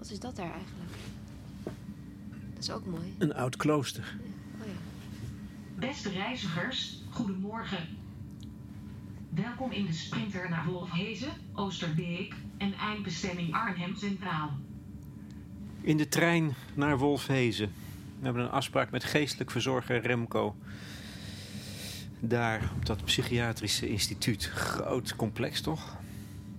Wat 0.00 0.10
is 0.10 0.20
dat 0.20 0.36
daar 0.36 0.52
eigenlijk? 0.52 0.90
Dat 2.54 2.62
is 2.62 2.70
ook 2.70 2.86
mooi. 2.86 3.14
Een 3.18 3.34
oud 3.34 3.56
klooster. 3.56 4.16
Oh 4.60 4.66
ja. 4.66 4.72
Beste 5.88 6.08
reizigers, 6.08 7.02
goedemorgen. 7.10 7.88
Welkom 9.28 9.70
in 9.70 9.86
de 9.86 9.92
sprinter 9.92 10.50
naar 10.50 10.64
Wolfhezen, 10.66 11.32
Oosterbeek 11.54 12.34
en 12.58 12.74
eindbestemming 12.74 13.54
Arnhem 13.54 13.96
Centraal. 13.96 14.50
In 15.80 15.96
de 15.96 16.08
trein 16.08 16.54
naar 16.74 16.98
Wolfhezen. 16.98 17.72
We 18.18 18.24
hebben 18.24 18.42
een 18.42 18.50
afspraak 18.50 18.90
met 18.90 19.04
geestelijk 19.04 19.50
verzorger 19.50 20.00
Remco. 20.00 20.56
Daar 22.20 22.70
op 22.76 22.86
dat 22.86 23.04
psychiatrische 23.04 23.88
instituut. 23.88 24.44
Groot 24.44 25.16
complex 25.16 25.60
toch? 25.60 25.99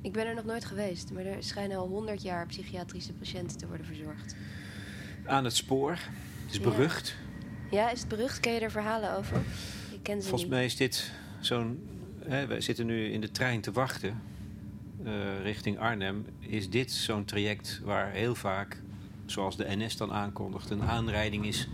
Ik 0.01 0.11
ben 0.11 0.25
er 0.27 0.35
nog 0.35 0.45
nooit 0.45 0.65
geweest, 0.65 1.11
maar 1.11 1.25
er 1.25 1.43
schijnen 1.43 1.77
al 1.77 1.87
honderd 1.87 2.21
jaar 2.21 2.45
psychiatrische 2.45 3.13
patiënten 3.13 3.57
te 3.57 3.67
worden 3.67 3.85
verzorgd. 3.85 4.35
Aan 5.25 5.43
het 5.43 5.55
spoor. 5.55 5.91
Het 5.91 6.51
is 6.51 6.59
berucht. 6.59 7.15
Ja, 7.71 7.91
is 7.91 7.99
het 7.99 8.07
berucht? 8.09 8.39
Ken 8.39 8.53
je 8.53 8.59
er 8.59 8.71
verhalen 8.71 9.15
over? 9.15 9.37
Ik 9.91 10.03
ken 10.03 10.15
ze 10.15 10.21
Volgens 10.21 10.41
niet. 10.41 10.51
mij 10.51 10.65
is 10.65 10.75
dit 10.75 11.11
zo'n. 11.39 11.87
Wij 12.27 12.61
zitten 12.61 12.85
nu 12.85 13.11
in 13.11 13.21
de 13.21 13.31
trein 13.31 13.61
te 13.61 13.71
wachten 13.71 14.21
eh, 15.03 15.41
richting 15.43 15.79
Arnhem. 15.79 16.25
Is 16.39 16.69
dit 16.69 16.91
zo'n 16.91 17.25
traject 17.25 17.79
waar 17.83 18.11
heel 18.11 18.35
vaak, 18.35 18.81
zoals 19.25 19.57
de 19.57 19.65
NS 19.67 19.97
dan 19.97 20.11
aankondigt, 20.11 20.69
een 20.69 20.81
aanrijding 20.83 21.45
is 21.45 21.67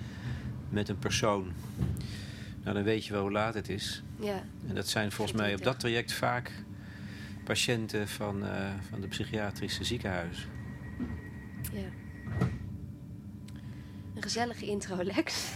met 0.69 0.89
een 0.89 0.99
persoon? 0.99 1.51
Nou, 2.63 2.75
dan 2.75 2.83
weet 2.83 3.05
je 3.05 3.13
wel 3.13 3.21
hoe 3.21 3.31
laat 3.31 3.53
het 3.53 3.69
is. 3.69 4.03
Ja, 4.19 4.43
En 4.67 4.75
dat 4.75 4.87
zijn 4.87 5.11
volgens 5.11 5.37
mij 5.37 5.53
op 5.53 5.63
dat 5.63 5.79
traject 5.79 6.13
vaak 6.13 6.51
patiënten 7.47 8.07
van, 8.07 8.45
eh, 8.45 8.73
van 8.89 9.01
de 9.01 9.07
psychiatrische 9.07 9.83
ziekenhuis. 9.83 10.47
ja. 11.73 11.87
Een 14.15 14.21
gezellige 14.23 14.65
intro, 14.65 15.03
Lex. 15.03 15.51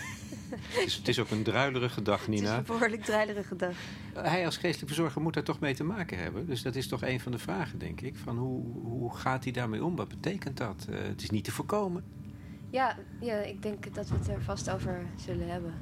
Het 0.51 0.85
is, 0.85 0.95
het 0.95 1.07
is 1.07 1.19
ook 1.19 1.29
een 1.29 1.43
druilerige 1.43 2.01
dag, 2.01 2.25
Het 2.25 2.33
is 2.33 2.39
Nina. 2.39 2.57
een 2.57 2.63
behoorlijk 2.63 3.03
druilerige 3.03 3.55
dag. 3.55 3.75
Hij 4.13 4.45
als 4.45 4.57
geestelijk 4.57 4.87
verzorger 4.87 5.21
moet 5.21 5.33
daar 5.33 5.43
toch 5.43 5.59
mee 5.59 5.73
te 5.75 5.83
maken 5.83 6.17
hebben. 6.17 6.45
Dus 6.45 6.61
dat 6.61 6.75
is 6.75 6.87
toch 6.87 7.01
een 7.03 7.19
van 7.19 7.31
de 7.31 7.37
vragen, 7.37 7.79
denk 7.79 8.01
ik. 8.01 8.15
Van 8.17 8.37
hoe, 8.37 8.63
hoe 8.83 9.15
gaat 9.15 9.43
hij 9.43 9.53
daarmee 9.53 9.83
om? 9.83 9.95
Wat 9.95 10.07
betekent 10.07 10.57
dat? 10.57 10.87
Eh, 10.89 10.95
het 11.01 11.21
is 11.21 11.29
niet 11.29 11.43
te 11.43 11.51
voorkomen. 11.51 12.03
Ja, 12.69 12.97
ja, 13.19 13.35
ik 13.35 13.61
denk 13.61 13.93
dat 13.93 14.09
we 14.09 14.15
het 14.15 14.27
er 14.27 14.41
vast 14.41 14.69
over 14.69 15.05
zullen 15.15 15.49
hebben. 15.49 15.73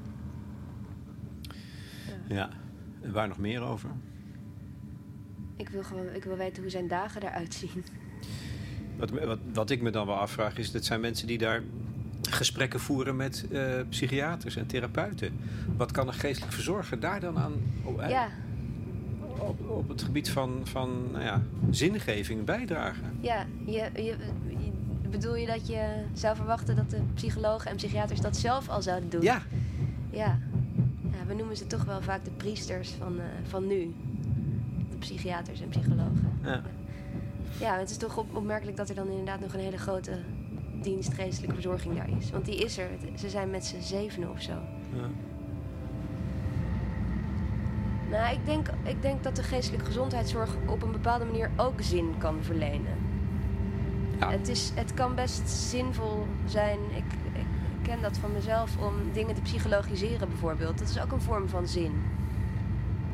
Ja. 2.27 2.49
En 3.02 3.11
waar 3.11 3.27
nog 3.27 3.37
meer 3.37 3.61
over? 3.61 3.89
Ik 5.59 5.69
wil 5.69 5.83
gewoon 5.83 6.05
ik 6.13 6.23
wil 6.23 6.38
weten 6.38 6.61
hoe 6.61 6.71
zijn 6.71 6.88
dagen 6.88 7.21
eruit 7.23 7.53
zien. 7.53 7.83
Wat, 8.97 9.09
wat, 9.09 9.39
wat 9.53 9.69
ik 9.69 9.81
me 9.81 9.89
dan 9.89 10.05
wel 10.05 10.15
afvraag 10.15 10.57
is... 10.57 10.71
dat 10.71 10.85
zijn 10.85 10.99
mensen 11.02 11.27
die 11.27 11.38
daar 11.38 11.61
gesprekken 12.21 12.79
voeren 12.79 13.15
met 13.15 13.45
eh, 13.52 13.63
psychiaters 13.89 14.55
en 14.55 14.65
therapeuten. 14.67 15.31
Wat 15.77 15.91
kan 15.91 16.07
een 16.07 16.13
geestelijk 16.13 16.53
verzorger 16.53 16.99
daar 16.99 17.19
dan 17.19 17.37
aan... 17.37 17.53
op- 17.83 17.97
hè, 17.99 18.07
Ja, 18.07 18.27
op, 19.37 19.69
op 19.69 19.89
het 19.89 20.02
gebied 20.02 20.30
van, 20.30 20.59
van 20.63 21.11
nou 21.11 21.23
ja, 21.23 21.41
zingeving 21.69 22.45
bijdragen? 22.45 23.17
ja. 23.21 23.45
Je, 23.65 23.71
je, 23.95 24.02
je- 24.03 24.15
bedoel 25.09 25.35
je 25.35 25.45
dat 25.47 25.67
je 25.67 26.03
zou 26.13 26.35
verwachten 26.35 26.75
dat 26.75 26.89
de 26.89 26.99
psychologen 27.13 27.69
en 27.71 27.75
psychiaters 27.75 28.21
dat 28.21 28.37
zelf 28.37 28.69
al 28.69 28.81
zouden 28.81 29.09
doen? 29.09 29.21
Ja, 29.21 29.41
Ja. 30.11 30.39
ja 31.11 31.25
we 31.27 31.33
noemen 31.33 31.57
ze 31.57 31.67
toch 31.67 31.83
wel 31.83 32.02
vaak 32.02 32.23
de 32.25 32.31
priesters 32.31 32.89
van, 32.89 33.19
eh, 33.19 33.25
van 33.47 33.67
nu. 33.67 33.93
Psychiaters 35.15 35.61
en 35.61 35.69
psychologen. 35.69 36.39
Ja. 36.43 36.61
Ja, 37.59 37.77
het 37.77 37.89
is 37.89 37.97
toch 37.97 38.17
op- 38.17 38.35
opmerkelijk 38.35 38.77
dat 38.77 38.89
er 38.89 38.95
dan 38.95 39.07
inderdaad 39.09 39.39
nog 39.39 39.53
een 39.53 39.59
hele 39.59 39.77
grote 39.77 40.19
dienst 40.81 41.13
geestelijke 41.13 41.53
verzorging 41.53 41.95
daar 41.95 42.09
is. 42.17 42.31
Want 42.31 42.45
die 42.45 42.55
is 42.63 42.77
er. 42.77 42.89
Ze 43.17 43.30
zijn 43.30 43.49
met 43.49 43.65
z'n 43.65 43.81
zevenen 43.81 44.30
of 44.31 44.41
zo. 44.41 44.52
ja. 44.93 45.09
Nou, 48.09 48.33
ik 48.33 48.45
denk, 48.45 48.67
ik 48.83 49.02
denk 49.02 49.23
dat 49.23 49.36
de 49.36 49.43
geestelijke 49.43 49.86
gezondheidszorg 49.86 50.55
op 50.67 50.81
een 50.81 50.92
bepaalde 50.92 51.26
manier 51.26 51.49
ook 51.55 51.81
zin 51.81 52.14
kan 52.17 52.36
verlenen. 52.41 52.97
Ja. 54.20 54.31
Het, 54.31 54.47
is, 54.47 54.71
het 54.76 54.93
kan 54.93 55.15
best 55.15 55.49
zinvol 55.49 56.26
zijn. 56.45 56.80
Ik, 56.95 57.03
ik 57.33 57.45
ken 57.81 58.02
dat 58.02 58.17
van 58.17 58.31
mezelf 58.31 58.77
om 58.77 58.93
dingen 59.14 59.36
te 59.36 59.41
psychologiseren 59.41 60.27
bijvoorbeeld. 60.27 60.77
Dat 60.77 60.89
is 60.89 61.02
ook 61.02 61.11
een 61.11 61.21
vorm 61.21 61.47
van 61.49 61.67
zin. 61.67 61.91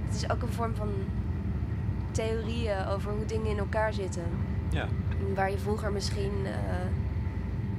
Het 0.05 0.15
is 0.15 0.29
ook 0.29 0.41
een 0.41 0.53
vorm 0.53 0.75
van 0.75 0.89
theorieën 2.15 2.85
over 2.87 3.11
hoe 3.11 3.25
dingen 3.25 3.45
in 3.51 3.57
elkaar 3.57 3.93
zitten. 3.93 4.23
ja, 4.69 4.87
Waar 5.35 5.51
je 5.51 5.57
vroeger 5.57 5.91
misschien 5.91 6.31
eh, 6.45 6.51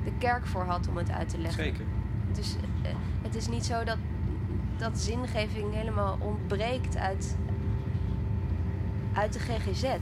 de 0.04 0.12
kerk 0.18 0.46
voor 0.46 0.64
had 0.64 0.88
om 0.88 0.96
het 0.96 1.10
uit 1.10 1.28
te 1.28 1.38
leggen. 1.38 1.64
zeker. 1.64 1.84
Dus 2.32 2.56
eh, 2.82 2.90
het 3.22 3.34
is 3.34 3.48
niet 3.48 3.64
zo 3.66 3.84
dat, 3.84 3.96
dat 4.76 4.98
zingeving 4.98 5.74
helemaal 5.74 6.16
ontbreekt 6.20 6.96
uit, 6.96 7.36
uit 9.14 9.32
de 9.32 9.38
GGZ. 9.38 9.82
En 9.84 9.98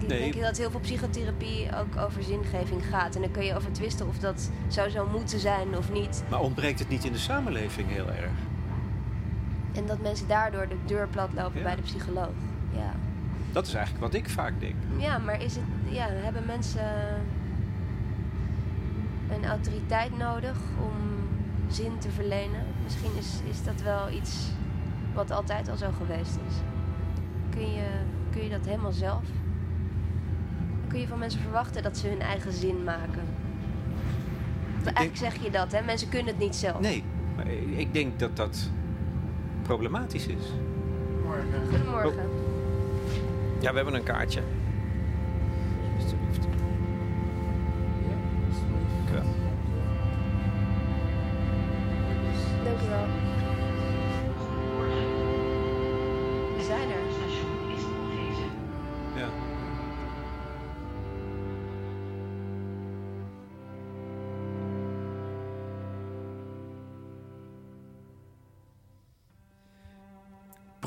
ik 0.00 0.08
Nee. 0.08 0.18
denk 0.32 0.42
dat 0.44 0.56
heel 0.58 0.70
veel 0.70 0.80
psychotherapie 0.80 1.68
ook 1.76 1.96
over 2.06 2.22
zingeving 2.22 2.84
gaat. 2.90 3.14
En 3.14 3.20
dan 3.22 3.30
kun 3.30 3.44
je 3.44 3.54
over 3.56 3.72
twisten 3.72 4.06
of 4.08 4.18
dat 4.18 4.50
zou 4.68 4.88
zo 4.90 5.06
moeten 5.12 5.38
zijn 5.38 5.76
of 5.76 5.92
niet. 5.92 6.22
Maar 6.30 6.40
ontbreekt 6.40 6.78
het 6.78 6.88
niet 6.88 7.04
in 7.04 7.12
de 7.12 7.18
samenleving 7.18 7.88
heel 7.88 8.08
erg? 8.08 8.30
En 9.72 9.86
dat 9.86 10.00
mensen 10.02 10.28
daardoor 10.28 10.68
de 10.68 10.76
deur 10.86 11.08
plat 11.08 11.28
lopen 11.34 11.58
Ja. 11.58 11.64
bij 11.64 11.76
de 11.76 11.82
psycholoog. 11.82 12.28
Ja. 12.72 12.92
Dat 13.52 13.66
is 13.66 13.74
eigenlijk 13.74 14.04
wat 14.04 14.14
ik 14.14 14.28
vaak 14.28 14.52
denk. 14.60 14.74
ja, 14.96 15.18
maar 15.18 15.42
is 15.42 15.54
het, 15.54 15.64
ja, 15.88 16.06
hebben 16.08 16.46
mensen 16.46 16.94
een 19.30 19.44
autoriteit 19.44 20.18
nodig 20.18 20.56
om 20.82 20.92
zin 21.70 21.98
te 21.98 22.10
verlenen? 22.10 22.64
Misschien 22.84 23.16
is, 23.18 23.40
is 23.50 23.64
dat 23.64 23.82
wel 23.82 24.10
iets 24.10 24.50
wat 25.14 25.30
altijd 25.30 25.68
al 25.68 25.76
zo 25.76 25.90
geweest 25.96 26.38
is. 26.48 26.54
Kun 27.50 27.72
je, 27.72 27.86
kun 28.30 28.42
je 28.42 28.50
dat 28.50 28.64
helemaal 28.64 28.92
zelf? 28.92 29.24
Kun 30.88 31.00
je 31.00 31.06
van 31.06 31.18
mensen 31.18 31.40
verwachten 31.40 31.82
dat 31.82 31.96
ze 31.96 32.08
hun 32.08 32.20
eigen 32.20 32.52
zin 32.52 32.84
maken? 32.84 33.22
Eigenlijk 34.84 35.16
zeg 35.16 35.42
je 35.42 35.50
dat, 35.50 35.72
hè? 35.72 35.82
Mensen 35.82 36.08
kunnen 36.08 36.28
het 36.28 36.38
niet 36.38 36.56
zelf. 36.56 36.80
Nee, 36.80 37.04
maar 37.36 37.46
ik 37.76 37.92
denk 37.92 38.18
dat 38.18 38.36
dat 38.36 38.70
problematisch 39.62 40.26
is. 40.26 40.52
Goedemorgen. 41.70 42.37
Ja, 43.60 43.70
we 43.70 43.76
hebben 43.76 43.94
een 43.94 44.02
kaartje. 44.02 44.40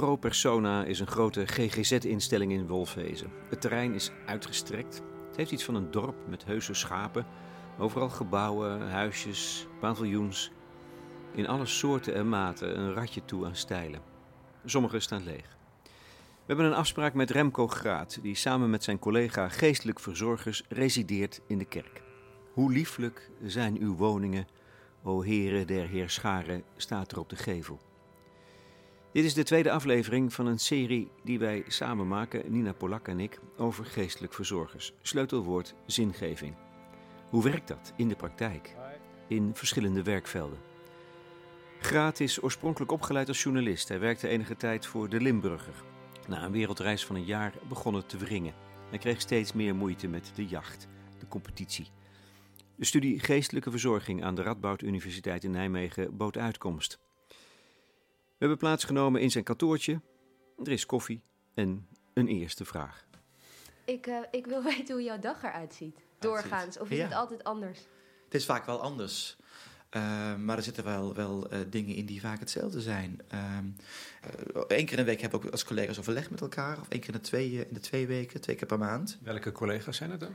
Pro 0.01 0.15
Persona 0.15 0.83
is 0.83 0.99
een 0.99 1.07
grote 1.07 1.47
GGZ-instelling 1.47 2.51
in 2.51 2.67
Wolfhezen. 2.67 3.31
Het 3.49 3.61
terrein 3.61 3.93
is 3.93 4.11
uitgestrekt. 4.25 5.01
Het 5.27 5.35
heeft 5.35 5.51
iets 5.51 5.63
van 5.63 5.75
een 5.75 5.91
dorp 5.91 6.15
met 6.27 6.45
heuse 6.45 6.73
schapen. 6.73 7.25
Overal 7.77 8.09
gebouwen, 8.09 8.89
huisjes, 8.89 9.67
paviljoens. 9.79 10.51
In 11.33 11.47
alle 11.47 11.65
soorten 11.65 12.13
en 12.13 12.29
maten 12.29 12.79
een 12.79 12.93
ratje 12.93 13.25
toe 13.25 13.45
aan 13.45 13.55
stijlen. 13.55 14.01
Sommige 14.65 14.99
staan 14.99 15.23
leeg. 15.23 15.57
We 15.83 16.45
hebben 16.45 16.65
een 16.65 16.73
afspraak 16.73 17.13
met 17.13 17.31
Remco 17.31 17.67
Graat, 17.67 18.19
die 18.21 18.35
samen 18.35 18.69
met 18.69 18.83
zijn 18.83 18.99
collega 18.99 19.49
geestelijk 19.49 19.99
verzorgers 19.99 20.63
resideert 20.69 21.41
in 21.47 21.57
de 21.57 21.65
kerk. 21.65 22.03
Hoe 22.53 22.71
lieflijk 22.71 23.31
zijn 23.43 23.77
uw 23.79 23.95
woningen, 23.95 24.47
o 25.03 25.21
heren 25.21 25.67
der 25.67 25.87
heerscharen, 25.87 26.63
staat 26.75 27.11
er 27.11 27.19
op 27.19 27.29
de 27.29 27.35
gevel. 27.35 27.90
Dit 29.11 29.23
is 29.23 29.33
de 29.33 29.43
tweede 29.43 29.71
aflevering 29.71 30.33
van 30.33 30.45
een 30.45 30.59
serie 30.59 31.11
die 31.23 31.39
wij 31.39 31.63
samen 31.67 32.07
maken, 32.07 32.51
Nina 32.51 32.73
Polak 32.73 33.07
en 33.07 33.19
ik, 33.19 33.39
over 33.57 33.85
geestelijk 33.85 34.33
verzorgers. 34.33 34.93
Sleutelwoord 35.01 35.75
zingeving. 35.85 36.55
Hoe 37.29 37.43
werkt 37.43 37.67
dat 37.67 37.93
in 37.95 38.07
de 38.07 38.15
praktijk? 38.15 38.75
In 39.27 39.51
verschillende 39.53 40.03
werkvelden. 40.03 40.59
Graat 41.79 42.19
is 42.19 42.43
oorspronkelijk 42.43 42.91
opgeleid 42.91 43.27
als 43.27 43.43
journalist. 43.43 43.87
Hij 43.87 43.99
werkte 43.99 44.27
enige 44.27 44.55
tijd 44.55 44.85
voor 44.85 45.09
de 45.09 45.21
Limburger. 45.21 45.83
Na 46.27 46.43
een 46.43 46.51
wereldreis 46.51 47.05
van 47.05 47.15
een 47.15 47.25
jaar 47.25 47.53
begon 47.69 47.93
het 47.93 48.09
te 48.09 48.17
wringen. 48.17 48.53
Hij 48.89 48.97
kreeg 48.97 49.21
steeds 49.21 49.53
meer 49.53 49.75
moeite 49.75 50.07
met 50.07 50.31
de 50.35 50.45
jacht, 50.45 50.87
de 51.19 51.27
competitie. 51.27 51.87
De 52.75 52.85
studie 52.85 53.19
Geestelijke 53.19 53.71
Verzorging 53.71 54.23
aan 54.23 54.35
de 54.35 54.41
Radboud 54.41 54.81
Universiteit 54.81 55.43
in 55.43 55.51
Nijmegen 55.51 56.17
bood 56.17 56.37
uitkomst. 56.37 56.99
We 58.41 58.47
hebben 58.47 58.67
plaatsgenomen 58.67 59.21
in 59.21 59.31
zijn 59.31 59.43
kantoortje. 59.43 60.01
Er 60.63 60.71
is 60.71 60.85
koffie 60.85 61.23
en 61.53 61.87
een 62.13 62.27
eerste 62.27 62.65
vraag. 62.65 63.05
Ik, 63.85 64.07
eh, 64.07 64.17
ik 64.31 64.45
wil 64.45 64.63
weten 64.73 64.93
hoe 64.95 65.03
jouw 65.03 65.19
dag 65.19 65.43
eruit 65.43 65.73
ziet. 65.73 65.97
Doorgaans. 66.19 66.79
Of 66.79 66.89
is 66.89 66.97
Ja. 66.97 67.03
het 67.03 67.13
altijd 67.13 67.43
anders? 67.43 67.79
Het 68.25 68.33
is 68.33 68.45
vaak 68.45 68.65
wel 68.65 68.81
anders. 68.81 69.37
Eh, 69.89 70.35
maar 70.35 70.57
er 70.57 70.63
zitten 70.63 70.83
wel, 70.83 71.13
wel 71.13 71.49
eh, 71.49 71.59
dingen 71.69 71.95
in 71.95 72.05
die 72.05 72.21
vaak 72.21 72.39
hetzelfde 72.39 72.81
zijn. 72.81 73.21
Ehm 73.27 73.65
Eén 74.53 74.85
keer 74.85 74.91
in 74.91 74.95
de 74.97 75.03
week 75.03 75.21
hebben 75.21 75.39
we 75.39 75.45
ook 75.45 75.51
als 75.51 75.63
collega's 75.63 75.99
overleg 75.99 76.29
met 76.29 76.41
elkaar. 76.41 76.79
Of 76.79 76.89
één 76.89 76.99
keer 76.99 77.13
in 77.13 77.19
de 77.21 77.27
twee, 77.27 77.51
in 77.67 77.73
de 77.73 77.79
twee 77.79 78.07
weken, 78.07 78.41
twee 78.41 78.55
keer 78.55 78.67
per 78.67 78.77
maand. 78.77 79.17
Welke 79.21 79.51
collega's 79.51 79.97
zijn 79.97 80.11
het 80.11 80.19
dan? 80.19 80.33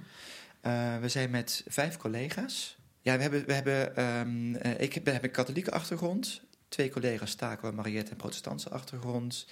Eh, 0.61 0.99
we 0.99 1.09
zijn 1.09 1.31
met 1.31 1.65
vijf 1.69 1.97
collega's. 1.97 2.77
Ja, 3.01 3.17
we 3.17 3.23
hebben, 3.23 3.47
we 3.47 3.53
hebben, 3.53 3.97
ehm, 3.97 4.55
eh, 4.55 4.81
ik 4.81 4.93
heb, 4.95 5.07
heb 5.07 5.25
een 5.25 5.31
katholieke 5.31 5.71
achtergrond. 5.71 6.41
Twee 6.69 6.91
collega's, 6.91 7.35
Taco 7.35 7.69
en 7.69 7.75
Mariette, 7.75 8.11
een 8.11 8.17
protestantse 8.17 8.71
achtergrond. 8.71 9.47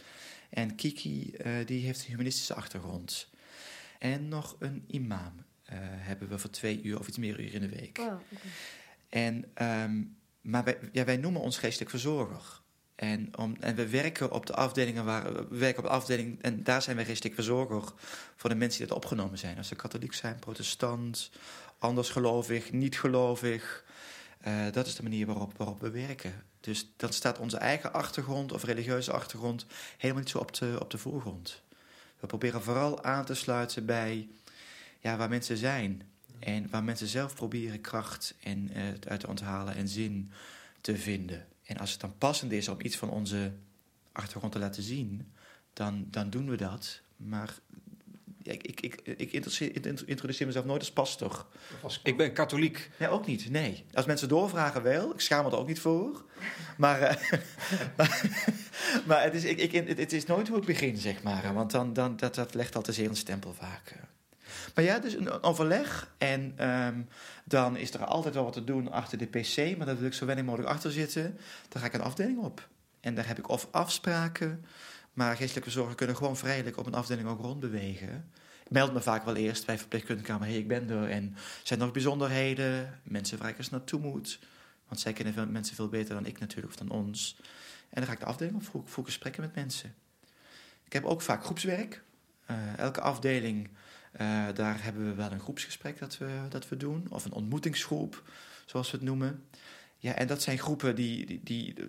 En 0.50 0.74
Kiki, 0.74 1.32
eh, 1.32 1.52
die 1.66 1.84
heeft 1.84 2.00
een 2.00 2.10
humanistische 2.10 2.54
achtergrond. 2.54 3.28
En 3.98 4.28
nog 4.28 4.56
een 4.58 4.84
imam 4.86 5.44
eh, 5.64 5.78
hebben 5.80 6.28
we 6.28 6.38
voor 6.38 6.50
twee 6.50 6.82
uur 6.82 6.98
of 6.98 7.08
iets 7.08 7.18
meer 7.18 7.40
uur 7.40 7.54
in 7.54 7.60
de 7.60 7.68
week. 7.68 7.98
Oh. 7.98 8.14
En, 9.08 9.44
ehm, 9.54 10.02
maar 10.40 10.64
wij, 10.64 10.78
ja, 10.92 11.04
wij 11.04 11.16
noemen 11.16 11.40
ons 11.40 11.58
geestelijk 11.58 11.90
verzorger. 11.90 12.62
En, 12.94 13.38
om, 13.38 13.56
en 13.60 13.74
we 13.74 13.88
werken 13.88 14.30
op 14.30 14.46
de 14.46 14.54
afdelingen 14.54 15.04
waar 15.04 15.32
we 15.32 15.58
werken 15.58 15.82
op 15.82 15.88
de 15.88 15.94
afdeling 15.94 16.42
en 16.42 16.62
daar 16.62 16.82
zijn 16.82 16.96
wij 16.96 17.04
geestelijk 17.04 17.34
verzorger 17.34 17.92
voor 18.36 18.50
de 18.50 18.56
mensen 18.56 18.78
die 18.78 18.88
dat 18.88 18.96
opgenomen 18.96 19.38
zijn. 19.38 19.56
Als 19.56 19.68
ze 19.68 19.76
katholiek 19.76 20.12
zijn, 20.12 20.38
protestant, 20.38 21.30
andersgelovig, 21.78 22.72
niet 22.72 22.98
gelovig. 22.98 23.83
Eh, 24.44 24.70
dat 24.72 24.86
is 24.86 24.94
de 24.94 25.02
manier 25.02 25.26
waarop, 25.26 25.56
waarop 25.56 25.80
we 25.80 25.90
werken. 25.90 26.44
Dus 26.60 26.92
dan 26.96 27.12
staat 27.12 27.38
onze 27.38 27.56
eigen 27.56 27.92
achtergrond 27.92 28.52
of 28.52 28.64
religieuze 28.64 29.12
achtergrond 29.12 29.66
helemaal 29.96 30.22
niet 30.22 30.30
zo 30.30 30.38
op 30.38 30.54
de, 30.54 30.76
op 30.80 30.90
de 30.90 30.98
voorgrond. 30.98 31.62
We 32.20 32.26
proberen 32.26 32.62
vooral 32.62 33.04
aan 33.04 33.24
te 33.24 33.34
sluiten 33.34 33.86
bij 33.86 34.28
ja, 35.00 35.16
waar 35.16 35.28
mensen 35.28 35.56
zijn. 35.56 36.02
En 36.38 36.70
waar 36.70 36.84
mensen 36.84 37.06
zelf 37.06 37.34
proberen 37.34 37.80
kracht 37.80 38.34
en, 38.42 38.70
eh, 38.72 38.82
uit 39.08 39.20
te 39.20 39.28
onthalen 39.28 39.74
en 39.74 39.88
zin 39.88 40.30
te 40.80 40.96
vinden. 40.96 41.46
En 41.64 41.76
als 41.76 41.90
het 41.90 42.00
dan 42.00 42.18
passend 42.18 42.52
is 42.52 42.68
om 42.68 42.80
iets 42.80 42.96
van 42.96 43.10
onze 43.10 43.52
achtergrond 44.12 44.52
te 44.52 44.58
laten 44.58 44.82
zien, 44.82 45.32
dan, 45.72 46.06
dan 46.10 46.30
doen 46.30 46.50
we 46.50 46.56
dat. 46.56 47.00
Maar 47.16 47.54
ja, 48.44 48.52
ik, 48.52 48.80
ik, 48.80 49.00
ik, 49.04 49.32
introduceer 50.06 50.46
mezelf 50.46 50.64
nooit 50.64 50.80
als 50.80 50.92
pastor. 50.92 51.46
Ik 52.02 52.16
ben 52.16 52.32
katholiek. 52.32 52.90
Ja, 52.98 53.08
ook 53.08 53.26
niet, 53.26 53.50
nee. 53.50 53.84
Als 53.92 54.06
mensen 54.06 54.28
doorvragen 54.28 54.82
wel, 54.82 55.12
ik 55.12 55.20
schaam 55.20 55.44
me 55.44 55.50
er 55.50 55.56
ook 55.56 55.66
niet 55.66 55.80
voor. 55.80 56.24
Maar, 56.76 57.00
eh, 57.00 57.32
maar, 57.96 58.30
maar 59.06 59.22
het, 59.22 59.34
is, 59.34 59.44
ik, 59.44 59.72
ik, 59.72 59.98
het, 59.98 60.12
is 60.12 60.26
nooit 60.26 60.48
hoe 60.48 60.58
ik 60.58 60.64
begin, 60.64 60.96
zeg 60.96 61.22
maar. 61.22 61.54
Want 61.54 61.70
dan, 61.70 61.92
dan, 61.92 62.16
dat, 62.16 62.34
dat 62.34 62.54
legt 62.54 62.76
al 62.76 62.82
te 62.82 62.92
zeer 62.92 63.08
een 63.08 63.16
stempel 63.16 63.54
vaak. 63.54 63.94
Maar 64.74 64.84
ja, 64.84 64.98
dus 64.98 65.14
een 65.14 65.42
overleg. 65.42 66.10
En 66.18 66.52
ehm, 66.56 67.00
dan 67.44 67.76
is 67.76 67.94
er 67.94 68.04
altijd 68.04 68.34
wel 68.34 68.44
wat 68.44 68.52
te 68.52 68.64
doen 68.64 68.90
achter 68.90 69.18
de 69.18 69.26
pc. 69.26 69.76
Maar 69.76 69.86
daar 69.86 69.98
wil 69.98 70.06
ik 70.06 70.14
zo 70.14 70.26
weinig 70.26 70.46
mogelijk 70.46 70.70
achter 70.70 70.92
zitten. 70.92 71.38
Dan 71.68 71.80
ga 71.80 71.86
ik 71.86 71.94
een 71.94 72.02
afdeling 72.02 72.38
op. 72.38 72.68
En 73.00 73.14
daar 73.14 73.26
heb 73.26 73.38
ik 73.38 73.48
of 73.48 73.68
afspraken. 73.70 74.64
Maar 75.14 75.36
geestelijke 75.36 75.70
zorgen 75.70 75.96
kunnen 75.96 76.16
gewoon 76.16 76.36
vrijelijk 76.36 76.76
op 76.76 76.86
een 76.86 76.94
afdeling 76.94 77.28
ook 77.28 77.40
rondbewegen. 77.40 78.30
Ik 78.64 78.70
meld 78.70 78.92
me 78.92 79.00
vaak 79.00 79.24
wel 79.24 79.36
eerst 79.36 79.66
bij 79.66 79.78
verpleegkundigkamer. 79.78 80.46
hey, 80.46 80.56
ik 80.56 80.68
ben 80.68 80.90
er. 80.90 81.10
En 81.10 81.36
zijn 81.62 81.78
er 81.78 81.84
nog 81.84 81.94
bijzonderheden? 81.94 83.00
Mensen 83.02 83.38
waar 83.38 83.48
ik 83.48 83.58
eens 83.58 83.70
naartoe 83.70 84.00
moet. 84.00 84.38
Want 84.88 85.00
zij 85.00 85.12
kennen 85.12 85.34
veel, 85.34 85.46
mensen 85.46 85.76
veel 85.76 85.88
beter 85.88 86.14
dan 86.14 86.26
ik 86.26 86.38
natuurlijk, 86.38 86.72
of 86.72 86.78
dan 86.78 86.90
ons. 86.90 87.36
En 87.88 88.00
dan 88.00 88.04
ga 88.04 88.12
ik 88.12 88.18
de 88.18 88.24
afdeling 88.24 88.56
op, 88.56 88.64
voer, 88.64 88.82
voer 88.84 89.04
gesprekken 89.04 89.42
met 89.42 89.54
mensen. 89.54 89.94
Ik 90.84 90.92
heb 90.92 91.04
ook 91.04 91.22
vaak 91.22 91.44
groepswerk. 91.44 92.02
Eh, 92.46 92.78
elke 92.78 93.00
afdeling, 93.00 93.68
eh, 94.12 94.46
daar 94.54 94.82
hebben 94.82 95.06
we 95.06 95.14
wel 95.14 95.32
een 95.32 95.40
groepsgesprek 95.40 95.98
dat 95.98 96.18
we, 96.18 96.40
dat 96.48 96.68
we 96.68 96.76
doen. 96.76 97.06
Of 97.08 97.24
een 97.24 97.32
ontmoetingsgroep, 97.32 98.22
zoals 98.64 98.90
we 98.90 98.96
het 98.96 99.06
noemen. 99.06 99.44
Ja, 99.98 100.14
en 100.14 100.26
dat 100.26 100.42
zijn 100.42 100.58
groepen 100.58 100.94
die... 100.94 101.26
die, 101.26 101.40
die 101.42 101.74
eh, 101.74 101.84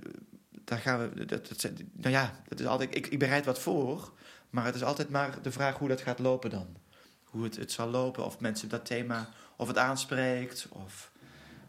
daar 0.66 0.80
gaan 0.80 1.10
we... 1.10 1.26
Dat, 1.26 1.70
nou 1.92 2.12
ja, 2.12 2.40
dat 2.48 2.60
is 2.60 2.66
altijd, 2.66 2.96
ik, 2.96 3.08
ik 3.08 3.20
bereid 3.20 3.46
wat 3.46 3.60
voor. 3.60 4.14
Maar 4.50 4.66
het 4.66 4.76
is 4.76 4.84
altijd 4.84 5.10
maar 5.10 5.42
de 5.42 5.52
vraag 5.52 5.78
hoe 5.78 5.88
dat 5.88 6.02
gaat 6.02 6.20
lopen 6.20 6.50
dan. 6.50 6.68
Hoe 7.24 7.44
het, 7.44 7.56
het 7.56 7.72
zal 7.72 7.88
lopen, 7.88 8.26
of 8.26 8.40
mensen 8.40 8.70
dat 8.70 8.86
thema... 8.86 9.30
Of 9.58 9.68
het 9.68 9.78
aanspreekt, 9.78 10.68
of 10.70 11.12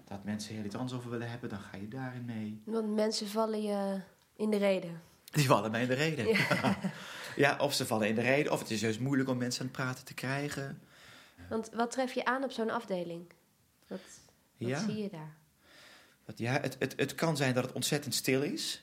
dat 0.04 0.24
mensen 0.24 0.54
heel 0.54 0.64
iets 0.64 0.74
anders 0.74 0.94
over 0.98 1.10
willen 1.10 1.30
hebben, 1.30 1.48
dan 1.48 1.58
ga 1.58 1.76
je 1.76 1.88
daarin 1.88 2.24
mee. 2.24 2.62
Want 2.64 2.94
mensen 2.94 3.28
vallen 3.28 3.62
je 3.62 4.00
in 4.36 4.50
de 4.50 4.56
reden. 4.56 5.00
Die 5.30 5.46
vallen 5.46 5.70
mij 5.70 5.82
in 5.82 5.88
de 5.88 5.94
reden. 5.94 6.26
Ja. 6.26 6.78
Ja. 7.36 7.56
of 7.58 7.74
ze 7.74 7.86
vallen 7.86 8.08
in 8.08 8.14
de 8.14 8.20
reden, 8.20 8.52
of 8.52 8.58
het 8.58 8.70
is 8.70 8.80
juist 8.80 9.00
moeilijk 9.00 9.28
om 9.28 9.36
mensen 9.36 9.60
aan 9.60 9.66
het 9.66 9.76
praten 9.76 10.04
te 10.04 10.14
krijgen. 10.14 10.82
Want 11.48 11.70
wat 11.74 11.90
tref 11.90 12.12
je 12.12 12.24
aan 12.24 12.44
op 12.44 12.50
zo'n 12.50 12.70
afdeling? 12.70 13.32
Wat, 13.86 14.00
wat 14.56 14.68
Ja, 14.68 14.78
zie 14.84 15.02
je 15.02 15.08
daar? 15.08 15.36
Want 16.26 16.38
ja 16.38 16.60
het, 16.60 16.76
het, 16.78 16.94
het 16.96 17.14
kan 17.14 17.36
zijn 17.36 17.54
dat 17.54 17.64
het 17.64 17.72
ontzettend 17.72 18.14
stil 18.14 18.42
is, 18.42 18.82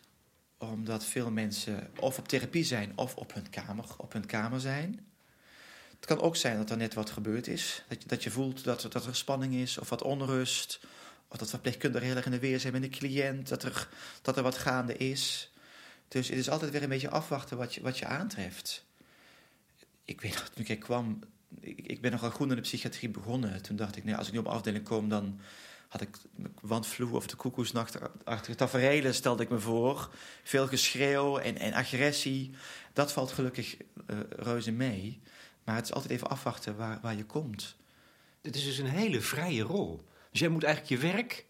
omdat 0.57 1.05
veel 1.05 1.31
mensen 1.31 1.89
of 1.99 2.17
op 2.17 2.27
therapie 2.27 2.63
zijn 2.63 2.91
of 2.95 3.15
op 3.15 3.33
hun 3.33 3.49
kamer, 3.49 3.85
op 3.97 4.13
hun 4.13 4.25
kamer 4.25 4.59
zijn. 4.59 5.05
Het 5.95 6.05
kan 6.05 6.21
ook 6.21 6.35
zijn 6.35 6.57
dat 6.57 6.69
er 6.69 6.77
net 6.77 6.93
wat 6.93 7.09
gebeurd 7.09 7.47
is. 7.47 7.83
Dat 7.87 8.01
je, 8.01 8.07
dat 8.07 8.23
je 8.23 8.31
voelt 8.31 8.63
dat, 8.63 8.85
dat 8.89 9.05
er 9.05 9.15
spanning 9.15 9.53
is 9.53 9.77
of 9.77 9.89
wat 9.89 10.01
onrust. 10.01 10.79
Of 11.27 11.37
dat 11.37 11.49
verpleegkundigen 11.49 12.07
heel 12.07 12.15
erg 12.15 12.25
in 12.25 12.31
de 12.31 12.39
weer 12.39 12.59
zijn 12.59 12.73
met 12.73 12.83
een 12.83 12.89
cliënt. 12.89 13.47
Dat 13.49 13.63
er, 13.63 13.89
dat 14.21 14.37
er 14.37 14.43
wat 14.43 14.57
gaande 14.57 14.97
is. 14.97 15.51
Dus 16.07 16.27
het 16.27 16.37
is 16.37 16.49
altijd 16.49 16.71
weer 16.71 16.83
een 16.83 16.89
beetje 16.89 17.09
afwachten 17.09 17.57
wat 17.57 17.73
je, 17.73 17.81
wat 17.81 17.97
je 17.97 18.05
aantreft. 18.05 18.85
Ik 20.05 20.21
weet 20.21 20.33
nog, 20.33 20.49
toen 20.49 20.65
ik 20.67 20.79
kwam... 20.79 21.19
Ik, 21.59 21.79
ik 21.79 22.01
ben 22.01 22.11
nogal 22.11 22.29
groen 22.29 22.49
in 22.49 22.55
de 22.55 22.61
psychiatrie 22.61 23.09
begonnen. 23.09 23.61
Toen 23.61 23.75
dacht 23.75 23.95
ik, 23.95 24.03
nee, 24.03 24.15
als 24.15 24.27
ik 24.27 24.33
nu 24.33 24.39
op 24.39 24.47
afdeling 24.47 24.83
kom, 24.83 25.09
dan 25.09 25.39
had 25.93 26.01
ik 26.01 26.17
wandvloer 26.61 27.15
of 27.15 27.27
de 27.27 27.35
koekoesnacht 27.35 27.97
achter 28.23 28.55
tafereelen, 28.55 29.13
stelde 29.13 29.43
ik 29.43 29.49
me 29.49 29.59
voor. 29.59 30.13
Veel 30.43 30.67
geschreeuw 30.67 31.37
en, 31.37 31.57
en 31.57 31.73
agressie. 31.73 32.51
Dat 32.93 33.11
valt 33.11 33.31
gelukkig 33.31 33.77
eh, 34.07 34.17
reuze 34.29 34.71
mee. 34.71 35.21
Maar 35.63 35.75
het 35.75 35.85
is 35.85 35.93
altijd 35.93 36.11
even 36.11 36.29
afwachten 36.29 36.75
waar, 36.75 36.99
waar 37.01 37.15
je 37.15 37.25
komt. 37.25 37.75
Dit 38.41 38.55
is 38.55 38.63
dus 38.63 38.77
een 38.77 38.85
hele 38.85 39.21
vrije 39.21 39.61
rol. 39.61 40.03
Dus 40.31 40.39
jij 40.39 40.49
moet 40.49 40.63
eigenlijk 40.63 41.01
je 41.01 41.11
werk 41.11 41.45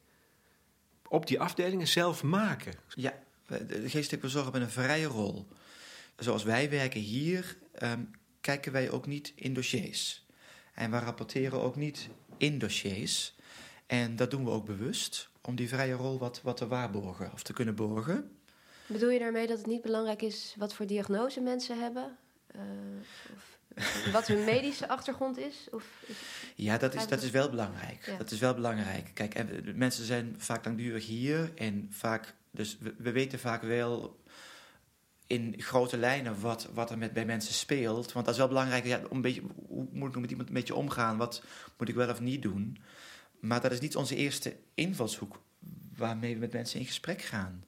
op 1.07 1.28
die 1.28 1.40
afdelingen 1.40 1.88
zelf 1.88 2.24
maken. 2.24 2.74
Ja, 2.88 3.13
de 3.48 3.90
geestelijke 3.90 4.19
verzorger 4.19 4.51
hebben 4.51 4.62
een 4.62 4.69
vrije 4.69 5.07
rol. 5.07 5.48
Zoals 6.18 6.44
wij 6.44 6.69
werken 6.69 7.01
hier, 7.01 7.57
ehm, 7.72 8.01
kijken 8.42 8.72
wij 8.72 8.90
ook 8.90 9.06
niet 9.06 9.31
in 9.36 9.54
dossiers. 9.54 10.25
En 10.74 10.92
we 10.92 11.00
rapporteren 11.00 11.62
ook 11.62 11.75
niet 11.75 12.10
in 12.38 12.60
dossiers. 12.60 13.34
En 13.94 14.16
dat 14.16 14.31
doen 14.31 14.44
we 14.44 14.50
ook 14.50 14.66
bewust, 14.66 15.30
om 15.42 15.56
die 15.56 15.68
vrije 15.68 15.94
rol 15.94 16.18
wat, 16.19 16.42
wat 16.44 16.57
te 16.57 16.68
waarborgen 16.68 17.31
of 17.33 17.44
te 17.44 17.54
kunnen 17.54 17.76
borgen. 17.76 18.31
Bedoel 18.85 19.09
je 19.09 19.19
daarmee 19.19 19.47
dat 19.47 19.57
het 19.57 19.68
niet 19.68 19.81
belangrijk 19.81 20.21
is 20.21 20.56
wat 20.57 20.73
voor 20.73 20.85
diagnose 20.85 21.42
mensen 21.42 21.80
hebben? 21.80 22.18
Eh, 22.47 22.62
of 23.35 23.59
wat 24.12 24.28
hun 24.28 24.44
medische 24.44 24.88
achtergrond 24.88 25.38
is? 25.38 25.68
Of 25.71 26.04
is- 26.06 26.16
Ja, 26.56 26.78
dat 26.78 26.94
is, 26.94 27.07
dat 27.07 27.21
is 27.21 27.30
wel 27.30 27.50
belangrijk. 27.50 28.06
Ja. 28.06 28.18
Dat 28.18 28.31
is 28.31 28.40
wel 28.40 28.54
belangrijk. 28.54 29.12
Kijk, 29.14 29.33
en 29.35 29.47
we- 29.47 29.71
mensen 29.76 30.06
zijn 30.06 30.35
vaak 30.38 30.66
langdurig 30.66 31.06
hier 31.06 31.52
en 31.56 31.88
vaak, 31.92 32.33
dus 32.52 32.78
we, 32.80 32.94
we 32.97 33.12
weten 33.12 33.40
vaak 33.40 33.62
wel 33.62 34.19
in 35.28 35.56
grote 35.57 35.97
lijnen 35.97 36.40
wat, 36.42 36.69
wat 36.73 36.92
er 36.92 36.97
met, 36.97 37.14
bij 37.14 37.26
mensen 37.26 37.54
speelt. 37.54 38.12
Want 38.12 38.26
dat 38.26 38.33
is 38.33 38.40
wel 38.40 38.50
belangrijk. 38.50 38.85
Ja, 38.85 39.02
om 39.09 39.16
een 39.16 39.21
beetje, 39.21 39.42
hoe 39.68 39.88
moet 39.92 40.16
ik 40.16 40.21
met 40.21 40.30
iemand 40.30 40.47
een 40.47 40.54
beetje 40.56 40.76
omgaan? 40.76 41.18
Wat 41.18 41.44
moet 41.78 41.90
ik 41.90 41.95
wel 41.95 42.09
of 42.09 42.19
niet 42.21 42.42
doen? 42.42 42.78
Maar 43.44 43.62
dat 43.62 43.71
is 43.71 43.80
niet 43.80 43.95
onze 43.95 44.16
eerste 44.16 44.57
invalshoek 44.73 45.42
waarmee 45.95 46.33
we 46.33 46.40
met 46.40 46.54
mensen 46.54 46.80
in 46.80 46.85
gesprek 46.85 47.21
gaan. 47.21 47.66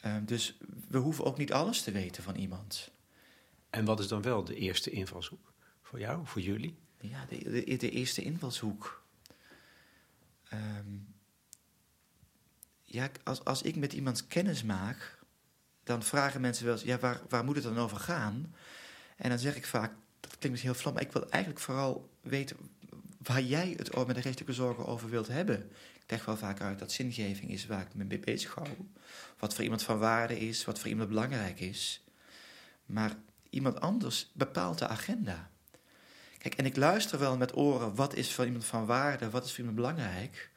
Ehm, 0.00 0.24
dus 0.24 0.58
we 0.88 0.98
hoeven 0.98 1.24
ook 1.24 1.38
niet 1.38 1.52
alles 1.52 1.82
te 1.82 1.90
weten 1.90 2.22
van 2.22 2.34
iemand. 2.34 2.90
En 3.70 3.84
wat 3.84 4.00
is 4.00 4.08
dan 4.08 4.22
wel 4.22 4.44
de 4.44 4.54
eerste 4.54 4.90
invalshoek? 4.90 5.52
Voor 5.82 5.98
jou, 5.98 6.26
voor 6.26 6.40
jullie? 6.40 6.78
Ja, 7.00 7.26
de, 7.28 7.64
de, 7.64 7.76
de 7.76 7.90
eerste 7.90 8.22
invalshoek. 8.22 9.04
Ehm, 10.48 10.98
ja, 12.82 13.10
als, 13.24 13.44
als 13.44 13.62
ik 13.62 13.76
met 13.76 13.92
iemand 13.92 14.26
kennis 14.26 14.62
maak, 14.62 15.18
dan 15.84 16.02
vragen 16.02 16.40
mensen 16.40 16.64
wel 16.64 16.74
eens, 16.74 16.82
ja, 16.82 16.98
waar, 16.98 17.20
waar 17.28 17.44
moet 17.44 17.54
het 17.54 17.64
dan 17.64 17.78
over 17.78 17.96
gaan? 17.96 18.54
En 19.16 19.28
dan 19.28 19.38
zeg 19.38 19.56
ik 19.56 19.66
vaak, 19.66 19.92
dat 20.20 20.30
klinkt 20.30 20.50
misschien 20.50 20.70
heel 20.70 20.80
flauw, 20.80 20.92
maar 20.92 21.02
ik 21.02 21.12
wil 21.12 21.30
eigenlijk 21.30 21.62
vooral 21.62 22.10
weten 22.20 22.56
waar 23.22 23.42
jij 23.42 23.74
het 23.76 24.06
met 24.06 24.16
de 24.16 24.22
geestelijke 24.22 24.52
zorgen 24.52 24.86
over 24.86 25.10
wilt 25.10 25.28
hebben. 25.28 25.70
Ik 25.94 26.10
leg 26.10 26.24
wel 26.24 26.36
vaak 26.36 26.60
uit 26.60 26.78
dat 26.78 26.92
zingeving 26.92 27.50
is 27.50 27.66
waar 27.66 27.80
ik 27.80 27.94
me 27.94 28.04
mee 28.04 28.18
bezig 28.18 28.54
hou. 28.54 28.68
Wat 29.38 29.54
voor 29.54 29.64
iemand 29.64 29.82
van 29.82 29.98
waarde 29.98 30.38
is, 30.38 30.64
wat 30.64 30.78
voor 30.78 30.88
iemand 30.88 31.08
belangrijk 31.08 31.60
is. 31.60 32.04
Maar 32.86 33.16
iemand 33.50 33.80
anders 33.80 34.30
bepaalt 34.32 34.78
de 34.78 34.88
agenda. 34.88 35.50
Kijk, 36.38 36.54
en 36.54 36.66
ik 36.66 36.76
luister 36.76 37.18
wel 37.18 37.36
met 37.36 37.56
oren, 37.56 37.94
wat 37.94 38.14
is 38.14 38.32
voor 38.32 38.44
iemand 38.44 38.64
van 38.64 38.86
waarde, 38.86 39.30
wat 39.30 39.44
is 39.44 39.50
voor 39.50 39.58
iemand 39.58 39.76
belangrijk. 39.76 40.50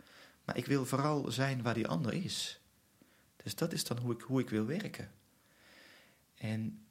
Maar 0.46 0.58
ik 0.58 0.66
wil 0.66 0.86
vooral 0.86 1.32
zijn 1.32 1.62
waar 1.62 1.74
die 1.74 1.88
ander 1.88 2.14
is. 2.14 2.60
Dus 3.44 3.56
dat 3.56 3.74
is 3.74 3.84
dan 3.84 3.98
hoe 3.98 4.14
ik, 4.14 4.22
hoe 4.22 4.42
ik 4.42 4.50
wil 4.50 4.66
werken. 4.66 5.12
En, 6.36 6.86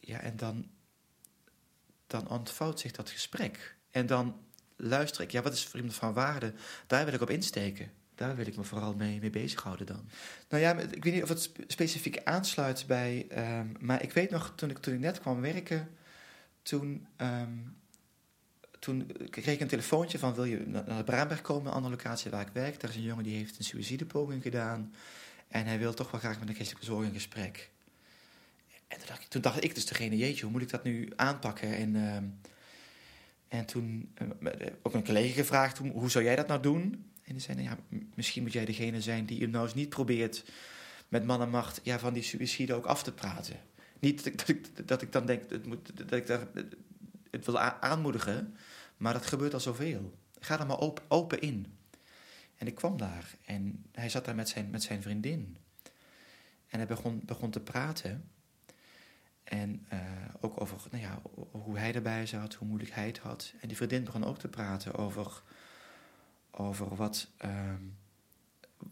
ja, 0.00 0.18
en 0.18 0.36
dan, 0.36 0.70
dan 2.06 2.28
ontvouwt 2.28 2.80
zich 2.80 2.92
dat 2.92 3.10
gesprek. 3.10 3.76
En 3.94 4.06
dan 4.06 4.36
luister 4.76 5.22
ik, 5.22 5.30
ja, 5.30 5.42
wat 5.42 5.52
is 5.52 5.74
iemand 5.74 5.94
van 5.94 6.12
waarde? 6.12 6.52
Daar 6.86 7.04
wil 7.04 7.14
ik 7.14 7.20
op 7.20 7.30
insteken. 7.30 7.90
Daar 8.14 8.36
wil 8.36 8.46
ik 8.46 8.56
me 8.56 8.64
vooral 8.64 8.94
mee, 8.94 9.20
mee 9.20 9.30
bezighouden 9.30 9.86
dan. 9.86 10.08
Nou 10.48 10.62
ja, 10.62 10.78
ik 10.78 11.04
weet 11.04 11.12
niet 11.12 11.22
of 11.22 11.28
het 11.28 11.42
spe- 11.42 11.64
specifiek 11.66 12.20
aansluit 12.24 12.84
bij... 12.86 13.26
ehm, 13.28 13.66
maar 13.78 14.02
ik 14.02 14.12
weet 14.12 14.30
nog, 14.30 14.52
toen 14.56 14.70
ik, 14.70 14.78
toen 14.78 14.94
ik 14.94 15.00
net 15.00 15.20
kwam 15.20 15.40
werken... 15.40 15.90
Toen, 16.62 17.06
ehm, 17.16 17.56
toen 18.78 19.10
kreeg 19.30 19.46
ik 19.46 19.60
een 19.60 19.68
telefoontje 19.68 20.18
van... 20.18 20.34
wil 20.34 20.44
je 20.44 20.66
naar 20.66 20.84
naar 20.86 21.04
Braamberg 21.04 21.40
komen, 21.40 21.66
een 21.66 21.76
andere 21.76 21.94
locatie 21.94 22.30
waar 22.30 22.46
ik 22.46 22.52
werk? 22.52 22.80
Daar 22.80 22.90
is 22.90 22.96
een 22.96 23.02
jongen 23.02 23.24
die 23.24 23.36
heeft 23.36 23.58
een 23.58 23.64
suïcidepoging 23.64 24.42
gedaan... 24.42 24.94
en 25.48 25.66
hij 25.66 25.78
wil 25.78 25.94
toch 25.94 26.10
wel 26.10 26.20
graag 26.20 26.38
met 26.38 26.48
een 26.48 26.54
geestelijke 26.54 26.84
verzorger 26.84 27.08
in 27.08 27.20
gesprek. 27.20 27.70
En 28.88 28.98
toen 28.98 29.06
dacht, 29.08 29.22
ik, 29.22 29.28
toen 29.28 29.42
dacht 29.42 29.64
ik 29.64 29.74
dus 29.74 29.86
degene, 29.86 30.16
jeetje, 30.16 30.42
hoe 30.42 30.52
moet 30.52 30.62
ik 30.62 30.70
dat 30.70 30.84
nu 30.84 31.12
aanpakken? 31.16 31.76
En, 31.76 31.96
ehm, 31.96 32.24
en 33.48 33.66
toen 33.66 34.12
eh, 34.14 34.26
ook 34.82 34.94
een 34.94 35.04
collega 35.04 35.34
gevraagd, 35.34 35.78
hoe, 35.78 36.10
zou 36.10 36.24
jij 36.24 36.36
dat 36.36 36.46
nou 36.46 36.62
doen? 36.62 37.10
En 37.22 37.32
die 37.32 37.40
zei, 37.40 37.62
nou 37.62 37.68
ja, 37.68 37.98
misschien 38.14 38.42
moet 38.42 38.52
jij 38.52 38.64
degene 38.64 39.00
zijn 39.00 39.26
die 39.26 39.40
je 39.40 39.48
nou 39.48 39.64
eens 39.64 39.74
niet 39.74 39.88
probeert 39.88 40.44
met 41.08 41.24
man 41.24 41.42
en 41.42 41.50
macht 41.50 41.80
ja, 41.82 41.98
van 41.98 42.12
die 42.12 42.22
suïcide 42.22 42.74
ook 42.74 42.86
af 42.86 43.02
te 43.02 43.12
praten. 43.12 43.56
Niet 43.98 44.24
dat 44.24 44.48
ik, 44.48 44.88
dat 44.88 45.02
ik, 45.02 45.12
dan 45.12 45.26
denk 45.26 45.50
het 45.50 45.66
moet, 45.66 45.96
dat 45.96 46.12
ik 46.12 46.26
daar, 46.26 46.46
het 47.30 47.44
wil 47.44 47.58
aanmoedigen, 47.58 48.56
maar 48.96 49.12
dat 49.12 49.26
gebeurt 49.26 49.54
al 49.54 49.60
zoveel. 49.60 50.18
Ga 50.40 50.60
er 50.60 50.66
maar 50.66 50.80
open, 50.80 51.04
open 51.08 51.40
in. 51.40 51.66
En 52.56 52.66
ik 52.66 52.74
kwam 52.74 52.96
daar 52.96 53.34
en 53.44 53.84
hij 53.92 54.08
zat 54.08 54.24
daar 54.24 54.34
met 54.34 54.48
zijn, 54.48 54.70
met 54.70 54.82
zijn 54.82 55.02
vriendin. 55.02 55.56
En 56.68 56.78
hij 56.78 56.86
begon, 56.86 57.20
begon 57.24 57.50
te 57.50 57.60
praten. 57.60 58.28
En 59.44 59.86
eh, 59.88 59.98
ook 60.40 60.60
over 60.60 60.78
nou 60.90 61.02
ja, 61.02 61.22
hoe 61.50 61.78
hij 61.78 61.94
erbij 61.94 62.26
zat, 62.26 62.54
hoe 62.54 62.68
moeilijk 62.68 62.90
hij 62.92 63.06
het 63.06 63.18
had. 63.18 63.52
En 63.60 63.68
die 63.68 63.76
vriendin 63.76 64.04
begon 64.04 64.24
ook 64.24 64.38
te 64.38 64.48
praten 64.48 64.94
over, 64.94 65.42
over 66.50 66.94
wat, 66.96 67.28
ehm, 67.36 67.80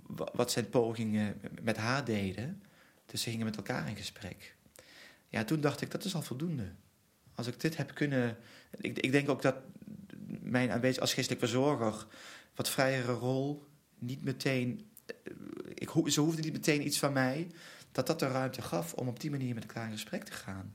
wa- 0.06 0.30
wat 0.32 0.50
zijn 0.50 0.68
pogingen 0.70 1.40
met 1.62 1.76
haar 1.76 2.04
deden. 2.04 2.62
Dus 3.06 3.22
ze 3.22 3.30
gingen 3.30 3.46
met 3.46 3.56
elkaar 3.56 3.88
in 3.88 3.96
gesprek. 3.96 4.54
Ja, 5.28 5.44
toen 5.44 5.60
dacht 5.60 5.80
ik, 5.80 5.90
dat 5.90 6.04
is 6.04 6.14
al 6.14 6.22
voldoende. 6.22 6.72
Als 7.34 7.46
ik 7.46 7.60
dit 7.60 7.76
heb 7.76 7.94
kunnen... 7.94 8.36
Ik, 8.80 8.98
ik 8.98 9.12
denk 9.12 9.28
ook 9.28 9.42
dat 9.42 9.56
mijn 10.40 10.68
aanwezigheid 10.70 11.00
als 11.00 11.14
geestelijk 11.14 11.40
verzorger... 11.40 12.06
wat 12.54 12.68
vrijere 12.70 13.12
rol, 13.12 13.66
niet 13.98 14.24
meteen... 14.24 14.90
eh, 15.06 15.14
Ik, 15.74 15.90
ze 16.06 16.20
hoefde 16.20 16.42
niet 16.42 16.52
meteen 16.52 16.86
iets 16.86 16.98
van 16.98 17.12
mij... 17.12 17.50
dat 17.92 18.06
dat 18.06 18.18
de 18.18 18.28
ruimte 18.28 18.62
gaf 18.62 18.92
om 18.92 19.08
op 19.08 19.20
die 19.20 19.30
manier 19.30 19.54
met 19.54 19.62
elkaar 19.62 19.86
in 19.86 19.92
gesprek 19.92 20.24
te 20.24 20.32
gaan. 20.32 20.74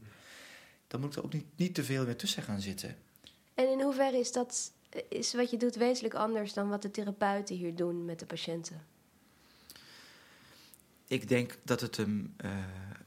Dan 0.88 1.00
moet 1.00 1.10
ik 1.10 1.18
er 1.18 1.24
ook 1.24 1.34
niet, 1.34 1.46
niet 1.56 1.76
te 1.76 1.84
veel 1.84 2.06
meer 2.06 2.16
tussen 2.16 2.44
gaan 2.44 2.62
zitten. 2.62 2.98
En 3.54 3.72
in 3.72 3.82
hoeverre 3.82 4.18
is, 4.18 4.32
dat, 4.32 4.72
is 5.10 5.34
wat 5.34 5.50
je 5.50 5.58
doet 5.58 5.76
wezenlijk 5.76 6.14
anders 6.14 6.54
dan 6.54 6.70
wat 6.70 6.82
de 6.82 6.92
therapeuten 6.92 7.56
hier 7.56 7.76
doen 7.76 8.06
met 8.06 8.20
de 8.20 8.26
patiënten? 8.26 8.86
Ik 11.08 11.28
denk 11.28 11.58
dat 11.64 11.82
het, 11.82 11.98
hem, 11.98 12.34
eh, 12.38 12.52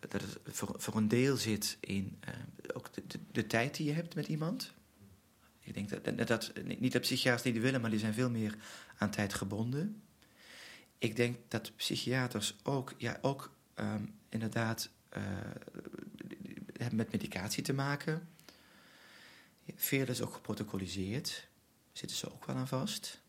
dat 0.00 0.12
het 0.12 0.38
voor, 0.45 0.75
voor 0.76 0.97
een 0.97 1.09
deel 1.09 1.37
zit 1.37 1.76
in 1.81 2.19
eh, 2.21 2.35
ook 2.75 2.95
de, 2.95 3.02
de, 3.07 3.19
de 3.33 3.47
tijd 3.47 3.76
die 3.76 3.87
je 3.87 3.93
hebt 3.93 4.14
met 4.14 4.29
iemand. 4.29 4.73
Ik 5.61 5.75
denk 5.75 5.88
dat, 5.88 6.19
dat, 6.19 6.29
dat 6.29 6.52
niet 6.79 6.93
dat 6.93 7.02
psychiaters 7.02 7.52
niet 7.52 7.62
willen, 7.62 7.81
maar 7.81 7.90
die 7.90 7.99
zijn 7.99 8.14
veel 8.14 8.31
meer 8.31 8.57
aan 8.99 9.11
tijd 9.11 9.35
gebonden. 9.35 10.02
Ik 10.99 11.17
denk 11.17 11.37
dat 11.49 11.76
psychiaters 11.76 12.57
ook, 12.62 12.95
ja, 12.97 13.19
ook 13.21 13.50
ehm, 13.75 14.05
inderdaad 14.29 14.91
eh, 15.09 15.23
hebben 16.77 16.97
met 16.97 17.12
medicatie 17.12 17.62
te 17.62 17.73
maken. 17.73 18.29
Veel 19.77 20.07
is 20.07 20.23
ook 20.23 20.35
geprotocoliseerd. 20.35 21.49
Zitten 21.93 22.17
ze 22.17 22.33
ook 22.33 22.45
wel 22.45 22.57
aan 22.57 22.69
vast. 22.69 23.21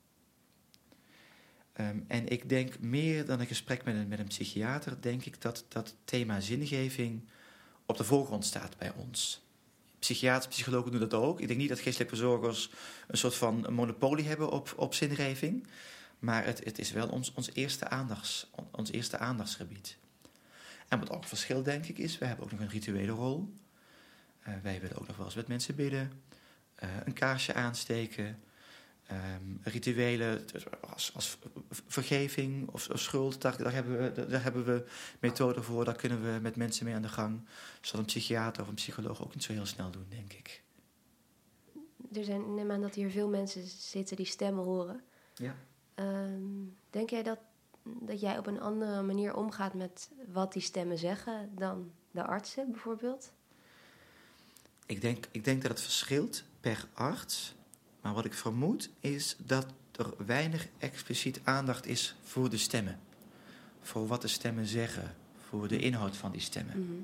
Ehm, 1.73 1.99
en 2.07 2.27
ik 2.27 2.49
denk 2.49 2.79
meer 2.79 3.25
dan 3.25 3.39
een 3.39 3.47
gesprek 3.47 3.83
met 3.83 3.95
een, 3.95 4.07
met 4.07 4.19
een 4.19 4.27
psychiater, 4.27 5.01
denk 5.01 5.25
ik 5.25 5.41
dat 5.41 5.65
dat 5.67 5.95
thema 6.05 6.39
zingeving 6.39 7.27
op 7.85 7.97
de 7.97 8.03
voorgrond 8.03 8.45
staat 8.45 8.77
bij 8.77 8.91
ons. 8.93 9.45
Psychiaters, 9.99 10.55
psychologen 10.55 10.91
doen 10.91 10.99
dat 10.99 11.13
ook. 11.13 11.39
Ik 11.39 11.47
denk 11.47 11.59
niet 11.59 11.69
dat 11.69 11.79
geestelijke 11.79 12.15
verzorgers 12.15 12.71
een 13.07 13.17
soort 13.17 13.35
van 13.35 13.73
monopolie 13.73 14.27
hebben 14.27 14.51
op, 14.51 14.73
op 14.75 14.93
zingeving. 14.93 15.67
Maar 16.19 16.45
het, 16.45 16.63
het 16.63 16.79
is 16.79 16.91
wel 16.91 17.07
ons, 17.07 17.33
ons, 17.33 17.49
eerste 17.53 17.87
aandachts, 17.87 18.49
ons 18.71 18.91
eerste 18.91 19.17
aandachtsgebied. 19.17 19.97
En 20.91 20.99
wat 20.99 21.09
ook 21.09 21.25
verschil, 21.25 21.63
denk 21.63 21.85
ik, 21.85 21.97
is, 21.97 22.17
wij 22.17 22.27
hebben 22.27 22.45
ook 22.45 22.51
nog 22.51 22.59
een 22.59 22.69
rituele 22.69 23.11
rol. 23.11 23.53
Eh, 24.39 24.53
wij 24.63 24.81
willen 24.81 24.97
ook 24.97 25.07
nog 25.07 25.17
wel 25.17 25.25
eens 25.25 25.35
met 25.35 25.47
mensen 25.47 25.75
bidden, 25.75 26.11
eh, 26.75 26.89
een 27.03 27.13
kaarsje 27.13 27.53
aansteken. 27.53 28.39
Ehm, 29.05 29.43
rituelen 29.63 30.47
dus 30.47 30.63
als, 30.81 31.11
als 31.13 31.37
vergeving 31.87 32.69
of, 32.69 32.89
of 32.89 32.99
schuld, 32.99 33.41
daar, 33.41 33.57
daar, 33.57 33.73
hebben 33.73 34.13
we, 34.13 34.27
daar 34.27 34.43
hebben 34.43 34.65
we 34.65 34.85
methoden 35.19 35.63
voor. 35.63 35.85
Daar 35.85 35.95
kunnen 35.95 36.33
we 36.33 36.39
met 36.39 36.55
mensen 36.55 36.85
mee 36.85 36.95
aan 36.95 37.01
de 37.01 37.07
gang. 37.07 37.47
Zal 37.81 37.99
een 37.99 38.05
psychiater 38.05 38.61
of 38.61 38.67
een 38.67 38.73
psycholoog 38.73 39.23
ook 39.23 39.33
niet 39.33 39.43
zo 39.43 39.53
heel 39.53 39.65
snel 39.65 39.91
doen, 39.91 40.05
denk 40.09 40.33
ik. 40.33 40.63
Er 42.13 42.23
zijn, 42.23 42.53
neem 42.53 42.71
aan 42.71 42.81
dat 42.81 42.95
hier 42.95 43.09
veel 43.09 43.29
mensen 43.29 43.67
zitten 43.67 44.15
die 44.15 44.25
stemmen 44.25 44.63
horen. 44.63 45.03
Ja. 45.35 45.55
Ehm, 45.95 46.43
denk 46.89 47.09
jij 47.09 47.23
dat, 47.23 47.39
dat 47.83 48.19
jij 48.19 48.37
op 48.37 48.47
een 48.47 48.61
andere 48.61 49.01
manier 49.01 49.35
omgaat 49.35 49.73
met 49.73 50.09
wat 50.31 50.53
die 50.53 50.61
stemmen 50.61 50.97
zeggen 50.97 51.49
dan 51.55 51.91
de 52.11 52.23
artsen 52.23 52.71
bijvoorbeeld? 52.71 53.31
Ik 54.85 55.01
denk, 55.01 55.27
ik 55.31 55.43
denk 55.43 55.61
dat 55.61 55.71
het 55.71 55.81
verschilt 55.81 56.43
per 56.59 56.87
arts. 56.93 57.55
Maar 58.01 58.13
wat 58.13 58.25
ik 58.25 58.33
vermoed 58.33 58.89
is 58.99 59.35
dat 59.37 59.65
er 59.91 60.13
weinig 60.25 60.67
expliciet 60.77 61.39
aandacht 61.43 61.85
is 61.85 62.15
voor 62.23 62.49
de 62.49 62.57
stemmen. 62.57 62.99
Voor 63.81 64.07
wat 64.07 64.21
de 64.21 64.27
stemmen 64.27 64.65
zeggen. 64.65 65.15
Voor 65.47 65.67
de 65.67 65.79
inhoud 65.79 66.17
van 66.17 66.31
die 66.31 66.41
stemmen. 66.41 66.79
Mhm. 66.79 67.01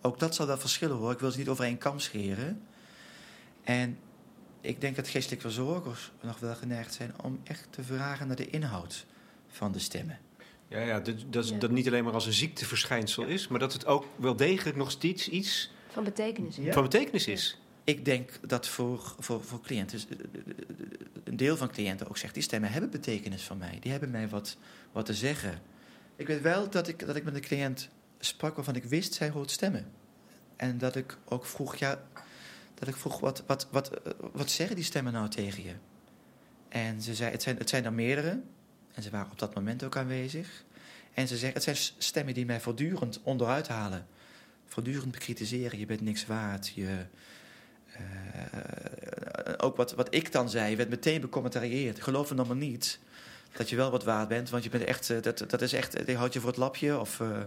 Ook 0.00 0.18
dat 0.18 0.34
zal 0.34 0.46
wel 0.46 0.58
verschillen 0.58 0.96
hoor. 0.96 1.12
Ik 1.12 1.18
wil 1.18 1.30
ze 1.30 1.38
niet 1.38 1.48
over 1.48 1.64
één 1.64 1.78
kam 1.78 1.98
scheren. 1.98 2.62
En 3.62 3.98
ik 4.60 4.80
denk 4.80 4.96
dat 4.96 5.08
geestelijke 5.08 5.44
verzorgers 5.44 6.12
nog 6.20 6.38
wel 6.38 6.54
geneigd 6.54 6.94
zijn 6.94 7.12
om 7.22 7.40
echt 7.44 7.66
te 7.70 7.82
vragen 7.82 8.26
naar 8.26 8.36
de 8.36 8.50
inhoud 8.50 9.06
van 9.48 9.72
de 9.72 9.78
stemmen. 9.78 10.18
Ja, 10.68 10.80
ja 10.80 11.00
dat, 11.00 11.14
dat, 11.30 11.44
is- 11.44 11.50
Ja. 11.50 11.58
dat 11.58 11.70
niet 11.70 11.86
alleen 11.86 12.04
maar 12.04 12.12
als 12.12 12.26
een 12.26 12.32
ziekteverschijnsel 12.32 13.24
is, 13.24 13.48
maar 13.48 13.58
dat 13.58 13.72
het 13.72 13.86
ook 13.86 14.04
wel 14.16 14.36
degelijk 14.36 14.76
nog 14.76 14.90
steeds 14.90 15.28
iets 15.28 15.70
Van 15.88 16.04
betekenis. 16.04 16.56
Ja. 16.56 16.72
van 16.72 16.82
betekenis 16.82 17.26
is. 17.26 17.58
Ik 17.84 18.04
denk 18.04 18.30
dat 18.48 18.68
voor, 18.68 19.14
voor, 19.18 19.44
voor 19.44 19.60
cliënten, 19.60 19.98
eh, 19.98 20.16
een 21.24 21.36
deel 21.36 21.56
van 21.56 21.70
cliënten 21.70 22.08
ook 22.08 22.16
zegt, 22.16 22.34
die 22.34 22.42
stemmen 22.42 22.70
hebben 22.72 22.90
betekenis 22.90 23.42
van 23.42 23.58
mij. 23.58 23.78
Die 23.80 23.90
hebben 23.90 24.10
mij 24.10 24.28
wat, 24.28 24.56
wat 24.92 25.06
te 25.06 25.14
zeggen. 25.14 25.60
Ik 26.16 26.26
weet 26.26 26.40
wel 26.40 26.70
dat 26.70 26.88
ik, 26.88 27.06
dat 27.06 27.16
ik 27.16 27.24
met 27.24 27.34
een 27.34 27.40
cliënt 27.40 27.88
sprak 28.18 28.54
waarvan 28.56 28.74
ik 28.74 28.84
wist, 28.84 29.14
zij 29.14 29.30
hoort 29.30 29.50
stemmen. 29.50 29.86
En 30.56 30.78
dat 30.78 30.96
ik 30.96 31.18
ook 31.24 31.46
vroeg, 31.46 31.76
ja, 31.76 32.02
dat 32.74 32.88
ik 32.88 32.96
vroeg, 32.96 33.20
wat, 33.20 33.42
wat, 33.46 33.68
wat, 33.70 33.90
eh, 33.90 34.12
wat 34.32 34.50
zeggen 34.50 34.76
die 34.76 34.84
stemmen 34.84 35.12
nou 35.12 35.28
tegen 35.28 35.62
je? 35.64 35.74
En 36.68 37.02
ze 37.02 37.14
zei, 37.14 37.30
het 37.30 37.42
zijn, 37.42 37.56
het 37.56 37.68
zijn 37.68 37.84
er 37.84 37.92
meerdere. 37.92 38.40
En 38.94 39.02
ze 39.02 39.10
waren 39.10 39.30
op 39.30 39.38
dat 39.38 39.54
moment 39.54 39.84
ook 39.84 39.96
aanwezig. 39.96 40.64
En 41.14 41.28
ze 41.28 41.36
zeggen, 41.36 41.54
het 41.54 41.62
zijn 41.62 41.94
stemmen 41.98 42.34
die 42.34 42.46
mij 42.46 42.60
voortdurend 42.60 43.20
onderuit 43.22 43.68
halen. 43.68 44.06
Voortdurend 44.66 45.10
bekritiseren, 45.10 45.78
je 45.78 45.86
bent 45.86 46.00
niks 46.00 46.26
waard, 46.26 46.68
je... 46.74 47.06
Eh, 47.92 49.54
ook 49.56 49.76
wat, 49.76 49.92
wat 49.92 50.14
ik 50.14 50.32
dan 50.32 50.50
zei, 50.50 50.76
werd 50.76 50.88
meteen 50.88 51.20
becommentarieerd. 51.20 52.02
Geloof 52.02 52.30
me 52.30 52.36
dan 52.36 52.46
maar 52.46 52.56
niet 52.56 52.98
dat 53.52 53.68
je 53.70 53.76
wel 53.76 53.90
wat 53.90 54.04
waard 54.04 54.28
bent, 54.28 54.50
want 54.50 54.64
je 54.64 54.70
bent 54.70 54.84
echt, 54.84 55.10
eh, 55.10 55.22
dat, 55.22 55.44
dat 55.48 55.62
is 55.62 55.72
echt, 55.72 56.06
die 56.06 56.16
houdt 56.16 56.32
je 56.32 56.40
voor 56.40 56.48
het 56.48 56.58
lapje. 56.58 56.98
Of, 56.98 57.20
eh, 57.20 57.42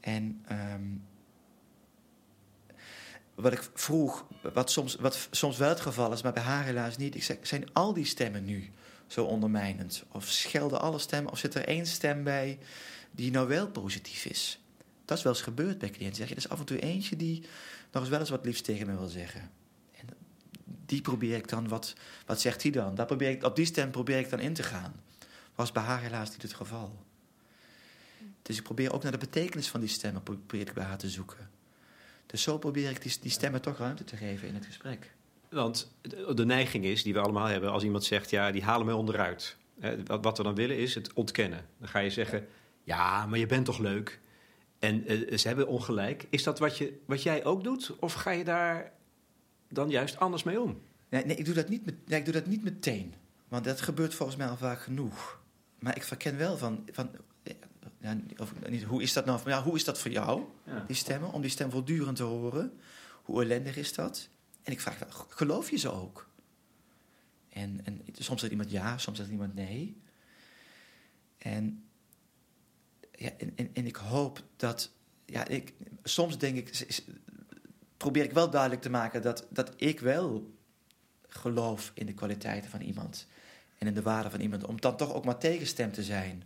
en 0.00 0.42
ehm, 0.46 0.82
wat 3.34 3.52
ik 3.52 3.70
vroeg, 3.74 4.26
wat 4.52 4.70
soms, 4.70 4.94
wat 4.94 5.28
soms 5.30 5.56
wel 5.56 5.68
het 5.68 5.80
geval 5.80 6.12
is, 6.12 6.22
maar 6.22 6.32
bij 6.32 6.42
haar 6.42 6.64
helaas 6.64 6.96
niet. 6.96 7.14
Ik 7.14 7.22
zeg, 7.22 7.36
zijn 7.42 7.72
al 7.72 7.92
die 7.92 8.04
stemmen 8.04 8.44
nu 8.44 8.70
zo 9.08 9.24
ondermijnend? 9.24 10.04
Of 10.12 10.26
schelden 10.26 10.80
alle 10.80 10.98
stemmen? 10.98 11.32
Of 11.32 11.38
zit 11.38 11.54
er 11.54 11.66
één 11.66 11.86
stem 11.86 12.24
bij 12.24 12.58
die 13.10 13.30
nou 13.30 13.48
wel 13.48 13.68
positief 13.68 14.24
is? 14.24 14.60
Dat 15.04 15.18
is 15.18 15.22
wel 15.22 15.32
eens 15.32 15.42
gebeurd 15.42 15.78
bij 15.78 15.90
cliënten. 15.90 16.16
Zeg 16.16 16.28
je, 16.28 16.34
er 16.34 16.40
is 16.40 16.48
af 16.48 16.58
en 16.58 16.64
toe 16.64 16.78
eentje 16.78 17.16
die 17.16 17.40
nog 17.92 18.02
eens 18.02 18.10
wel 18.10 18.20
eens 18.20 18.30
wat 18.30 18.44
liefst 18.44 18.64
tegen 18.64 18.86
me 18.86 18.96
wil 18.96 19.08
zeggen. 19.08 19.50
En 19.96 20.06
die 20.86 21.00
probeer 21.00 21.36
ik 21.36 21.48
dan, 21.48 21.68
wat, 21.68 21.94
wat 22.26 22.40
zegt 22.40 22.62
hij 22.62 22.70
dan? 22.70 22.94
Daar 22.94 23.06
probeer 23.06 23.30
ik, 23.30 23.44
op 23.44 23.56
die 23.56 23.66
stem 23.66 23.90
probeer 23.90 24.18
ik 24.18 24.30
dan 24.30 24.40
in 24.40 24.54
te 24.54 24.62
gaan. 24.62 25.02
Was 25.54 25.72
bij 25.72 25.82
haar 25.82 26.00
helaas 26.00 26.30
niet 26.30 26.42
het 26.42 26.54
geval. 26.54 27.04
Dus 28.42 28.56
ik 28.56 28.62
probeer 28.62 28.92
ook 28.92 29.02
naar 29.02 29.12
de 29.12 29.18
betekenis 29.18 29.68
van 29.68 29.80
die 29.80 29.88
stemmen 29.88 30.22
probeer 30.22 30.60
ik 30.60 30.72
bij 30.72 30.84
haar 30.84 30.98
te 30.98 31.10
zoeken. 31.10 31.50
Dus 32.26 32.42
zo 32.42 32.58
probeer 32.58 32.90
ik 32.90 33.02
die, 33.02 33.16
die 33.20 33.30
stemmen 33.30 33.60
toch 33.60 33.78
ruimte 33.78 34.04
te 34.04 34.16
geven 34.16 34.48
in 34.48 34.54
het 34.54 34.66
gesprek. 34.66 35.12
Want 35.50 35.92
de 36.34 36.44
neiging 36.44 36.84
is, 36.84 37.02
die 37.02 37.12
we 37.12 37.20
allemaal 37.20 37.46
hebben, 37.46 37.70
als 37.70 37.82
iemand 37.84 38.04
zegt, 38.04 38.30
ja, 38.30 38.50
die 38.50 38.62
halen 38.62 38.86
mij 38.86 38.94
onderuit. 38.94 39.56
Wat 40.06 40.36
we 40.36 40.42
dan 40.42 40.54
willen 40.54 40.76
is 40.76 40.94
het 40.94 41.12
ontkennen. 41.12 41.66
Dan 41.78 41.88
ga 41.88 41.98
je 41.98 42.10
zeggen, 42.10 42.46
ja, 42.82 43.26
maar 43.26 43.38
je 43.38 43.46
bent 43.46 43.64
toch 43.64 43.78
leuk. 43.78 44.20
En 44.78 45.06
eh, 45.06 45.38
ze 45.38 45.48
hebben 45.48 45.66
ongelijk. 45.68 46.26
Is 46.30 46.42
dat 46.42 46.58
wat, 46.58 46.78
je, 46.78 46.98
wat 47.06 47.22
jij 47.22 47.44
ook 47.44 47.64
doet? 47.64 47.96
Of 47.98 48.12
ga 48.12 48.30
je 48.30 48.44
daar 48.44 48.92
dan 49.68 49.90
juist 49.90 50.18
anders 50.18 50.42
mee 50.42 50.60
om? 50.60 50.80
Nee, 51.08 51.24
nee, 51.24 51.36
ik, 51.36 51.44
doe 51.44 51.54
dat 51.54 51.68
niet 51.68 51.84
met, 51.84 51.94
nee, 52.08 52.18
ik 52.18 52.24
doe 52.24 52.34
dat 52.34 52.46
niet 52.46 52.62
meteen. 52.62 53.14
Want 53.48 53.64
dat 53.64 53.80
gebeurt 53.80 54.14
volgens 54.14 54.38
mij 54.38 54.48
al 54.48 54.56
vaak 54.56 54.80
genoeg. 54.80 55.40
Maar 55.78 55.96
ik 55.96 56.02
verken 56.02 56.36
wel 56.36 56.56
van... 56.56 56.84
van 56.92 57.10
ja, 58.00 58.16
of, 58.36 58.52
niet, 58.68 58.82
hoe, 58.82 59.02
is 59.02 59.12
dat 59.12 59.24
nou, 59.24 59.40
ja, 59.44 59.62
hoe 59.62 59.74
is 59.74 59.84
dat 59.84 59.98
voor 59.98 60.10
jou, 60.10 60.42
Ja. 60.64 60.84
die 60.86 60.96
stemmen? 60.96 61.32
Om 61.32 61.40
die 61.40 61.50
stem 61.50 61.70
voortdurend 61.70 62.16
te 62.16 62.22
horen. 62.22 62.72
Hoe 63.22 63.42
ellendig 63.42 63.76
is 63.76 63.92
dat? 63.92 64.28
En 64.68 64.74
ik 64.74 64.80
vraag 64.80 64.98
wel, 64.98 65.26
geloof 65.28 65.70
je 65.70 65.76
ze 65.76 65.90
ook? 65.90 66.28
En, 67.48 67.80
en 67.84 68.04
soms 68.12 68.40
zegt 68.40 68.52
iemand 68.52 68.70
ja, 68.70 68.98
soms 68.98 69.18
zegt 69.18 69.30
iemand 69.30 69.54
nee. 69.54 70.00
En, 71.38 71.84
ja, 73.12 73.30
en, 73.38 73.52
en, 73.56 73.70
en 73.74 73.86
ik 73.86 73.96
hoop 73.96 74.44
dat... 74.56 74.92
Ja, 75.24 75.46
ik, 75.46 75.74
soms 76.02 76.38
denk 76.38 76.56
ik... 76.56 76.86
probeer 77.96 78.24
ik 78.24 78.32
wel 78.32 78.50
duidelijk 78.50 78.82
te 78.82 78.90
maken 78.90 79.22
dat, 79.22 79.46
dat 79.50 79.72
ik 79.76 80.00
wel 80.00 80.54
geloof 81.28 81.90
in 81.94 82.06
de 82.06 82.14
kwaliteiten 82.14 82.70
van 82.70 82.80
iemand. 82.80 83.26
En 83.78 83.86
in 83.86 83.94
de 83.94 84.02
waarde 84.02 84.30
van 84.30 84.40
iemand. 84.40 84.64
Om 84.64 84.80
dan 84.80 84.96
toch 84.96 85.14
ook 85.14 85.24
maar 85.24 85.38
tegenstem 85.38 85.92
te 85.92 86.02
zijn. 86.02 86.44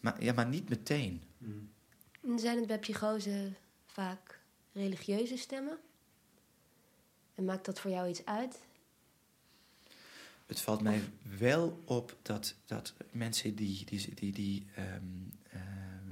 Maar, 0.00 0.22
ja, 0.22 0.32
maar 0.32 0.48
niet 0.48 0.68
meteen. 0.68 1.22
En 2.22 2.38
Zijn 2.38 2.58
het 2.58 2.66
bij 2.66 2.78
psychose 2.78 3.52
vaak 3.86 4.40
religieuze 4.72 5.36
stemmen? 5.36 5.78
En 7.38 7.44
maakt 7.44 7.64
dat 7.64 7.80
voor 7.80 7.90
jou 7.90 8.08
iets 8.08 8.24
uit? 8.24 8.58
Het 10.46 10.60
valt 10.60 10.82
mij 10.82 11.00
wel 11.38 11.82
op 11.84 12.16
dat, 12.22 12.54
dat 12.66 12.94
mensen 13.10 13.54
die, 13.54 13.84
die, 13.84 14.14
die, 14.14 14.32
die 14.32 14.66
eh, 14.74 14.84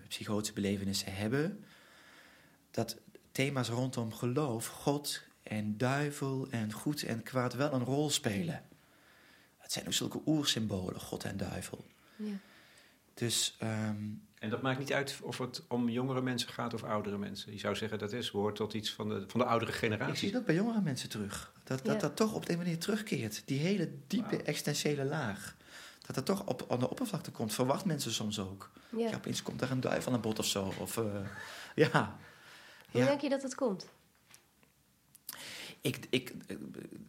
psychotische 0.09 0.54
belevenissen 0.54 1.14
hebben, 1.14 1.64
dat 2.71 2.97
thema's 3.33 3.68
rondom 3.68 4.12
geloof, 4.12 4.66
God 4.66 5.23
en 5.42 5.76
duivel 5.76 6.47
en 6.50 6.73
goed 6.73 7.02
en 7.02 7.23
kwaad 7.23 7.54
wel 7.54 7.73
een 7.73 7.85
rol 7.85 8.11
spelen. 8.11 8.64
Het 9.56 9.73
zijn 9.73 9.87
ook 9.87 9.92
zulke 9.92 10.21
oersymbolen, 10.26 11.00
God 11.00 11.25
en 11.25 11.37
duivel. 11.37 11.87
Ja. 12.16 12.38
Dus 13.14 13.56
ehm, 13.59 14.04
En 14.38 14.50
dat 14.50 14.62
maakt 14.62 14.78
niet 14.78 14.93
uit 14.93 15.19
of 15.23 15.38
het 15.38 15.62
om 15.69 15.88
jongere 15.88 16.21
mensen 16.21 16.49
gaat 16.49 16.75
of 16.75 16.83
oudere 16.83 17.19
mensen. 17.19 17.52
Je 17.52 17.59
zou 17.59 17.76
zeggen 17.76 17.99
dat 17.99 18.12
is, 18.12 18.31
behoort 18.31 18.57
tot 18.57 18.75
iets 18.75 18.93
van 18.93 19.09
de, 19.09 19.25
van 19.26 19.40
de 19.40 19.47
oudere 19.47 19.73
ik 19.73 19.78
zie 19.78 19.88
generatie. 19.88 20.28
het 20.28 20.37
ook 20.37 20.47
bij 20.47 20.55
jongere 20.55 20.81
mensen 20.81 21.09
terug. 21.09 21.52
Dat 21.64 21.85
dat, 21.85 21.95
Ja. 21.95 22.00
dat 22.00 22.16
toch 22.16 22.33
op 22.35 22.49
een 22.49 22.59
manier 22.59 22.78
terugkeert. 22.78 23.43
Die 23.45 23.59
hele 23.59 23.90
diepe 24.07 24.37
existentiële 24.43 25.05
laag. 25.05 25.57
Dat 26.07 26.14
dat 26.14 26.26
toch 26.26 26.47
op, 26.47 26.66
aan 26.69 26.78
de 26.78 26.90
oppervlakte 26.90 27.31
komt. 27.31 27.55
Verwacht 27.55 27.85
mensen 27.85 28.12
soms 28.12 28.38
ook. 28.38 28.71
Ja. 28.88 29.09
Ja, 29.09 29.16
opeens 29.16 29.43
komt 29.43 29.61
er 29.61 29.71
een 29.71 29.81
duif 29.81 30.07
aan 30.07 30.14
een 30.14 30.21
bod 30.21 30.38
of 30.38 30.47
zo. 30.47 30.73
Of, 30.81 30.97
eh, 30.97 31.05
ja. 31.93 32.16
Hoe 32.90 33.00
ja. 33.00 33.07
denk 33.07 33.21
je 33.21 33.28
dat 33.28 33.43
het 33.43 33.55
komt? 33.55 33.88
Ik, 35.81 36.07
ik, 36.11 36.33
ik, 36.47 36.59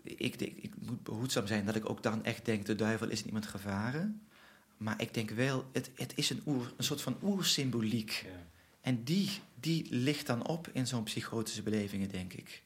ik, 0.03 0.41
ik, 0.41 0.57
ik 0.61 0.73
moet 0.79 1.03
behoedzaam 1.03 1.47
zijn 1.47 1.65
dat 1.65 1.75
ik 1.75 1.89
ook 1.89 2.03
dan 2.03 2.23
echt 2.23 2.45
denk... 2.45 2.65
de 2.65 2.75
duivel 2.75 3.09
is 3.09 3.23
niemand 3.23 3.47
gevaren. 3.47 4.26
Maar 4.77 5.01
ik 5.01 5.13
denk 5.13 5.29
wel, 5.29 5.65
het, 5.71 5.89
het 5.95 6.13
is 6.15 6.29
een, 6.29 6.41
oer, 6.45 6.73
een 6.77 6.83
soort 6.83 7.01
van 7.01 7.17
oersymboliek. 7.23 8.11
Ja. 8.25 8.45
En 8.81 9.03
die, 9.03 9.29
die 9.55 9.87
ligt 9.89 10.27
dan 10.27 10.47
op 10.47 10.67
in 10.71 10.87
zo'n 10.87 11.03
psychotische 11.03 11.61
belevingen, 11.63 12.09
denk 12.09 12.33
ik. 12.33 12.63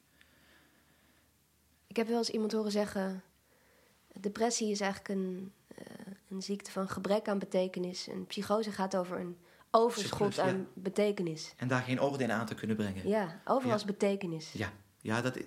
Ik 1.88 1.96
heb 1.96 2.08
wel 2.08 2.18
eens 2.18 2.30
iemand 2.30 2.52
horen 2.52 2.72
zeggen... 2.72 3.24
depressie 4.20 4.72
is 4.72 4.80
eigenlijk 4.80 5.20
een, 5.20 5.52
eh, 5.76 5.86
een 6.30 6.42
ziekte 6.42 6.72
van 6.72 6.90
gebrek 6.90 7.28
aan 7.28 7.40
betekenis. 7.40 8.08
En 8.08 8.26
psychose 8.26 8.72
gaat 8.72 8.96
over 8.96 9.20
een 9.20 9.38
overschot 9.72 10.18
Surplus, 10.18 10.36
ja. 10.36 10.44
aan 10.44 10.68
betekenis. 10.74 11.54
En 11.58 11.68
daar 11.68 11.82
geen 11.82 12.02
oordeel 12.02 12.30
aan 12.30 12.46
te 12.46 12.56
kunnen 12.56 12.76
brengen. 12.76 13.08
Ja, 13.08 13.42
overal 13.46 13.70
Ja. 13.70 13.76
is 13.76 13.86
betekenis. 13.86 14.52
Ja, 14.52 14.74
ja, 15.02 15.22
dat, 15.22 15.38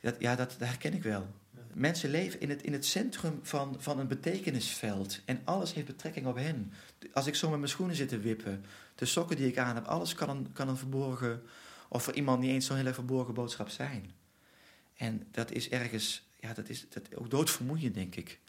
dat, 0.00 0.16
ja 0.18 0.36
dat, 0.36 0.50
dat 0.58 0.68
herken 0.68 0.94
ik 0.94 1.02
wel. 1.02 1.26
Mensen 1.74 2.10
leven 2.10 2.40
in 2.40 2.50
het, 2.50 2.62
in 2.62 2.72
het 2.72 2.84
centrum 2.86 3.38
van, 3.42 3.76
van 3.78 3.98
een 3.98 4.08
betekenisveld. 4.08 5.20
En 5.24 5.40
alles 5.44 5.72
heeft 5.74 5.86
betrekking 5.86 6.26
op 6.26 6.36
hen. 6.36 6.72
Als 7.12 7.26
ik 7.26 7.34
zo 7.34 7.48
met 7.50 7.58
mijn 7.58 7.70
schoenen 7.70 7.96
zit 7.96 8.08
te 8.08 8.18
wippen, 8.18 8.64
de 8.94 9.04
sokken 9.04 9.36
die 9.36 9.46
ik 9.48 9.58
aan 9.58 9.74
heb, 9.74 9.84
alles 9.86 10.14
kan 10.14 10.28
een, 10.28 10.52
kan 10.52 10.68
een 10.68 10.76
verborgen, 10.76 11.42
of 11.88 12.02
voor 12.02 12.14
iemand 12.14 12.40
niet 12.40 12.50
eens 12.50 12.66
zo'n 12.66 12.76
hele 12.76 12.94
verborgen 12.94 13.34
boodschap 13.34 13.68
zijn. 13.68 14.10
En 14.96 15.26
dat 15.30 15.50
is 15.50 15.68
ergens, 15.68 16.28
ja, 16.40 16.52
dat 16.52 16.68
is 16.68 16.86
dat, 16.88 17.16
ook 17.16 17.30
doodvermoeiend, 17.30 17.94
denk 17.94 18.14
ik. 18.16 18.40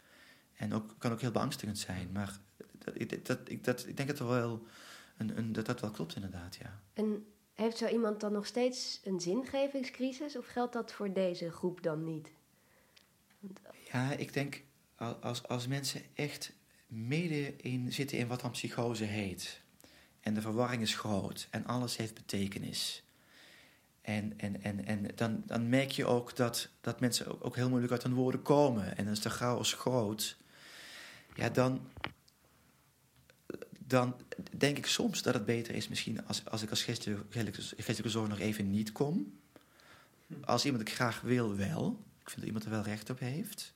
En 0.56 0.74
ook, 0.74 0.94
kan 0.98 1.12
ook 1.12 1.20
heel 1.20 1.30
beangstigend 1.30 1.78
zijn. 1.78 2.08
Maar 2.12 2.38
dat, 2.78 2.94
ik- 3.00 3.26
dat, 3.26 3.38
ik, 3.44 3.64
dat, 3.64 3.86
ik 3.86 3.96
denk 3.96 4.08
dat, 4.08 4.18
wel 4.28 4.66
een, 5.16 5.38
een, 5.38 5.52
dat 5.52 5.66
dat 5.66 5.80
wel 5.80 5.90
klopt, 5.90 6.14
inderdaad, 6.14 6.56
ja. 6.56 6.80
En 6.94 7.26
heeft 7.54 7.76
zo 7.76 7.86
iemand 7.86 8.20
dan 8.20 8.32
nog 8.32 8.46
steeds 8.46 9.00
een 9.04 9.20
zingevingscrisis? 9.20 10.36
Of 10.36 10.46
geldt 10.46 10.72
dat 10.72 10.92
voor 10.92 11.12
deze 11.12 11.50
groep 11.50 11.82
dan 11.82 12.04
niet? 12.04 12.28
Ja, 13.92 14.12
ik 14.12 14.32
denk 14.32 14.62
al- 14.96 15.14
als, 15.16 15.42
als 15.48 15.66
mensen 15.66 16.02
echt 16.14 16.52
mede 16.86 17.56
in, 17.56 17.92
zitten 17.92 18.18
in 18.18 18.26
wat 18.26 18.40
dan 18.40 18.50
psychose 18.50 19.04
heet. 19.04 19.62
En 20.20 20.34
de 20.34 20.40
verwarring 20.40 20.82
is 20.82 20.94
groot 20.94 21.48
en 21.50 21.66
alles 21.66 21.96
heeft 21.96 22.14
betekenis. 22.14 23.02
En, 24.00 24.32
en, 24.36 24.62
en, 24.62 24.84
en 24.84 25.06
dan, 25.14 25.42
dan 25.46 25.68
merk 25.68 25.90
je 25.90 26.06
ook 26.06 26.36
dat, 26.36 26.68
dat 26.80 27.00
mensen 27.00 27.26
ook, 27.26 27.44
ook 27.44 27.56
heel 27.56 27.68
moeilijk 27.68 27.92
uit 27.92 28.02
hun 28.02 28.14
woorden 28.14 28.42
komen. 28.42 28.96
En 28.96 29.08
als 29.08 29.20
de 29.20 29.30
chaos 29.30 29.72
groot, 29.72 30.36
ja, 31.34 31.48
dan, 31.48 31.88
dan 33.78 34.16
denk 34.56 34.78
ik 34.78 34.86
soms 34.86 35.22
dat 35.22 35.34
het 35.34 35.44
beter 35.44 35.74
is 35.74 35.88
misschien 35.88 36.26
als, 36.26 36.44
als 36.44 36.62
ik 36.62 36.70
als 36.70 36.82
geestelijke, 36.82 37.52
geestelijke 37.60 38.08
zorg 38.08 38.28
nog 38.28 38.38
even 38.38 38.70
niet 38.70 38.92
kom. 38.92 39.38
Als 40.44 40.64
iemand 40.64 40.88
ik 40.88 40.94
graag 40.94 41.20
wil, 41.20 41.56
wel. 41.56 42.02
Vind 42.34 42.46
dat 42.46 42.54
iemand 42.54 42.64
er 42.64 42.82
wel 42.82 42.92
recht 42.94 43.10
op 43.10 43.18
heeft. 43.18 43.72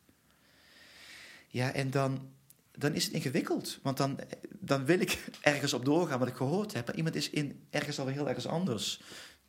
Ja, 1.48 1.72
en 1.72 1.90
dan, 1.90 2.30
dan 2.72 2.94
is 2.94 3.04
het 3.04 3.12
ingewikkeld. 3.12 3.78
Want 3.82 3.96
dan, 3.96 4.18
dan 4.58 4.84
wil 4.84 5.00
ik 5.00 5.18
ergens 5.40 5.72
op 5.72 5.84
doorgaan 5.84 6.18
wat 6.18 6.28
ik 6.28 6.34
gehoord 6.34 6.72
heb. 6.72 6.86
Maar 6.86 6.96
iemand 6.96 7.14
is 7.14 7.30
in, 7.30 7.66
ergens 7.70 7.98
alweer 7.98 8.14
heel 8.14 8.28
ergens 8.28 8.46
anders. 8.46 9.00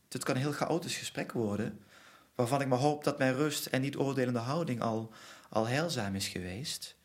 Het 0.09 0.23
kan 0.23 0.35
een 0.35 0.41
heel 0.41 0.51
chaotisch 0.51 0.97
gesprek 0.97 1.31
worden. 1.31 1.79
Waarvan 2.35 2.61
ik 2.61 2.67
maar 2.67 2.79
hoop 2.79 3.03
dat 3.03 3.17
mijn 3.17 3.35
rust 3.35 3.65
en 3.65 3.81
niet 3.81 3.97
oordelende 3.97 4.39
houding 4.39 4.81
al, 4.81 5.13
al 5.49 5.67
heilzaam 5.67 6.15
is 6.15 6.27
geweest. 6.27 6.95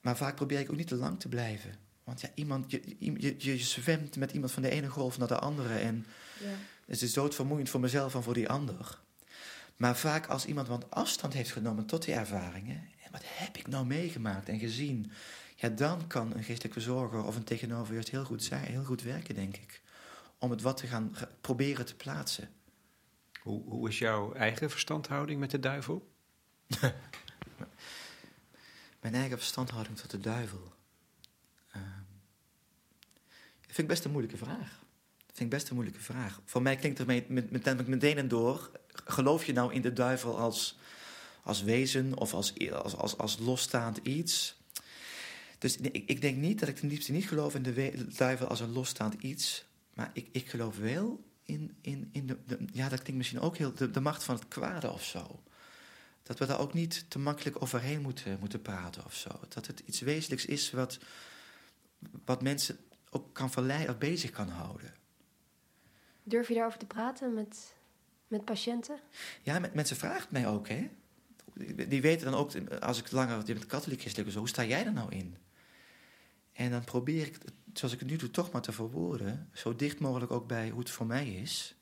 Maar 0.00 0.16
vaak 0.16 0.34
probeer 0.34 0.60
ik 0.60 0.70
ook 0.70 0.76
niet 0.76 0.86
te 0.88 0.96
lang 0.96 1.20
te 1.20 1.28
blijven. 1.28 1.74
Want 2.04 2.20
ja, 2.20 2.30
iemand, 2.34 2.70
je, 2.70 2.96
je, 2.98 3.34
je 3.38 3.58
zwemt 3.58 4.16
met 4.16 4.32
iemand 4.32 4.52
van 4.52 4.62
de 4.62 4.70
ene 4.70 4.88
golf 4.88 5.18
naar 5.18 5.28
de 5.28 5.38
andere. 5.38 5.74
En 5.74 6.06
Ja. 6.40 6.46
het 6.86 7.02
is 7.02 7.12
doodvermoeiend 7.12 7.68
voor 7.68 7.80
mezelf 7.80 8.14
en 8.14 8.22
voor 8.22 8.34
die 8.34 8.48
ander. 8.48 8.98
Maar 9.78 9.96
vaak 9.96 10.26
als 10.26 10.46
iemand 10.46 10.68
wat 10.68 10.90
afstand 10.90 11.32
heeft 11.32 11.52
genomen 11.52 11.86
tot 11.86 12.04
die 12.04 12.14
ervaringen. 12.14 12.76
En 13.04 13.12
wat 13.12 13.22
heb 13.24 13.56
ik 13.56 13.66
nou 13.66 13.86
meegemaakt 13.86 14.48
en 14.48 14.58
gezien? 14.58 15.12
Ja, 15.54 15.68
dan 15.68 16.06
kan 16.06 16.26
een 16.34 16.44
geestelijke 16.44 16.80
verzorger 16.80 17.24
of 17.24 17.36
een 17.36 17.44
tegenover 17.44 17.92
juist 17.92 18.10
heel 18.10 18.24
goed 18.24 18.42
zijn, 18.42 18.64
heel 18.64 18.84
goed 18.84 19.02
werken, 19.02 19.34
denk 19.34 19.56
ik. 19.56 19.82
Om 20.38 20.50
het 20.50 20.62
wat 20.62 20.76
te 20.76 20.86
gaan 20.86 21.14
proberen 21.40 21.86
te 21.86 21.94
plaatsen. 21.94 22.50
Hoe, 23.40 23.62
hoe 23.64 23.88
is 23.88 23.98
jouw 23.98 24.32
eigen 24.32 24.70
verstandhouding 24.70 25.40
met 25.40 25.50
de 25.50 25.60
duivel? 25.60 26.12
Mijn 29.00 29.14
eigen 29.14 29.38
verstandhouding 29.38 29.98
tot 29.98 30.10
de 30.10 30.20
duivel. 30.20 30.72
Dat 33.66 33.76
vind 33.76 33.78
ik 33.78 33.86
best 33.86 34.04
een 34.04 34.10
moeilijke 34.10 34.36
vraag. 34.36 34.78
Dat 35.26 35.36
vind 35.36 35.40
ik 35.40 35.50
best 35.50 35.68
een 35.68 35.74
moeilijke 35.74 36.00
vraag. 36.00 36.40
Voor 36.44 36.62
mij 36.62 36.76
klinkt 36.76 36.98
er 36.98 37.06
met, 37.06 37.28
met, 37.28 37.50
met, 37.50 37.86
meteen 37.86 38.18
en 38.18 38.28
door. 38.28 38.70
Geloof 39.04 39.44
je 39.44 39.52
nou 39.52 39.72
in 39.72 39.82
de 39.82 39.92
duivel 39.92 40.38
als, 40.38 40.78
als 41.42 41.62
wezen 41.62 42.16
of 42.16 42.34
als, 42.34 42.54
als, 42.72 42.96
als, 42.96 43.18
als 43.18 43.38
losstaand 43.38 43.96
iets? 44.02 44.56
Dus 45.58 45.76
ik, 45.76 46.02
ik 46.06 46.20
denk 46.20 46.36
niet 46.36 46.60
dat 46.60 46.68
ik 46.68 46.76
ten 46.76 46.88
diepste 46.88 47.12
niet 47.12 47.28
geloof 47.28 47.54
in 47.54 47.62
de 47.62 48.06
duivel 48.16 48.46
als 48.46 48.60
een 48.60 48.72
losstaand 48.72 49.14
iets. 49.14 49.66
Maar 49.94 50.10
ik, 50.12 50.28
ik 50.32 50.48
geloof 50.48 50.78
wel 50.78 51.24
in, 51.44 51.76
in, 51.80 52.08
in 52.12 52.26
de, 52.26 52.38
Ja, 52.72 52.88
dat 52.88 52.98
klinkt 53.02 53.16
misschien 53.16 53.40
ook 53.40 53.56
heel. 53.56 53.74
De, 53.74 53.90
de 53.90 54.00
macht 54.00 54.24
van 54.24 54.34
het 54.34 54.48
kwade 54.48 54.90
of 54.90 55.04
zo. 55.04 55.42
Dat 56.22 56.38
we 56.38 56.46
daar 56.46 56.60
ook 56.60 56.74
niet 56.74 57.04
te 57.10 57.18
makkelijk 57.18 57.62
overheen 57.62 58.00
moeten, 58.00 58.36
moeten 58.40 58.62
praten 58.62 59.04
of 59.04 59.14
zo. 59.14 59.40
Dat 59.48 59.66
het 59.66 59.82
iets 59.84 60.00
wezenlijks 60.00 60.46
is 60.46 60.70
wat, 60.70 60.98
wat 62.24 62.42
mensen 62.42 62.78
ook 63.10 63.34
kan 63.34 63.50
verleiden 63.50 63.90
of 63.90 63.98
bezig 63.98 64.30
kan 64.30 64.48
houden. 64.48 64.94
Durf 66.22 66.48
je 66.48 66.54
daarover 66.54 66.78
te 66.78 66.86
praten 66.86 67.34
met, 67.34 67.74
met 68.28 68.44
patiënten? 68.44 68.98
Ja, 69.42 69.58
men- 69.58 69.70
mensen 69.74 69.96
vragen 69.96 70.20
het 70.20 70.30
mij 70.30 70.46
ook, 70.46 70.68
hè. 70.68 70.90
Die 71.88 72.02
weten 72.02 72.30
dan 72.30 72.40
ook, 72.40 72.52
als 72.80 72.98
ik 72.98 73.10
langer 73.10 73.36
met 73.46 73.66
katholiek 73.66 74.00
christelijk 74.00 74.30
zo, 74.32 74.38
hoe 74.38 74.48
sta 74.48 74.64
jij 74.64 74.86
er 74.86 74.92
nou 74.92 75.14
in? 75.14 75.36
En 76.52 76.70
dan 76.70 76.84
probeer 76.84 77.26
ik, 77.26 77.38
zoals 77.72 77.94
ik 77.94 78.00
het 78.00 78.08
nu 78.10 78.16
doe, 78.16 78.30
toch 78.30 78.50
maar 78.50 78.62
te 78.62 78.72
verwoorden. 78.72 79.48
Zo 79.52 79.76
dicht 79.76 79.98
mogelijk 79.98 80.30
ook 80.30 80.46
bij 80.46 80.68
hoe 80.68 80.78
het 80.78 80.90
voor 80.90 81.06
mij 81.06 81.28
is. 81.28 81.74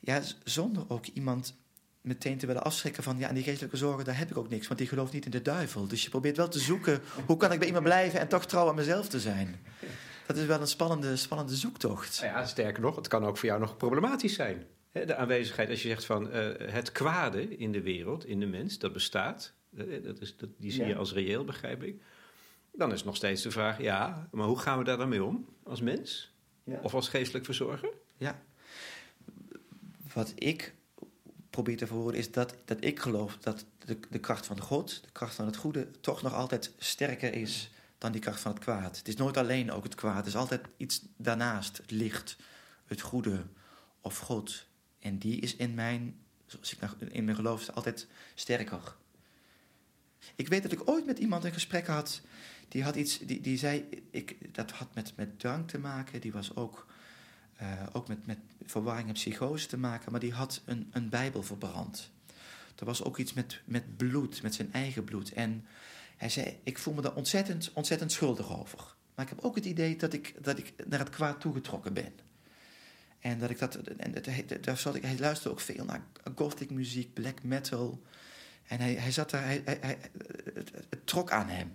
Ja, 0.00 0.22
zonder 0.44 0.84
ook 0.90 1.06
iemand 1.06 1.54
meteen 2.00 2.38
te 2.38 2.46
willen 2.46 2.64
afschrikken 2.64 3.02
van... 3.02 3.18
ja, 3.18 3.28
en 3.28 3.34
die 3.34 3.44
geestelijke 3.44 3.76
zorgen, 3.76 4.04
daar 4.04 4.18
heb 4.18 4.30
ik 4.30 4.36
ook 4.36 4.48
niks, 4.48 4.66
want 4.66 4.78
die 4.78 4.88
gelooft 4.88 5.12
niet 5.12 5.24
in 5.24 5.30
de 5.30 5.42
duivel. 5.42 5.88
Dus 5.88 6.02
je 6.02 6.10
probeert 6.10 6.36
wel 6.36 6.48
te 6.48 6.58
zoeken, 6.58 7.00
hoe 7.26 7.36
kan 7.36 7.52
ik 7.52 7.58
bij 7.58 7.66
iemand 7.66 7.84
blijven... 7.84 8.20
en 8.20 8.28
toch 8.28 8.46
trouw 8.46 8.68
aan 8.68 8.74
mezelf 8.74 9.08
te 9.08 9.20
zijn. 9.20 9.60
Dat 10.26 10.36
is 10.36 10.46
wel 10.46 10.60
een 10.60 10.66
spannende, 10.66 11.16
spannende 11.16 11.56
zoektocht. 11.56 12.20
Nou 12.20 12.32
ja, 12.32 12.46
sterker 12.46 12.82
nog, 12.82 12.96
het 12.96 13.08
kan 13.08 13.24
ook 13.24 13.36
voor 13.36 13.48
jou 13.48 13.60
nog 13.60 13.76
problematisch 13.76 14.34
zijn. 14.34 14.66
De 14.94 15.16
aanwezigheid, 15.16 15.70
als 15.70 15.82
je 15.82 15.88
zegt 15.88 16.04
van 16.04 16.30
eh, 16.30 16.72
het 16.72 16.92
kwade 16.92 17.56
in 17.56 17.72
de 17.72 17.82
wereld, 17.82 18.26
in 18.26 18.40
de 18.40 18.46
mens, 18.46 18.78
dat 18.78 18.92
bestaat. 18.92 19.52
eh, 19.76 20.02
dat 20.04 20.20
is, 20.20 20.36
dat, 20.36 20.48
die 20.56 20.70
zie 20.70 20.80
Ja. 20.82 20.88
je 20.88 20.94
als 20.96 21.12
reëel, 21.12 21.44
begrijp 21.44 21.82
ik. 21.82 22.02
Dan 22.72 22.92
is 22.92 23.04
nog 23.04 23.16
steeds 23.16 23.42
de 23.42 23.50
vraag, 23.50 23.80
ja, 23.80 24.28
maar 24.30 24.46
hoe 24.46 24.58
gaan 24.58 24.78
we 24.78 24.84
daar 24.84 24.96
dan 24.96 25.08
mee 25.08 25.24
om? 25.24 25.48
Als 25.62 25.80
mens? 25.80 26.32
Ja. 26.64 26.80
Of 26.82 26.94
als 26.94 27.08
geestelijk 27.08 27.44
verzorger? 27.44 27.88
Ja. 28.16 28.42
Wat 30.12 30.32
ik 30.34 30.74
probeer 31.50 31.76
te 31.76 31.86
verwoorden 31.86 32.20
is 32.20 32.30
dat, 32.32 32.56
dat 32.64 32.84
ik 32.84 33.00
geloof 33.00 33.36
dat 33.36 33.64
de, 33.84 33.98
de 34.10 34.18
kracht 34.18 34.46
van 34.46 34.60
God, 34.60 35.02
de 35.04 35.10
kracht 35.12 35.34
van 35.34 35.46
het 35.46 35.56
goede, 35.56 35.90
toch 36.00 36.22
nog 36.22 36.32
altijd 36.34 36.72
sterker 36.78 37.34
is 37.34 37.70
dan 37.98 38.12
die 38.12 38.20
kracht 38.20 38.40
van 38.40 38.52
het 38.52 38.60
kwaad. 38.62 38.96
Het 38.98 39.08
is 39.08 39.16
nooit 39.16 39.36
alleen 39.36 39.72
ook 39.72 39.84
het 39.84 39.94
kwaad. 39.94 40.16
Het 40.16 40.26
is 40.26 40.36
altijd 40.36 40.66
iets 40.76 41.04
daarnaast. 41.16 41.76
Het 41.76 41.90
licht, 41.90 42.36
het 42.86 43.00
goede 43.00 43.42
of 44.00 44.18
God. 44.18 44.66
En 45.04 45.18
die 45.18 45.40
is 45.40 45.56
in 45.56 45.74
mijn, 45.74 46.16
zoals 46.46 46.72
ik 46.72 46.80
nou- 46.80 46.94
in 47.10 47.24
mijn 47.24 47.36
geloof, 47.36 47.70
altijd 47.70 48.06
sterker. 48.34 48.96
Ik 50.34 50.48
weet 50.48 50.62
dat 50.62 50.72
ik 50.72 50.88
ooit 50.88 51.06
met 51.06 51.18
iemand 51.18 51.44
een 51.44 51.52
gesprek 51.52 51.86
had. 51.86 52.20
Die 52.68 52.82
had 52.82 52.96
iets, 52.96 53.18
die, 53.18 53.40
die 53.40 53.58
zei, 53.58 53.88
ik, 54.10 54.54
dat 54.54 54.70
had 54.70 54.94
met, 54.94 55.12
met 55.16 55.38
drank 55.38 55.68
te 55.68 55.78
maken. 55.78 56.20
Die 56.20 56.32
was 56.32 56.56
ook, 56.56 56.86
eh, 57.56 57.82
ook 57.92 58.08
met, 58.08 58.26
met 58.26 58.38
verwarring 58.62 59.08
en 59.08 59.14
psychose 59.14 59.66
te 59.66 59.78
maken. 59.78 60.10
Maar 60.10 60.20
die 60.20 60.32
had 60.32 60.62
een, 60.64 60.88
een 60.92 61.08
Bijbel 61.08 61.42
verbrand. 61.42 62.10
Er 62.76 62.84
was 62.84 63.02
ook 63.02 63.18
iets 63.18 63.32
met, 63.32 63.60
met 63.64 63.96
bloed, 63.96 64.42
met 64.42 64.54
zijn 64.54 64.72
eigen 64.72 65.04
bloed. 65.04 65.32
En 65.32 65.66
hij 66.16 66.28
zei, 66.28 66.60
ik 66.62 66.78
voel 66.78 66.94
me 66.94 67.02
daar 67.02 67.14
ontzettend, 67.14 67.70
ontzettend 67.72 68.12
schuldig 68.12 68.58
over. 68.58 68.94
Maar 69.14 69.24
ik 69.24 69.30
heb 69.30 69.44
ook 69.44 69.54
het 69.54 69.64
idee 69.64 69.96
dat 69.96 70.12
ik, 70.12 70.44
dat 70.44 70.58
ik 70.58 70.72
naar 70.86 70.98
het 70.98 71.10
kwaad 71.10 71.40
toegetrokken 71.40 71.92
ben. 71.92 72.12
En 73.24 73.38
dat 73.38 73.50
ik 73.50 73.58
dat, 73.58 73.76
en 73.76 74.12
het, 74.12 74.64
daar 74.64 74.76
zat 74.78 74.94
ik, 74.94 75.02
hij 75.02 75.18
luisterde 75.18 75.50
ook 75.50 75.60
veel 75.60 75.84
naar 75.84 76.02
gothic 76.34 76.70
muziek, 76.70 77.14
black 77.14 77.42
metal. 77.42 78.02
En 78.66 78.80
hij, 78.80 78.94
hij 78.94 79.12
zat 79.12 79.30
daar, 79.30 79.44
hij, 79.44 79.62
hij, 79.64 79.98
het, 80.54 80.72
trok 81.04 81.30
aan 81.30 81.48
hem. 81.48 81.72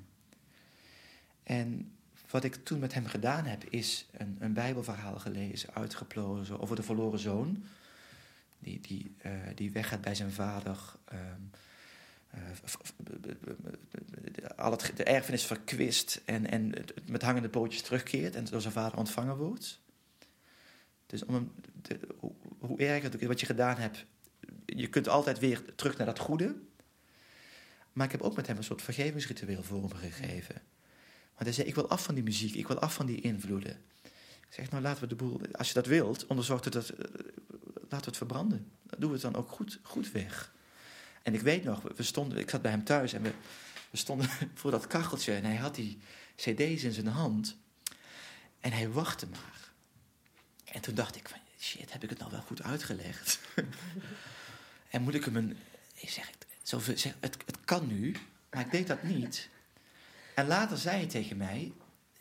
En 1.43 1.91
wat 2.29 2.43
ik 2.43 2.55
toen 2.55 2.79
met 2.79 2.93
hem 2.93 3.05
gedaan 3.05 3.45
heb, 3.45 3.63
is 3.63 4.07
een, 4.11 4.37
een 4.39 4.53
Bijbelverhaal 4.53 5.19
gelezen, 5.19 5.73
uitgeplozen 5.73 6.59
over 6.59 6.75
de 6.75 6.83
verloren 6.83 7.19
zoon. 7.19 7.63
Die, 8.59 8.79
die, 8.79 9.15
eh, 9.17 9.31
die 9.55 9.71
weggaat 9.71 10.01
bij 10.01 10.15
zijn 10.15 10.31
vader. 10.31 10.77
v- 12.63 12.75
al 14.55 14.71
het, 14.71 14.91
de 14.95 15.03
erfenis 15.03 15.45
verkwist 15.45 16.21
en, 16.25 16.49
en 16.49 16.73
met 17.05 17.21
hangende 17.21 17.49
pootjes 17.49 17.81
terugkeert 17.81 18.35
en 18.35 18.45
door 18.45 18.61
zijn 18.61 18.73
vader 18.73 18.97
ontvangen 18.97 19.37
wordt. 19.37 19.79
Dus 21.09 21.25
om 21.25 21.51
hoe, 22.19 22.31
hoe 22.59 22.79
erg 22.79 23.03
het 23.03 23.15
ook 23.15 23.21
wat 23.21 23.39
je 23.39 23.45
gedaan 23.45 23.77
hebt, 23.77 24.05
je 24.65 24.87
kunt 24.87 25.07
altijd 25.07 25.39
weer 25.39 25.75
terug 25.75 25.97
naar 25.97 26.05
dat 26.05 26.19
goede. 26.19 26.55
Maar 27.93 28.05
ik 28.05 28.11
heb 28.11 28.21
ook 28.21 28.35
met 28.35 28.47
hem 28.47 28.57
een 28.57 28.63
soort 28.63 28.81
vergevingsritueel 28.81 29.63
voor 29.63 29.89
gegeven. 29.95 30.61
Want 31.33 31.45
hij 31.45 31.51
zei, 31.51 31.67
ik 31.67 31.75
wil 31.75 31.89
af 31.89 32.03
van 32.03 32.15
die 32.15 32.23
muziek, 32.23 32.55
ik 32.55 32.67
wil 32.67 32.79
af 32.79 32.93
van 32.93 33.05
die 33.05 33.21
invloeden. 33.21 33.71
Ik 34.47 34.55
zeg, 34.55 34.69
nou 34.69 34.83
laten 34.83 35.01
we 35.01 35.07
de 35.07 35.15
boel, 35.15 35.41
als 35.51 35.67
je 35.67 35.73
dat 35.73 35.85
wilt, 35.85 36.25
onderzocht 36.25 36.63
het, 36.65 36.73
dat, 36.73 36.89
eh, 36.89 36.97
laten 37.73 37.99
we 37.99 38.05
het 38.05 38.17
verbranden. 38.17 38.71
Dan 38.83 38.99
doen 38.99 39.09
we 39.09 39.15
het 39.15 39.23
dan 39.23 39.35
ook 39.35 39.49
goed, 39.49 39.79
goed 39.83 40.11
weg. 40.11 40.53
En 41.23 41.33
ik 41.33 41.41
weet 41.41 41.63
nog, 41.63 41.81
we 41.95 42.03
stonden, 42.03 42.37
ik 42.37 42.49
zat 42.49 42.61
bij 42.61 42.71
hem 42.71 42.83
thuis 42.83 43.13
en 43.13 43.21
we, 43.21 43.33
we 43.89 43.97
stonden 43.97 44.29
voor 44.59 44.71
dat 44.71 44.87
kacheltje 44.87 45.33
en 45.33 45.43
hij 45.43 45.55
had 45.55 45.75
die 45.75 45.99
cd's 46.35 46.83
in 46.83 46.93
zijn 46.93 47.07
hand. 47.07 47.57
En 48.59 48.71
hij 48.71 48.89
wachtte 48.89 49.27
maar. 49.27 49.58
En 50.71 50.81
toen 50.81 50.95
dacht 50.95 51.15
ik 51.15 51.29
van, 51.29 51.39
shit, 51.59 51.93
heb 51.93 52.03
ik 52.03 52.09
het 52.09 52.19
nou 52.19 52.31
wel 52.31 52.41
goed 52.41 52.63
uitgelegd? 52.63 53.39
en 54.89 55.01
moet 55.01 55.13
ik 55.13 55.25
hem 55.25 55.35
een... 55.35 55.57
Ik 55.95 56.09
zeg, 56.09 56.29
zoveel, 56.63 56.97
zeg 56.97 57.13
het, 57.19 57.37
het 57.45 57.57
kan 57.65 57.87
nu, 57.87 58.15
maar 58.51 58.65
ik 58.65 58.71
deed 58.71 58.87
dat 58.87 59.03
niet. 59.03 59.49
En 60.35 60.47
later 60.47 60.77
zei 60.77 60.97
hij 60.97 61.07
tegen 61.07 61.37
mij, 61.37 61.71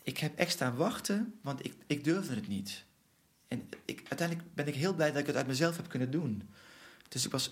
ik 0.03 0.17
heb 0.17 0.37
extra 0.37 0.73
wachten, 0.73 1.39
want 1.41 1.65
ik, 1.65 1.73
ik 1.87 2.03
durfde 2.03 2.35
het 2.35 2.47
niet. 2.47 2.83
En 3.47 3.69
ik, 3.85 4.01
uiteindelijk 4.09 4.47
ben 4.53 4.67
ik 4.67 4.75
heel 4.75 4.93
blij 4.93 5.11
dat 5.11 5.21
ik 5.21 5.27
het 5.27 5.35
uit 5.35 5.47
mezelf 5.47 5.75
heb 5.75 5.89
kunnen 5.89 6.11
doen. 6.11 6.49
Dus 7.07 7.25
ik 7.25 7.31
was 7.31 7.51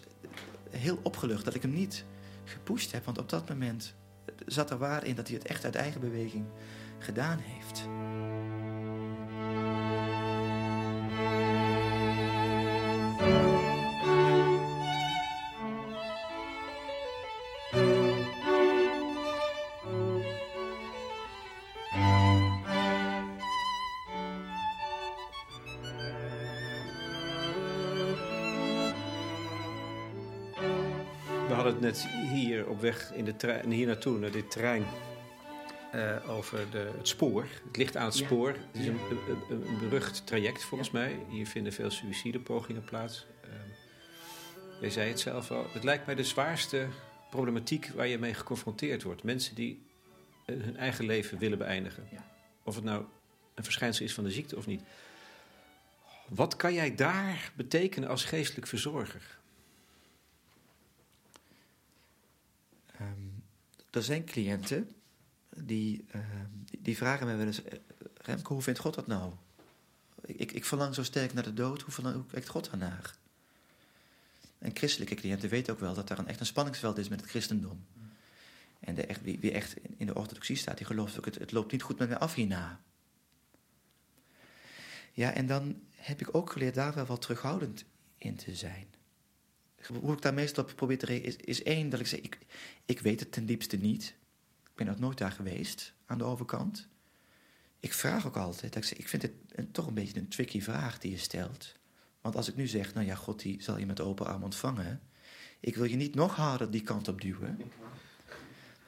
heel 0.69 0.99
opgelucht 1.03 1.45
dat 1.45 1.55
ik 1.55 1.61
hem 1.61 1.73
niet 1.73 2.03
gepusht 2.43 2.91
heb. 2.91 3.05
Want 3.05 3.17
op 3.17 3.29
dat 3.29 3.49
moment 3.49 3.93
zat 4.45 4.71
er 4.71 4.77
waar 4.77 5.05
in 5.05 5.15
dat 5.15 5.27
hij 5.27 5.37
het 5.37 5.47
echt 5.47 5.65
uit 5.65 5.75
eigen 5.75 6.01
beweging 6.01 6.45
gedaan 6.99 7.39
heeft. 7.39 7.85
Op 32.77 32.83
weg 32.83 33.11
in 33.13 33.25
de 33.25 33.35
trein, 33.35 33.71
hier 33.71 33.87
naartoe, 33.87 34.17
naar 34.17 34.31
dit 34.31 34.51
trein, 34.51 34.85
eh, 35.91 36.29
over 36.29 36.71
de, 36.71 36.91
het 36.97 37.07
spoor. 37.07 37.47
Het 37.67 37.77
ligt 37.77 37.97
aan 37.97 38.05
het 38.05 38.17
Ja. 38.17 38.25
spoor. 38.25 38.49
Het 38.49 38.81
is 38.81 38.87
een, 38.87 38.99
een, 39.49 39.67
een 39.67 39.79
berucht 39.79 40.25
traject 40.25 40.63
volgens 40.63 40.91
mij. 40.91 41.19
Hier 41.29 41.47
vinden 41.47 41.73
veel 41.73 41.89
suïcidepogingen 41.91 42.83
plaats. 42.83 43.25
Uh, 43.45 43.51
jij 44.81 44.89
zei 44.89 45.09
het 45.09 45.19
zelf 45.19 45.51
al. 45.51 45.65
Het 45.71 45.83
lijkt 45.83 46.05
mij 46.05 46.15
de 46.15 46.23
zwaarste 46.23 46.87
problematiek 47.29 47.87
waar 47.95 48.07
je 48.07 48.17
mee 48.17 48.33
geconfronteerd 48.33 49.03
wordt. 49.03 49.23
Mensen 49.23 49.55
die 49.55 49.81
eh, 50.45 50.55
hun 50.61 50.77
eigen 50.77 51.05
leven 51.05 51.37
willen 51.37 51.57
beëindigen. 51.57 52.07
Ja. 52.11 52.25
Of 52.63 52.75
het 52.75 52.83
nou 52.83 53.05
een 53.55 53.63
verschijnsel 53.63 54.05
is 54.05 54.13
van 54.13 54.23
de 54.23 54.31
ziekte 54.31 54.55
of 54.57 54.65
niet. 54.65 54.81
Wat 56.27 56.55
kan 56.55 56.73
jij 56.73 56.95
daar 56.95 57.51
betekenen 57.55 58.09
als 58.09 58.23
geestelijk 58.23 58.67
verzorger? 58.67 59.36
Er 63.89 64.03
zijn 64.03 64.25
cliënten 64.25 64.91
die, 65.55 66.05
ehm, 66.11 66.49
die, 66.79 66.97
vragen 66.97 67.25
mij 67.25 67.37
wel 67.37 67.45
eens... 67.45 67.63
eh, 67.63 67.79
Remke, 68.13 68.53
hoe 68.53 68.61
vindt 68.61 68.79
God 68.79 68.93
dat 68.93 69.07
nou? 69.07 69.33
Ik, 70.25 70.39
ik, 70.39 70.51
ik 70.51 70.65
verlang 70.65 70.95
zo 70.95 71.03
sterk 71.03 71.33
naar 71.33 71.43
de 71.43 71.53
dood, 71.53 71.81
hoe, 71.81 71.93
verlang, 71.93 72.27
kijkt 72.27 72.47
God 72.47 72.69
daarnaar? 72.69 73.15
En 74.57 74.71
christelijke 74.73 75.15
cliënten 75.15 75.49
weten 75.49 75.73
ook 75.73 75.79
wel 75.79 75.93
dat 75.93 76.09
er 76.09 76.19
een 76.19 76.27
echt 76.27 76.39
een 76.39 76.45
spanningsveld 76.45 76.97
is 76.97 77.07
met 77.07 77.21
het 77.21 77.29
christendom. 77.29 77.85
En 78.79 78.95
de 78.95 79.15
wie, 79.21 79.39
wie 79.39 79.51
echt 79.51 79.75
in 79.97 80.05
de 80.05 80.15
orthodoxie 80.15 80.55
staat, 80.55 80.77
die 80.77 80.85
gelooft 80.85 81.17
ook, 81.17 81.25
het, 81.25 81.35
het 81.35 81.51
loopt 81.51 81.71
niet 81.71 81.81
goed 81.81 81.99
met 81.99 82.09
mij 82.09 82.17
af 82.17 82.33
hierna. 82.33 82.81
Ja, 85.13 85.33
en 85.33 85.47
dan 85.47 85.81
heb 85.95 86.21
ik 86.21 86.35
ook 86.35 86.51
geleerd 86.51 86.75
daar 86.75 86.93
wel 86.93 87.05
wat 87.05 87.21
terughoudend 87.21 87.85
in 88.17 88.35
te 88.35 88.55
zijn. 88.55 88.87
Hoe 90.01 90.13
ik 90.13 90.21
daar 90.21 90.33
meestal 90.33 90.63
op 90.63 90.73
probeer 90.75 90.97
te 90.97 91.05
reageren 91.05 91.39
is, 91.39 91.45
is 91.45 91.63
één, 91.63 91.89
dat 91.89 91.99
ik 91.99 92.07
zeg, 92.07 92.19
ik, 92.19 92.37
ik 92.85 92.99
weet 92.99 93.19
het 93.19 93.31
ten 93.31 93.45
diepste 93.45 93.77
niet. 93.77 94.15
Ik 94.63 94.75
ben 94.75 94.89
ook 94.89 94.99
nooit 94.99 95.17
daar 95.17 95.31
geweest, 95.31 95.93
aan 96.05 96.17
de 96.17 96.23
overkant. 96.23 96.87
Ik 97.79 97.93
vraag 97.93 98.27
ook 98.27 98.37
altijd, 98.37 98.73
dat 98.73 98.91
ik, 98.91 98.97
ik 98.97 99.07
vind 99.07 99.21
het 99.21 99.31
een, 99.49 99.71
toch 99.71 99.87
een 99.87 99.93
beetje 99.93 100.19
een 100.19 100.27
tricky 100.27 100.61
vraag 100.61 100.99
die 100.99 101.11
je 101.11 101.17
stelt. 101.17 101.75
Want 102.21 102.35
als 102.35 102.47
ik 102.47 102.55
nu 102.55 102.67
zeg, 102.67 102.93
nou 102.93 103.05
ja, 103.05 103.15
God 103.15 103.39
die 103.39 103.63
zal 103.63 103.77
je 103.77 103.85
met 103.85 103.99
open 103.99 104.25
arm 104.25 104.43
ontvangen. 104.43 105.01
Ik 105.59 105.75
wil 105.75 105.85
je 105.85 105.95
niet 105.95 106.15
nog 106.15 106.35
harder 106.35 106.71
die 106.71 106.83
kant 106.83 107.07
op 107.07 107.21
duwen. 107.21 107.61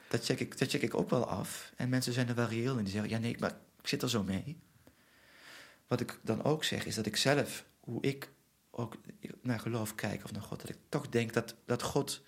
Dat 0.08 0.24
check 0.24 0.40
ik, 0.40 0.58
dat 0.58 0.70
check 0.70 0.82
ik 0.82 0.94
ook 0.94 1.10
wel 1.10 1.26
af. 1.26 1.72
En 1.76 1.88
mensen 1.88 2.12
zijn 2.12 2.28
er 2.28 2.34
wel 2.34 2.48
reëel 2.48 2.78
in. 2.78 2.84
Die 2.84 2.92
zeggen, 2.92 3.10
ja 3.10 3.18
nee, 3.18 3.36
maar 3.38 3.56
ik 3.80 3.88
zit 3.88 4.02
er 4.02 4.10
zo 4.10 4.22
mee. 4.22 4.58
Wat 5.86 6.00
ik 6.00 6.18
dan 6.22 6.44
ook 6.44 6.64
zeg, 6.64 6.86
is 6.86 6.94
dat 6.94 7.06
ik 7.06 7.16
zelf, 7.16 7.64
hoe 7.80 8.02
ik 8.02 8.30
ook 8.70 8.96
naar 9.42 9.60
geloof 9.60 9.94
kijk 9.94 10.24
of 10.24 10.32
naar 10.32 10.42
God, 10.42 10.60
dat 10.60 10.68
ik 10.68 10.78
toch 10.88 11.08
denk 11.08 11.32
dat, 11.32 11.54
dat 11.66 11.82
God 11.82 12.22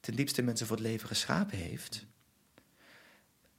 ten 0.00 0.16
diepste 0.16 0.42
mensen 0.42 0.66
voor 0.66 0.76
het 0.76 0.86
leven 0.86 1.08
geschapen 1.08 1.58
heeft. 1.58 2.06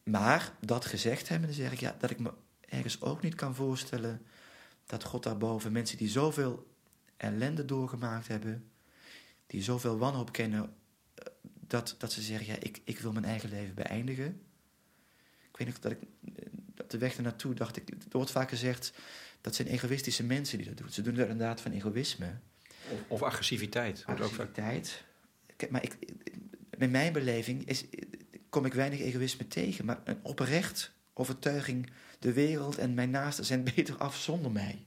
Maar 0.03 0.53
dat 0.59 0.85
gezegd 0.85 1.27
hebben, 1.27 1.47
dan 1.47 1.57
zeg 1.57 1.71
ik 1.71 1.79
ja, 1.79 1.95
dat 1.99 2.09
ik 2.09 2.19
me 2.19 2.33
ergens 2.59 3.01
ook 3.01 3.21
niet 3.21 3.35
kan 3.35 3.55
voorstellen 3.55 4.21
dat 4.85 5.03
God 5.03 5.23
daarboven 5.23 5.71
mensen 5.71 5.97
die 5.97 6.09
zoveel 6.09 6.67
ellende 7.17 7.65
doorgemaakt 7.65 8.27
hebben, 8.27 8.71
die 9.47 9.63
zoveel 9.63 9.97
wanhoop 9.97 10.31
kennen, 10.31 10.73
eh, 11.13 11.25
dat, 11.43 11.95
dat 11.97 12.11
ze 12.11 12.21
zeggen, 12.21 12.47
ja, 12.47 12.59
ik, 12.59 12.81
ik 12.83 12.99
wil 12.99 13.11
mijn 13.11 13.25
eigen 13.25 13.49
leven 13.49 13.75
beëindigen. 13.75 14.41
Ik 15.51 15.57
weet 15.57 15.67
nog 15.67 15.79
dat 15.79 15.91
ik 15.91 16.01
eh, 16.35 16.45
op 16.77 16.89
de 16.89 16.97
weg 16.97 17.15
ernaartoe 17.15 17.53
dacht, 17.53 17.77
ik, 17.77 17.89
er 17.89 17.97
wordt 18.11 18.31
vaak 18.31 18.49
gezegd, 18.49 18.93
dat 19.41 19.55
zijn 19.55 19.67
egoïstische 19.67 20.23
mensen 20.23 20.57
die 20.57 20.67
dat 20.67 20.77
doen. 20.77 20.89
Ze 20.89 21.01
doen 21.01 21.15
dat 21.15 21.27
inderdaad 21.27 21.61
van 21.61 21.71
egoïsme. 21.71 22.33
Of, 22.89 22.99
of 23.07 23.23
agressiviteit. 23.23 24.03
Agressiviteit. 24.05 25.03
Maar 25.69 25.83
ik, 25.83 25.97
in 26.77 26.91
mijn 26.91 27.13
beleving 27.13 27.67
is, 27.67 27.85
kom 28.49 28.65
ik 28.65 28.73
weinig 28.73 28.99
egoïsme 28.99 29.47
tegen. 29.47 29.85
Maar 29.85 30.01
een 30.03 30.19
oprecht 30.21 30.91
overtuiging, 31.13 31.89
de 32.19 32.33
wereld 32.33 32.77
en 32.77 32.93
mijn 32.93 33.09
naasten 33.09 33.45
zijn 33.45 33.63
beter 33.75 33.97
af 33.97 34.15
zonder 34.15 34.51
mij. 34.51 34.85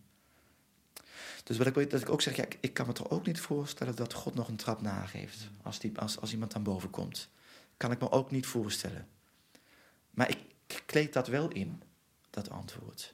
Dus 1.44 1.56
wat 1.56 1.66
ik, 1.66 1.90
dat 1.90 2.00
ik 2.00 2.10
ook 2.10 2.22
zeg, 2.22 2.36
ja, 2.36 2.44
ik, 2.60 2.74
kan 2.74 2.86
me 2.86 2.92
toch 2.92 3.10
ook 3.10 3.26
niet 3.26 3.40
voorstellen 3.40 3.96
dat 3.96 4.12
God 4.12 4.34
nog 4.34 4.48
een 4.48 4.56
trap 4.56 4.80
nageeft 4.80 5.48
als, 5.62 5.78
die, 5.78 5.98
als, 5.98 6.20
als 6.20 6.32
iemand 6.32 6.52
dan 6.52 6.62
boven 6.62 6.90
komt. 6.90 7.28
Kan 7.76 7.90
ik 7.90 8.00
me 8.00 8.10
ook 8.10 8.30
niet 8.30 8.46
voorstellen. 8.46 9.08
Maar 10.10 10.30
ik 10.30 10.38
kleed 10.86 11.12
dat 11.12 11.26
wel 11.26 11.48
in, 11.48 11.82
dat 12.30 12.50
antwoord. 12.50 13.13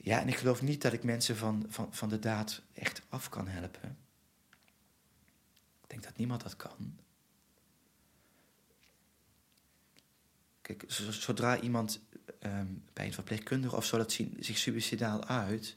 Ja, 0.00 0.20
en 0.20 0.28
ik 0.28 0.36
geloof 0.36 0.62
niet 0.62 0.82
dat 0.82 0.92
ik 0.92 1.04
mensen 1.04 1.36
van, 1.36 1.66
van, 1.68 1.94
van 1.94 2.08
de 2.08 2.18
daad 2.18 2.62
echt 2.72 3.02
af 3.08 3.28
kan 3.28 3.48
helpen. 3.48 3.96
Ik 5.82 5.88
denk 5.94 6.02
dat 6.02 6.16
niemand 6.16 6.42
dat 6.42 6.56
kan. 6.56 6.98
Kijk, 10.62 10.84
zodra 11.08 11.60
iemand 11.60 12.00
ehm, 12.38 12.66
bij 12.92 13.06
een 13.06 13.12
verpleegkundige 13.12 13.76
of 13.76 13.84
zo 13.84 13.96
dat 13.96 14.12
zien, 14.12 14.36
zich 14.40 14.58
suicidaal 14.58 15.24
uit, 15.24 15.76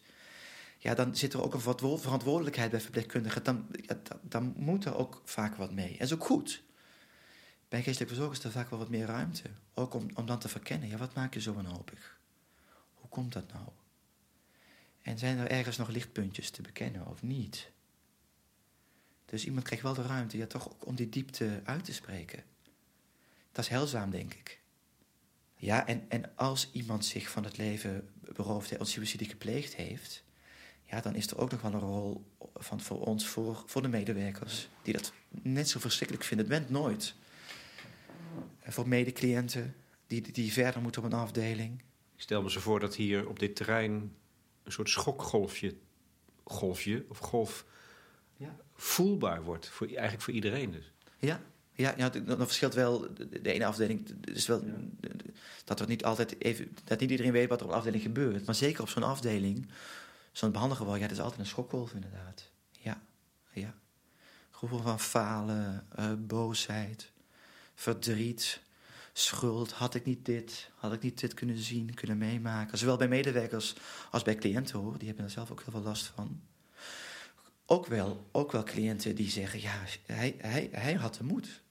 ja, 0.77 0.93
dan 0.93 1.15
zit 1.15 1.33
er 1.33 1.43
ook 1.43 1.53
een 1.53 1.61
verantwoordelijkheid 1.99 2.71
bij 2.71 2.81
verpleegkundigen. 2.81 3.43
Dan, 3.43 3.67
dan, 3.85 4.19
dan, 4.21 4.53
moet 4.57 4.85
er 4.85 4.95
ook 4.95 5.21
vaak 5.25 5.55
wat 5.55 5.71
mee. 5.71 5.91
En 5.97 6.05
is 6.05 6.13
ook 6.13 6.25
goed. 6.25 6.63
Bij 7.69 7.83
geestelijke 7.83 8.13
verzorgers 8.13 8.39
is 8.39 8.45
er 8.45 8.51
vaak 8.51 8.69
wel 8.69 8.79
wat 8.79 8.89
meer 8.89 9.05
ruimte. 9.05 9.49
Ook 9.73 9.93
om, 9.93 10.07
om 10.13 10.25
dan 10.25 10.39
te 10.39 10.49
verkennen, 10.49 10.89
ja, 10.89 10.97
wat 10.97 11.13
maak 11.13 11.33
je 11.33 11.41
zo 11.41 11.53
wanhopig? 11.53 12.19
Hoe 12.93 13.09
komt 13.09 13.33
dat 13.33 13.53
nou? 13.53 13.67
En 15.01 15.17
zijn 15.17 15.37
er 15.37 15.51
ergens 15.51 15.77
nog 15.77 15.89
lichtpuntjes 15.89 16.49
te 16.49 16.61
bekennen 16.61 17.07
of 17.07 17.23
niet? 17.23 17.71
Dus 19.25 19.45
iemand 19.45 19.65
krijgt 19.65 19.83
wel 19.83 19.93
de 19.93 20.01
ruimte 20.01 20.37
ja, 20.37 20.45
toch 20.45 20.69
ook 20.69 20.85
om 20.85 20.95
die 20.95 21.09
diepte 21.09 21.61
uit 21.63 21.85
te 21.85 21.93
spreken. 21.93 22.43
Dat 23.51 23.63
is 23.63 23.69
heilzaam, 23.69 24.09
denk 24.09 24.33
ik. 24.33 24.59
Ja, 25.55 25.87
en, 25.87 26.05
en 26.09 26.35
als 26.35 26.69
iemand 26.71 27.05
zich 27.05 27.29
van 27.29 27.43
het 27.43 27.57
leven 27.57 28.09
beroofd 28.35 28.69
heeft, 28.69 28.81
of 28.81 28.87
suïcide 28.87 29.25
gepleegd 29.25 29.75
heeft, 29.75 30.23
ja, 30.83 31.01
dan 31.01 31.15
is 31.15 31.27
er 31.27 31.37
ook 31.37 31.51
nog 31.51 31.61
wel 31.61 31.73
een 31.73 31.79
rol 31.79 32.25
van, 32.55 32.81
voor 32.81 33.05
ons, 33.05 33.27
voor, 33.27 33.63
voor 33.65 33.81
de 33.81 33.87
medewerkers, 33.87 34.69
die 34.83 34.93
dat 34.93 35.13
net 35.29 35.69
zo 35.69 35.79
verschrikkelijk 35.79 36.25
vinden. 36.25 36.47
Het 36.47 36.59
bent 36.59 36.69
nooit. 36.69 37.15
Voor 38.63 38.87
medecliënten 38.87 39.75
die, 40.07 40.31
die 40.31 40.53
verder 40.53 40.81
moeten 40.81 41.03
op 41.03 41.11
een 41.11 41.19
afdeling. 41.19 41.79
Ik 42.15 42.21
stel 42.21 42.41
me 42.41 42.51
zo 42.51 42.59
voor 42.59 42.79
dat 42.79 42.95
hier 42.95 43.27
op 43.27 43.39
dit 43.39 43.55
terrein 43.55 44.15
een 44.63 44.71
soort 44.71 44.89
schokgolfje, 44.89 45.75
golfje 46.43 47.05
of 47.09 47.17
golf 47.17 47.65
ja. 48.37 48.55
voelbaar 48.73 49.43
wordt, 49.43 49.69
voor, 49.69 49.87
eigenlijk 49.87 50.21
voor 50.21 50.33
iedereen 50.33 50.71
dus. 50.71 50.91
Ja, 51.17 51.41
ja, 51.73 51.93
ja, 51.97 52.09
dan 52.09 52.37
verschilt 52.37 52.73
wel. 52.73 53.13
De 53.13 53.51
ene 53.51 53.65
afdeling 53.65 54.25
is 54.25 54.47
wel 54.47 54.63
dat 55.65 55.79
er 55.79 55.87
niet 55.87 56.03
altijd 56.03 56.41
even. 56.41 56.77
dat 56.83 56.99
niet 56.99 57.11
iedereen 57.11 57.31
weet 57.31 57.49
wat 57.49 57.59
er 57.59 57.65
op 57.65 57.71
de 57.71 57.77
afdeling 57.77 58.03
gebeurt. 58.03 58.45
Maar 58.45 58.55
zeker 58.55 58.81
op 58.81 58.89
zo'n 58.89 59.03
afdeling, 59.03 59.69
zo'n 60.31 60.51
behandelgeval, 60.51 60.95
ja, 60.95 61.01
dat 61.01 61.11
is 61.11 61.19
altijd 61.19 61.39
een 61.39 61.45
schokgolf 61.45 61.93
inderdaad. 61.93 62.49
Ja, 62.71 63.01
ja. 63.53 63.73
Gevoel 64.51 64.79
van 64.79 64.99
falen, 64.99 65.87
uh, 65.99 66.11
boosheid, 66.17 67.11
verdriet, 67.75 68.61
schuld. 69.13 69.71
Had 69.71 69.95
ik 69.95 70.05
niet 70.05 70.25
dit, 70.25 70.69
had 70.75 70.93
ik 70.93 71.01
niet 71.01 71.19
dit 71.19 71.33
kunnen 71.33 71.57
zien, 71.57 71.93
kunnen 71.93 72.17
meemaken. 72.17 72.77
Zowel 72.77 72.97
bij 72.97 73.07
medewerkers 73.07 73.75
als 74.11 74.23
bij 74.23 74.35
cliënten 74.35 74.79
hoor. 74.79 74.97
Die 74.97 75.07
hebben 75.07 75.25
er 75.25 75.31
zelf 75.31 75.51
ook 75.51 75.61
heel 75.63 75.71
veel 75.71 75.81
last 75.81 76.05
van. 76.05 76.41
Ook 77.65 77.87
wel, 77.87 78.25
ook 78.31 78.51
wel 78.51 78.63
cliënten 78.63 79.15
die 79.15 79.29
zeggen, 79.29 79.61
ja, 79.61 79.83
hij, 80.05 80.35
hij, 80.37 80.69
hij 80.71 80.93
had 80.93 81.15
de 81.15 81.23
moed. 81.23 81.61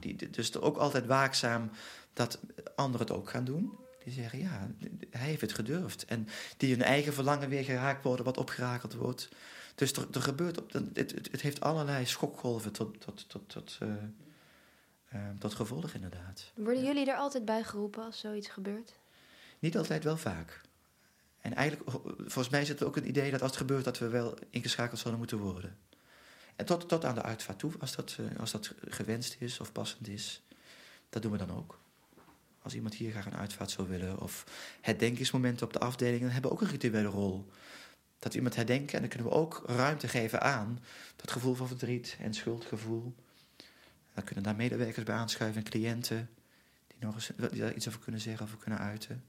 Die, 0.00 0.30
dus 0.30 0.56
ook 0.56 0.76
altijd 0.76 1.06
waakzaam 1.06 1.70
dat 2.12 2.40
anderen 2.76 3.06
het 3.06 3.16
ook 3.16 3.30
gaan 3.30 3.44
doen. 3.44 3.72
Die 4.04 4.12
zeggen, 4.12 4.38
ja, 4.38 4.70
hij 5.10 5.26
heeft 5.28 5.40
het 5.40 5.52
gedurfd. 5.52 6.04
En 6.04 6.28
die 6.56 6.70
hun 6.70 6.82
eigen 6.82 7.12
verlangen 7.12 7.48
weer 7.48 7.64
geraakt 7.64 8.04
worden, 8.04 8.24
wat 8.24 8.36
opgerakeld 8.36 8.94
wordt. 8.94 9.28
Dus 9.74 9.92
er, 9.92 10.06
er 10.12 10.22
gebeurt, 10.22 10.56
het, 10.72 10.88
het, 10.94 11.28
het 11.30 11.40
heeft 11.40 11.60
allerlei 11.60 12.06
schokgolven 12.06 12.72
tot, 12.72 13.00
tot, 13.00 13.28
tot, 13.28 13.48
tot, 13.48 13.78
uh, 13.82 13.92
tot 15.38 15.54
gevolg, 15.54 15.92
inderdaad. 15.92 16.52
Worden 16.54 16.84
jullie 16.84 17.10
er 17.10 17.16
altijd 17.16 17.44
bij 17.44 17.62
geroepen 17.62 18.04
als 18.04 18.18
zoiets 18.18 18.48
gebeurt? 18.48 18.92
Niet 19.58 19.76
altijd, 19.76 20.04
wel 20.04 20.16
vaak. 20.16 20.60
En 21.40 21.54
eigenlijk, 21.54 21.90
volgens 22.16 22.48
mij 22.48 22.64
zit 22.64 22.80
er 22.80 22.86
ook 22.86 22.96
een 22.96 23.08
idee 23.08 23.30
dat 23.30 23.40
als 23.40 23.50
het 23.50 23.60
gebeurt, 23.60 23.84
dat 23.84 23.98
we 23.98 24.08
wel 24.08 24.38
ingeschakeld 24.50 24.98
zouden 24.98 25.18
moeten 25.18 25.38
worden. 25.38 25.76
En 26.56 26.64
tot, 26.64 26.88
tot 26.88 27.04
aan 27.04 27.14
de 27.14 27.22
uitvaart 27.22 27.58
toe, 27.58 27.72
als 27.80 27.96
dat, 27.96 28.16
uh, 28.20 28.38
als 28.38 28.50
dat 28.50 28.74
gewenst 28.88 29.36
is 29.38 29.60
of 29.60 29.72
passend 29.72 30.08
is. 30.08 30.42
Dat 31.08 31.22
doen 31.22 31.32
we 31.32 31.38
dan 31.38 31.56
ook. 31.56 31.78
Als 32.62 32.74
iemand 32.74 32.94
hier 32.94 33.10
graag 33.10 33.26
een 33.26 33.36
uitvaart 33.36 33.70
zou 33.70 33.88
willen. 33.88 34.20
Of 34.20 34.44
herdenkingsmomenten 34.80 35.66
op 35.66 35.72
de 35.72 35.78
afdeling. 35.78 36.20
Dan 36.20 36.30
hebben 36.30 36.50
we 36.50 36.56
ook 36.56 36.62
een 36.62 36.70
rituele 36.70 37.08
rol. 37.08 37.48
Dat 38.18 38.32
we 38.32 38.36
iemand 38.38 38.56
herdenken. 38.56 38.94
En 38.94 39.00
dan 39.00 39.08
kunnen 39.08 39.28
we 39.28 39.34
ook 39.34 39.62
ruimte 39.66 40.08
geven 40.08 40.42
aan 40.42 40.80
dat 41.16 41.30
gevoel 41.30 41.54
van 41.54 41.68
verdriet 41.68 42.16
en 42.20 42.34
schuldgevoel. 42.34 43.14
Dan 44.14 44.24
kunnen 44.24 44.44
daar 44.44 44.56
medewerkers 44.56 45.04
bij 45.04 45.14
aanschuiven 45.14 45.64
en 45.64 45.70
cliënten. 45.70 46.30
Die, 46.86 46.96
nog 47.00 47.14
eens, 47.14 47.30
die 47.50 47.60
daar 47.60 47.74
iets 47.74 47.88
over 47.88 48.00
kunnen 48.00 48.20
zeggen 48.20 48.46
of 48.46 48.58
kunnen 48.58 48.80
uiten. 48.80 49.24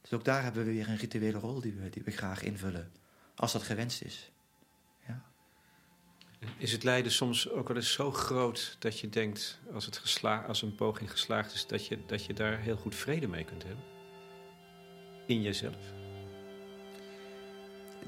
Dus 0.00 0.12
ook 0.12 0.24
daar 0.24 0.42
hebben 0.42 0.64
we 0.64 0.70
weer 0.70 0.88
een 0.88 0.96
rituele 0.96 1.38
rol 1.38 1.60
die 1.60 1.72
we, 1.72 1.90
die 1.90 2.02
we 2.02 2.10
graag 2.10 2.42
invullen. 2.42 2.92
Als 3.34 3.52
dat 3.52 3.62
gewenst 3.62 4.02
is. 4.02 4.32
Is 6.56 6.72
het 6.72 6.82
lijden 6.82 7.12
soms 7.12 7.50
ook 7.50 7.68
wel 7.68 7.76
eens 7.76 7.92
zo 7.92 8.12
groot 8.12 8.76
dat 8.78 9.00
je 9.00 9.08
denkt, 9.08 9.58
als, 9.72 9.84
het 9.84 9.96
gesla 9.96 10.40
als 10.40 10.62
een 10.62 10.74
poging 10.74 11.10
geslaagd 11.10 11.54
is, 11.54 11.66
dat 11.66 11.86
je, 11.86 11.98
dat 12.06 12.24
je 12.24 12.32
daar 12.32 12.58
heel 12.58 12.76
goed 12.76 12.94
vrede 12.94 13.28
mee 13.28 13.44
kunt 13.44 13.62
hebben? 13.62 13.84
In 15.26 15.42
jezelf? 15.42 15.92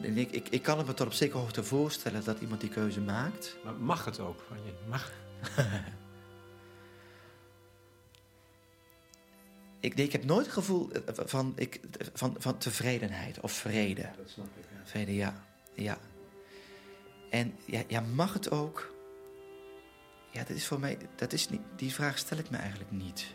Ik, 0.01 0.31
ik, 0.31 0.49
ik 0.49 0.63
kan 0.63 0.79
het 0.79 0.87
me 0.87 0.95
tot 0.95 1.07
op 1.07 1.13
zekere 1.13 1.39
hoogte 1.39 1.65
voorstellen 1.65 2.25
dat 2.25 2.41
iemand 2.41 2.61
die 2.61 2.71
keuze 2.71 3.01
maakt. 3.01 3.57
Maar 3.65 3.75
mag 3.75 4.05
het 4.05 4.21
ook 4.21 4.45
van 4.49 4.57
je? 4.57 4.73
Mag? 4.89 5.13
ik, 9.81 9.95
ik 9.95 10.13
heb 10.13 10.25
nooit 10.25 10.45
het 10.45 10.55
gevoel 10.55 10.91
van, 11.07 11.53
ik, 11.57 11.81
van, 12.13 12.37
van 12.39 12.59
tevredenheid 12.59 13.41
of 13.41 13.53
vrede. 13.53 14.11
Dat 14.17 14.31
snap 14.31 14.47
ik. 14.59 14.65
Ja. 14.73 14.81
Vrede, 14.85 15.15
ja. 15.15 15.45
ja. 15.75 15.99
En 17.31 17.55
ja, 17.65 17.83
ja, 17.89 18.01
mag 18.01 18.33
het 18.33 18.51
ook? 18.51 18.95
Ja, 20.31 20.45
dat 20.45 20.57
is 20.57 20.67
voor 20.67 20.81
mij, 20.81 20.99
dat 21.15 21.33
is 21.33 21.49
niet, 21.49 21.61
die 21.77 21.93
vraag 21.93 22.19
stel 22.19 22.39
ik 22.39 22.51
me 22.51 22.57
eigenlijk 22.57 22.91
niet. 22.91 23.35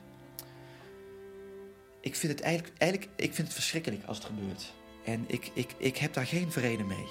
Ik 2.02 2.16
vind 2.16 2.32
het 2.32 2.42
eigenlijk, 2.42 2.78
eigenlijk 2.78 3.12
ik 3.16 3.34
vind 3.34 3.48
het 3.48 3.56
verschrikkelijk 3.56 4.04
als 4.04 4.18
het 4.18 4.26
gebeurt. 4.26 4.74
En 5.06 5.24
ik, 5.28 5.52
ik, 5.54 5.76
ik 5.78 5.98
heb 5.98 6.14
daar 6.14 6.26
geen 6.26 6.52
vrede 6.52 6.84
mee. 6.84 7.06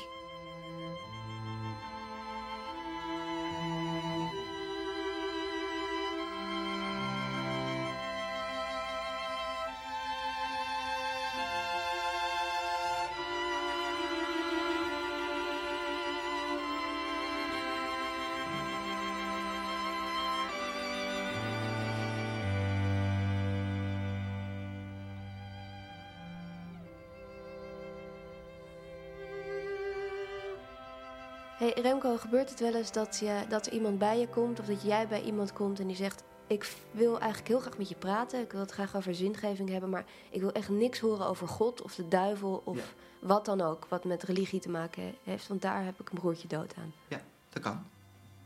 Gebeurt 32.20 32.50
het 32.50 32.60
wel 32.60 32.74
eens 32.74 32.92
dat, 32.92 33.18
je, 33.18 33.44
dat 33.48 33.66
er 33.66 33.72
iemand 33.72 33.98
bij 33.98 34.18
je 34.18 34.28
komt 34.28 34.60
of 34.60 34.66
dat 34.66 34.82
jij 34.82 35.08
bij 35.08 35.22
iemand 35.22 35.52
komt 35.52 35.80
en 35.80 35.86
die 35.86 35.96
zegt: 35.96 36.22
Ik 36.46 36.72
wil 36.90 37.18
eigenlijk 37.18 37.48
heel 37.48 37.60
graag 37.60 37.78
met 37.78 37.88
je 37.88 37.94
praten, 37.94 38.40
ik 38.40 38.52
wil 38.52 38.60
het 38.60 38.70
graag 38.70 38.96
over 38.96 39.14
zingeving 39.14 39.68
hebben, 39.68 39.90
maar 39.90 40.04
ik 40.30 40.40
wil 40.40 40.52
echt 40.52 40.68
niks 40.68 40.98
horen 40.98 41.26
over 41.26 41.48
God 41.48 41.82
of 41.82 41.94
de 41.94 42.08
duivel 42.08 42.62
of 42.64 42.94
wat 43.20 43.44
dan 43.44 43.60
ook 43.60 43.86
wat 43.88 44.04
met 44.04 44.22
religie 44.22 44.60
te 44.60 44.70
maken 44.70 45.14
heeft, 45.24 45.48
want 45.48 45.62
daar 45.62 45.84
heb 45.84 46.00
ik 46.00 46.10
een 46.10 46.18
broertje 46.18 46.48
dood 46.48 46.74
aan. 46.76 46.92
Ja, 47.08 47.20
dat 47.48 47.62
kan. 47.62 47.86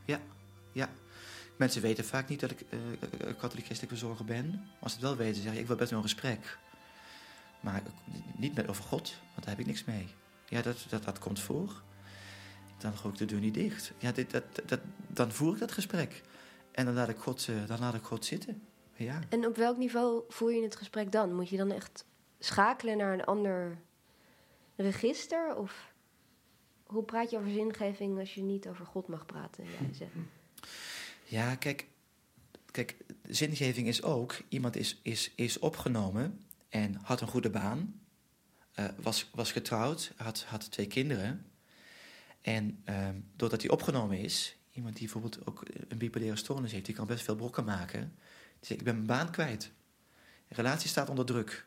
Ja, 0.05 0.19
ja. 0.71 0.89
Mensen 1.55 1.81
weten 1.81 2.05
vaak 2.05 2.29
niet 2.29 2.39
dat 2.39 2.51
ik 2.51 2.61
uh, 2.69 2.79
katholiek 3.37 3.65
christelijk 3.65 3.97
verzorger 3.97 4.25
ben. 4.25 4.69
Als 4.79 4.91
ze 4.91 4.97
het 4.97 5.07
wel 5.07 5.15
weten, 5.15 5.41
zeg 5.41 5.53
ik: 5.53 5.59
Ik 5.59 5.67
wil 5.67 5.75
best 5.75 5.89
wel 5.89 5.99
een 5.99 6.05
gesprek. 6.05 6.57
Maar 7.59 7.83
niet 8.35 8.55
met 8.55 8.67
over 8.67 8.83
God, 8.83 9.13
want 9.31 9.45
daar 9.45 9.49
heb 9.49 9.59
ik 9.59 9.65
niks 9.65 9.83
mee. 9.83 10.07
Ja, 10.45 10.61
dat, 10.61 10.85
dat, 10.89 11.03
dat 11.03 11.19
komt 11.19 11.39
voor 11.39 11.83
dan 12.77 12.97
gooi 12.97 13.13
ik 13.13 13.19
de 13.19 13.25
deur 13.25 13.39
niet 13.39 13.53
dicht. 13.53 13.91
Ja, 13.97 14.11
dit, 14.11 14.31
dat, 14.31 14.43
dat, 14.65 14.79
dan 15.07 15.31
voer 15.31 15.53
ik 15.53 15.59
dat 15.59 15.71
gesprek. 15.71 16.21
En 16.71 16.85
dan 16.85 16.93
laat 16.93 17.09
ik 17.09 17.17
God, 17.17 17.47
uh, 17.47 17.67
dan 17.67 17.79
laat 17.79 17.93
ik 17.93 18.03
God 18.03 18.25
zitten. 18.25 18.61
Ja. 18.93 19.19
En 19.29 19.45
op 19.45 19.55
welk 19.55 19.77
niveau 19.77 20.23
voer 20.27 20.53
je 20.53 20.61
het 20.61 20.75
gesprek 20.75 21.11
dan? 21.11 21.33
Moet 21.33 21.49
je 21.49 21.57
dan 21.57 21.71
echt 21.71 22.05
schakelen 22.39 22.97
naar 22.97 23.13
een 23.13 23.25
ander 23.25 23.77
register? 24.75 25.55
Of 25.55 25.93
hoe 26.83 27.03
praat 27.03 27.29
je 27.29 27.37
over 27.37 27.51
zingeving 27.51 28.19
als 28.19 28.33
je 28.33 28.41
niet 28.41 28.67
over 28.67 28.85
God 28.85 29.07
mag 29.07 29.25
praten? 29.25 29.63
Ja, 29.63 30.07
ja 31.23 31.55
kijk, 31.55 31.87
kijk, 32.71 32.95
zingeving 33.23 33.87
is 33.87 34.03
ook... 34.03 34.41
iemand 34.49 34.75
is, 34.75 34.99
is, 35.01 35.31
is 35.35 35.59
opgenomen 35.59 36.45
en 36.69 36.95
had 37.03 37.21
een 37.21 37.27
goede 37.27 37.49
baan... 37.49 37.99
eh, 38.73 38.85
was, 39.01 39.29
was 39.33 39.51
getrouwd, 39.51 40.13
had, 40.15 40.43
had 40.43 40.71
twee 40.71 40.87
kinderen. 40.87 41.45
En 42.45 42.81
ehm, 42.83 43.15
doordat 43.35 43.61
hij 43.61 43.71
opgenomen 43.71 44.19
is, 44.19 44.57
iemand 44.71 44.93
die 44.95 45.03
bijvoorbeeld 45.03 45.47
ook 45.47 45.63
een 45.87 45.97
bipolaire 45.97 46.37
stoornis 46.37 46.71
heeft, 46.71 46.85
die 46.85 46.95
kan 46.95 47.07
best 47.07 47.23
veel 47.23 47.35
brokken 47.35 47.65
maken. 47.65 47.99
Die 48.59 48.67
zegt, 48.67 48.79
ik 48.79 48.85
ben 48.85 48.95
mijn 48.95 49.07
baan 49.07 49.31
kwijt. 49.31 49.71
De 50.47 50.55
relatie 50.55 50.89
staat 50.89 51.09
onder 51.09 51.25
druk. 51.25 51.65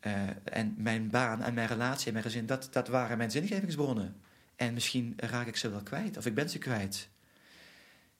Eh, 0.00 0.28
en 0.44 0.74
mijn 0.78 1.10
baan 1.10 1.42
en 1.42 1.54
mijn 1.54 1.68
relatie 1.68 2.06
en 2.06 2.12
mijn 2.12 2.24
gezin, 2.24 2.46
dat, 2.46 2.68
dat 2.70 2.88
waren 2.88 3.18
mijn 3.18 3.30
zingevingsbronnen. 3.30 4.20
En 4.56 4.74
misschien 4.74 5.14
raak 5.16 5.46
ik 5.46 5.56
ze 5.56 5.70
wel 5.70 5.82
kwijt, 5.82 6.16
of 6.16 6.26
ik 6.26 6.34
ben 6.34 6.50
ze 6.50 6.58
kwijt. 6.58 7.08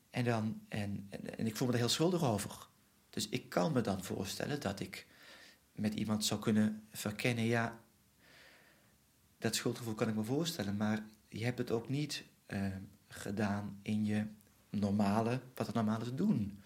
En, 0.09 0.23
dan, 0.23 0.61
en, 0.67 1.07
en, 1.09 1.37
en 1.37 1.45
ik 1.45 1.55
voel 1.55 1.67
me 1.67 1.73
er 1.73 1.79
heel 1.79 1.89
schuldig 1.89 2.23
over. 2.23 2.67
Dus 3.09 3.29
ik 3.29 3.49
kan 3.49 3.71
me 3.71 3.81
dan 3.81 4.03
voorstellen 4.03 4.59
dat 4.59 4.79
ik 4.79 5.07
met 5.71 5.93
iemand 5.93 6.25
zou 6.25 6.39
kunnen 6.39 6.83
verkennen, 6.91 7.45
ja, 7.45 7.79
dat 9.37 9.55
schuldgevoel 9.55 9.95
kan 9.95 10.09
ik 10.09 10.15
me 10.15 10.23
voorstellen, 10.23 10.77
maar 10.77 11.03
je 11.31 11.43
hebt 11.43 11.57
het 11.57 11.71
ook 11.71 11.89
niet 11.89 12.23
eh, 12.45 12.65
gedaan 13.07 13.79
in 13.81 14.05
je 14.05 14.25
normale, 14.69 15.39
wat 15.55 15.65
het 15.65 15.75
normaal 15.75 16.01
is 16.01 16.13
doen. 16.13 16.61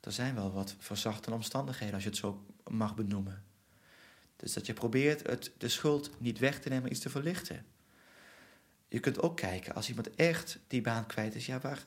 Er 0.00 0.12
zijn 0.12 0.34
wel 0.34 0.52
wat 0.52 0.74
verzachtende 0.78 1.36
omstandigheden, 1.36 1.94
als 1.94 2.02
je 2.02 2.08
het 2.08 2.18
zo 2.18 2.46
mag 2.70 2.94
benoemen. 2.94 3.42
Dus 4.36 4.52
dat 4.52 4.66
je 4.66 4.72
probeert 4.72 5.26
het, 5.26 5.52
de 5.58 5.68
schuld 5.68 6.20
niet 6.20 6.38
weg 6.38 6.60
te 6.60 6.68
nemen, 6.68 6.82
maar 6.82 6.92
iets 6.92 7.00
te 7.00 7.10
verlichten. 7.10 7.64
Je 8.88 9.00
kunt 9.00 9.20
ook 9.20 9.36
kijken, 9.36 9.74
als 9.74 9.88
iemand 9.88 10.14
echt 10.14 10.58
die 10.66 10.80
baan 10.80 11.06
kwijt 11.06 11.34
is, 11.34 11.46
ja, 11.46 11.60
waar, 11.60 11.84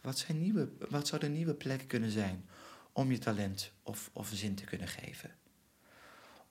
wat, 0.00 0.18
zijn 0.18 0.38
nieuwe, 0.38 0.68
wat 0.88 1.06
zouden 1.06 1.32
nieuwe 1.32 1.54
plekken 1.54 1.86
kunnen 1.86 2.10
zijn 2.10 2.44
om 2.92 3.10
je 3.10 3.18
talent 3.18 3.72
of, 3.82 4.10
of 4.12 4.30
zin 4.34 4.54
te 4.54 4.64
kunnen 4.64 4.88
geven? 4.88 5.30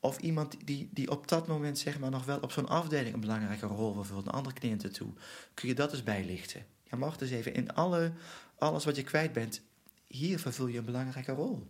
Of 0.05 0.17
iemand 0.19 0.55
die, 0.65 0.89
die 0.91 1.11
op 1.11 1.27
dat 1.27 1.47
moment 1.47 1.77
zeg 1.77 1.99
maar, 1.99 2.09
nog 2.09 2.25
wel 2.25 2.39
op 2.39 2.51
zo'n 2.51 2.67
afdeling 2.67 3.13
een 3.13 3.19
belangrijke 3.19 3.65
rol 3.65 3.93
vervult, 3.93 4.25
naar 4.25 4.33
andere 4.33 4.55
cliënten 4.55 4.91
toe. 4.91 5.13
Kun 5.53 5.67
je 5.67 5.75
dat 5.75 5.91
eens 5.91 6.03
bijlichten? 6.03 6.65
Je 6.83 6.95
mag 6.95 7.17
dus 7.17 7.29
even 7.29 7.53
in 7.53 7.73
alle, 7.73 8.11
alles 8.57 8.85
wat 8.85 8.95
je 8.95 9.03
kwijt 9.03 9.33
bent, 9.33 9.61
hier 10.07 10.39
vervul 10.39 10.67
je 10.67 10.77
een 10.77 10.85
belangrijke 10.85 11.31
rol. 11.31 11.67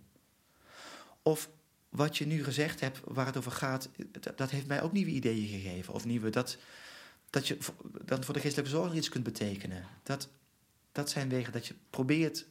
Of 1.21 1.50
wat 1.89 2.17
je 2.17 2.26
nu 2.26 2.43
gezegd 2.43 2.80
hebt, 2.80 3.00
waar 3.04 3.26
het 3.26 3.38
over 3.38 3.52
gaat, 3.52 3.89
dat, 4.36 4.52
heeft 4.52 4.67
mij 4.67 4.82
ook 4.82 4.91
nieuwe 4.91 5.12
ideeën 5.12 5.48
gegeven. 5.48 5.93
Of 5.93 6.06
nieuwe, 6.06 6.30
dat, 6.30 6.58
dat 7.30 7.48
je 7.48 7.58
dan 8.06 8.24
voor 8.24 8.34
de 8.34 8.39
geestelijke 8.39 8.71
zorg 8.71 8.93
iets 8.93 9.10
kunt 9.10 9.24
betekenen. 9.24 9.86
Dat, 10.04 10.30
dat 10.91 11.10
zijn 11.10 11.30
wegen 11.30 11.54
dat 11.54 11.67
je 11.67 11.76
probeert 11.89 12.45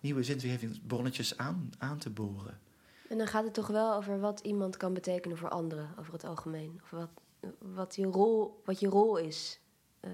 nieuwe 0.00 0.22
zingevingbronnetjes 0.22 1.36
aan, 1.36 1.70
aan 1.78 1.98
te 1.98 2.10
boren. 2.10 2.60
En 3.08 3.18
dan 3.18 3.26
gaat 3.26 3.44
het 3.44 3.54
toch 3.54 3.66
wel 3.66 3.94
over 3.94 4.20
wat 4.20 4.40
iemand 4.40 4.76
kan 4.76 4.94
betekenen 4.94 5.36
voor 5.36 5.48
anderen, 5.48 5.94
over 5.98 6.12
het 6.12 6.24
algemeen. 6.24 6.80
Of 6.82 6.90
wat, 6.90 7.10
wat, 7.58 7.96
je, 7.96 8.06
rol, 8.06 8.60
wat 8.64 8.80
je 8.80 8.88
rol 8.88 9.16
is. 9.16 9.60
Uh, 10.00 10.10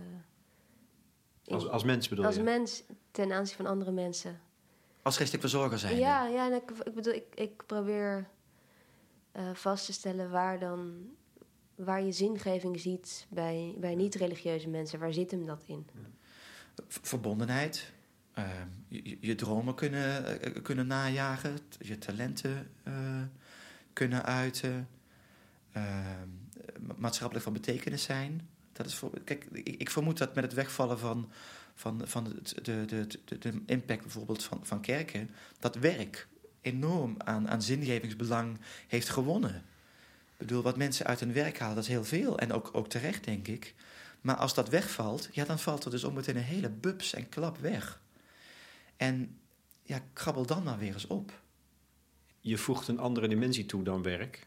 als, 1.46 1.68
als 1.68 1.84
mens 1.84 2.08
bedoel 2.08 2.24
als 2.24 2.34
je? 2.34 2.40
Als 2.40 2.50
mens 2.50 2.82
ten 3.10 3.32
aanzien 3.32 3.56
van 3.56 3.66
andere 3.66 3.90
mensen. 3.90 4.40
Als 5.02 5.16
geestelijk 5.16 5.42
verzorger 5.42 5.78
zijn. 5.78 5.96
Ja, 5.96 6.26
ja 6.26 6.46
en 6.46 6.52
ik, 6.52 6.70
ik 6.70 6.94
bedoel, 6.94 7.14
ik, 7.14 7.34
ik 7.34 7.66
probeer 7.66 8.28
uh, 9.36 9.54
vast 9.54 9.86
te 9.86 9.92
stellen 9.92 10.30
waar 10.30 10.58
dan 10.58 11.08
waar 11.74 12.02
je 12.02 12.12
zingeving 12.12 12.80
ziet 12.80 13.26
bij, 13.28 13.74
bij 13.78 13.94
niet-religieuze 13.94 14.68
mensen. 14.68 14.98
Waar 14.98 15.12
zit 15.12 15.30
hem 15.30 15.46
dat 15.46 15.62
in? 15.66 15.86
Verbondenheid. 16.88 17.92
Uh, 18.38 18.44
je, 19.20 19.34
dromen 19.34 19.74
kunnen, 19.74 20.24
uh, 20.48 20.62
kunnen 20.62 20.86
najagen. 20.86 21.58
Je 21.78 21.98
talenten 21.98 22.70
uh, 22.88 22.94
kunnen 23.92 24.24
uiten. 24.24 24.88
Ehm, 25.72 26.28
maatschappelijk 26.96 27.44
van 27.44 27.52
betekenis 27.52 28.02
zijn. 28.02 28.48
Dat 28.72 28.86
is 28.86 28.94
voor, 28.94 29.10
kijk, 29.24 29.44
ik, 29.52 29.90
vermoed 29.90 30.18
dat 30.18 30.34
met 30.34 30.44
het 30.44 30.52
wegvallen 30.52 30.98
van, 30.98 31.30
van, 31.74 32.00
van 32.04 32.24
de, 32.24 32.84
de, 32.86 33.06
de, 33.24 33.38
de, 33.38 33.62
impact 33.66 34.02
bijvoorbeeld 34.02 34.44
van, 34.44 34.60
van 34.62 34.80
kerken... 34.80 35.30
dat 35.58 35.74
werk 35.74 36.28
enorm 36.60 37.14
aan, 37.18 37.48
aan 37.48 37.62
zingevingsbelang 37.62 38.58
heeft 38.88 39.08
gewonnen. 39.08 39.54
Ik 40.32 40.46
bedoel, 40.46 40.62
wat 40.62 40.76
mensen 40.76 41.06
uit 41.06 41.20
hun 41.20 41.32
werk 41.32 41.58
halen, 41.58 41.74
dat 41.74 41.84
is 41.84 41.90
heel 41.90 42.04
veel. 42.04 42.38
En 42.38 42.52
ook, 42.52 42.70
ook 42.72 42.88
terecht, 42.88 43.24
denk 43.24 43.48
ik. 43.48 43.74
Maar 44.20 44.36
als 44.36 44.54
dat 44.54 44.68
wegvalt, 44.68 45.28
ja, 45.32 45.44
dan 45.44 45.58
valt 45.58 45.84
er 45.84 45.90
dus 45.90 46.04
ook 46.04 46.14
meteen 46.14 46.36
een 46.36 46.42
hele 46.42 46.70
bubs 46.70 47.14
en 47.14 47.28
klap 47.28 47.58
weg. 47.58 48.00
En 49.00 49.38
ja, 49.82 50.00
krabbel 50.12 50.46
dan 50.46 50.62
maar 50.62 50.78
weer 50.78 50.92
eens 50.92 51.06
op. 51.06 51.42
Je 52.40 52.58
voegt 52.58 52.88
een 52.88 52.98
andere 52.98 53.28
dimensie 53.28 53.66
toe 53.66 53.82
dan 53.82 54.02
werk. 54.02 54.46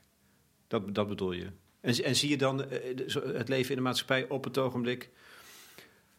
Dat, 0.68 0.96
dat 0.96 1.08
bedoel 1.08 1.32
je. 1.32 1.52
En, 1.80 2.04
en 2.04 2.16
zie 2.16 2.30
je 2.30 2.38
dan 2.38 2.58
het 3.14 3.50
leven 3.50 3.70
in 3.70 3.76
de 3.76 3.82
maatschappij 3.82 4.30
op 4.30 4.44
het 4.44 4.58
ogenblik 4.58 5.10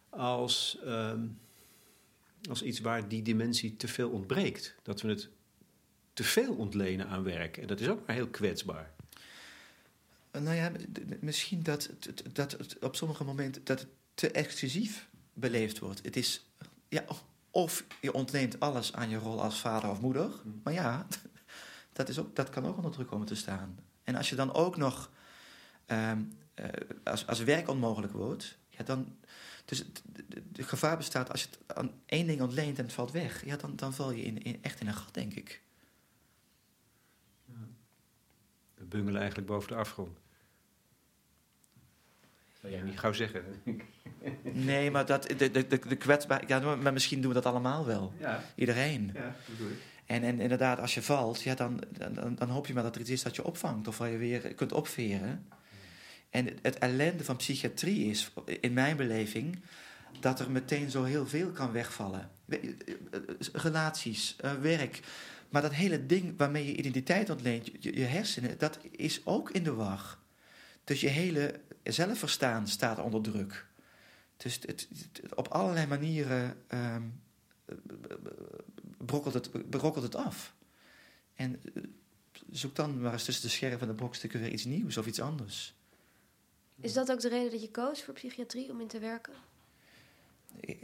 als, 0.09 0.79
uh, 0.85 1.12
als 2.49 2.62
iets 2.62 2.81
waar 2.81 3.09
die 3.09 3.23
dimensie 3.23 3.77
te 3.77 3.88
veel 3.88 4.11
ontbreekt? 4.11 4.75
Dat 4.83 5.01
we 5.01 5.09
het 5.09 5.29
te 6.12 6.25
veel 6.25 6.55
ontlenen 6.55 7.09
aan 7.09 7.23
werk. 7.23 7.57
En 7.57 7.66
dat 7.66 7.81
is 7.81 7.88
ook 7.88 8.07
maar 8.07 8.16
heel 8.16 8.29
kwetsbaar. 8.29 8.92
Nou 10.33 10.55
ja, 10.55 10.73
misschien 11.20 11.62
dat, 11.62 11.90
dat 12.33 12.53
het 12.53 12.79
op 12.79 12.97
sommige 12.97 13.25
momenten 13.25 13.64
dat 13.64 13.81
het 13.81 13.88
te 14.14 14.31
exclusief 14.31 15.09
beleefd 15.33 15.79
wordt. 15.79 16.01
Het 16.05 16.16
is, 16.16 16.44
ja, 16.88 17.05
of 17.55 17.85
je 18.01 18.12
ontneemt 18.12 18.61
alles 18.61 18.93
aan 18.93 19.09
je 19.09 19.17
rol 19.17 19.43
als 19.43 19.61
vader 19.61 19.90
of 19.90 20.01
moeder. 20.01 20.31
Maar 20.62 20.73
ja, 20.73 21.07
dat, 21.93 22.09
is 22.09 22.19
ook, 22.19 22.37
dat 22.37 22.51
kan 22.51 22.67
ook 22.67 22.77
onder 22.77 22.90
druk 22.90 23.07
komen 23.07 23.27
te 23.27 23.35
staan. 23.35 23.79
En 24.03 24.14
als 24.14 24.31
je 24.31 24.37
dan 24.37 24.55
ook 24.55 24.77
nog, 24.77 25.11
um, 25.87 26.38
uh, 26.55 26.67
als, 27.05 27.27
als 27.27 27.43
werk 27.43 27.69
onmogelijk 27.69 28.12
wordt, 28.12 28.59
ja, 28.69 28.85
dan. 28.85 29.17
Dus 29.64 29.79
het 29.79 30.03
de, 30.53 30.62
gevaar 30.62 30.97
bestaat 30.97 31.31
als 31.31 31.43
je 31.43 31.49
het 31.49 31.77
aan 31.77 31.90
één 32.07 32.27
ding 32.27 32.40
ontleent 32.40 32.79
en 32.79 32.85
het 32.85 32.93
valt 32.93 33.11
weg, 33.11 33.45
ja, 33.45 33.57
dan, 33.57 33.77
dan 33.77 33.95
val 33.95 34.11
je 34.11 34.23
in, 34.23 34.43
in, 34.43 34.62
echt 34.62 34.81
in 34.81 34.87
een 34.87 34.95
gat, 34.95 35.14
denk 35.14 35.35
ik. 35.35 35.62
We 38.75 38.85
bungelen 38.85 39.21
eigenlijk 39.21 39.49
boven 39.49 39.69
de 39.69 39.75
afgrond. 39.75 40.19
Dat 42.21 42.61
zou 42.61 42.73
jij 42.73 42.83
niet 42.83 42.99
gauw 42.99 43.12
zeggen. 43.12 43.45
nee, 44.43 44.91
maar 44.91 45.07
dat, 45.07 45.23
de, 45.23 45.51
de, 45.51 45.67
de, 45.67 45.79
de 45.89 45.97
kwetsbaar... 45.97 46.45
Ja, 46.47 46.77
maar 46.77 46.93
misschien 46.93 47.21
doen 47.21 47.29
we 47.29 47.35
dat 47.35 47.47
allemaal 47.47 47.87
wel. 47.87 48.13
Ja. 48.19 48.45
Iedereen. 48.55 49.11
Ja, 49.15 49.37
ik. 49.59 49.67
En, 50.07 50.23
en 50.23 50.41
inderdaad, 50.41 50.79
als 50.81 50.95
je 50.95 51.03
valt, 51.03 51.43
ja, 51.43 51.55
dan, 51.55 51.81
dan, 51.99 52.35
dan 52.35 52.49
hoop 52.49 52.67
je 52.67 52.75
maar 52.75 52.83
dat 52.83 52.95
er 52.95 53.01
iets 53.01 53.11
is 53.11 53.23
dat 53.23 53.37
je 53.37 53.45
opvangt. 53.45 53.89
Of 53.89 53.99
waar 53.99 54.11
je 54.11 54.17
weer 54.17 54.55
kunt 54.55 54.73
opveren. 54.73 55.47
En 56.31 56.49
het 56.63 56.79
ellende 56.79 57.25
van 57.25 57.37
psychiatrie 57.37 58.11
is, 58.11 58.31
in 58.61 58.73
mijn 58.73 58.97
beleving... 58.97 59.63
dat 60.21 60.41
er 60.41 60.51
meteen 60.51 60.91
zo 60.91 61.05
heel 61.05 61.27
veel 61.27 61.51
kan 61.51 61.73
wegvallen. 61.73 62.31
Relaties, 63.53 64.37
werk... 64.61 65.01
Maar 65.55 65.63
dat 65.63 65.75
hele 65.75 66.07
ding 66.07 66.35
waarmee 66.37 66.67
je 66.67 66.77
identiteit 66.77 67.31
ontleent, 67.31 67.67
je, 67.67 67.97
je, 67.99 68.05
hersenen, 68.05 68.59
dat 68.59 68.79
is 68.91 69.21
ook 69.25 69.51
in 69.51 69.63
de 69.63 69.75
war. 69.75 70.19
Dus 70.85 71.01
je 71.01 71.09
hele 71.09 71.61
zelfverstaan 71.83 72.69
staat 72.69 72.99
onder 72.99 73.23
druk. 73.23 73.67
Dus 74.37 74.55
het, 74.55 74.66
het, 74.66 75.35
op 75.35 75.49
allerlei 75.49 75.87
manieren 75.87 76.57
um, 76.68 77.23
brokkelt, 78.99 79.35
het, 79.35 79.70
brokkelt 79.70 80.05
het 80.05 80.14
af. 80.14 80.55
En 81.35 81.61
zoek 82.51 82.77
dan 82.77 83.01
maar 83.01 83.12
eens 83.12 83.25
tussen 83.25 83.44
de 83.44 83.51
scherven 83.51 83.79
van 83.79 83.88
de 83.88 83.94
brokstukken 83.94 84.40
weer 84.40 84.53
iets 84.53 84.64
nieuws 84.64 84.97
of 84.97 85.07
iets 85.07 85.20
anders. 85.20 85.75
Is 86.81 86.92
dat 86.92 87.11
ook 87.11 87.20
de 87.20 87.29
reden 87.29 87.51
dat 87.51 87.61
je 87.61 87.70
koos 87.70 88.03
voor 88.03 88.14
psychiatrie 88.14 88.70
om 88.70 88.81
in 88.81 88.87
te 88.87 88.99
werken? 88.99 89.35
Ik, 90.61 90.83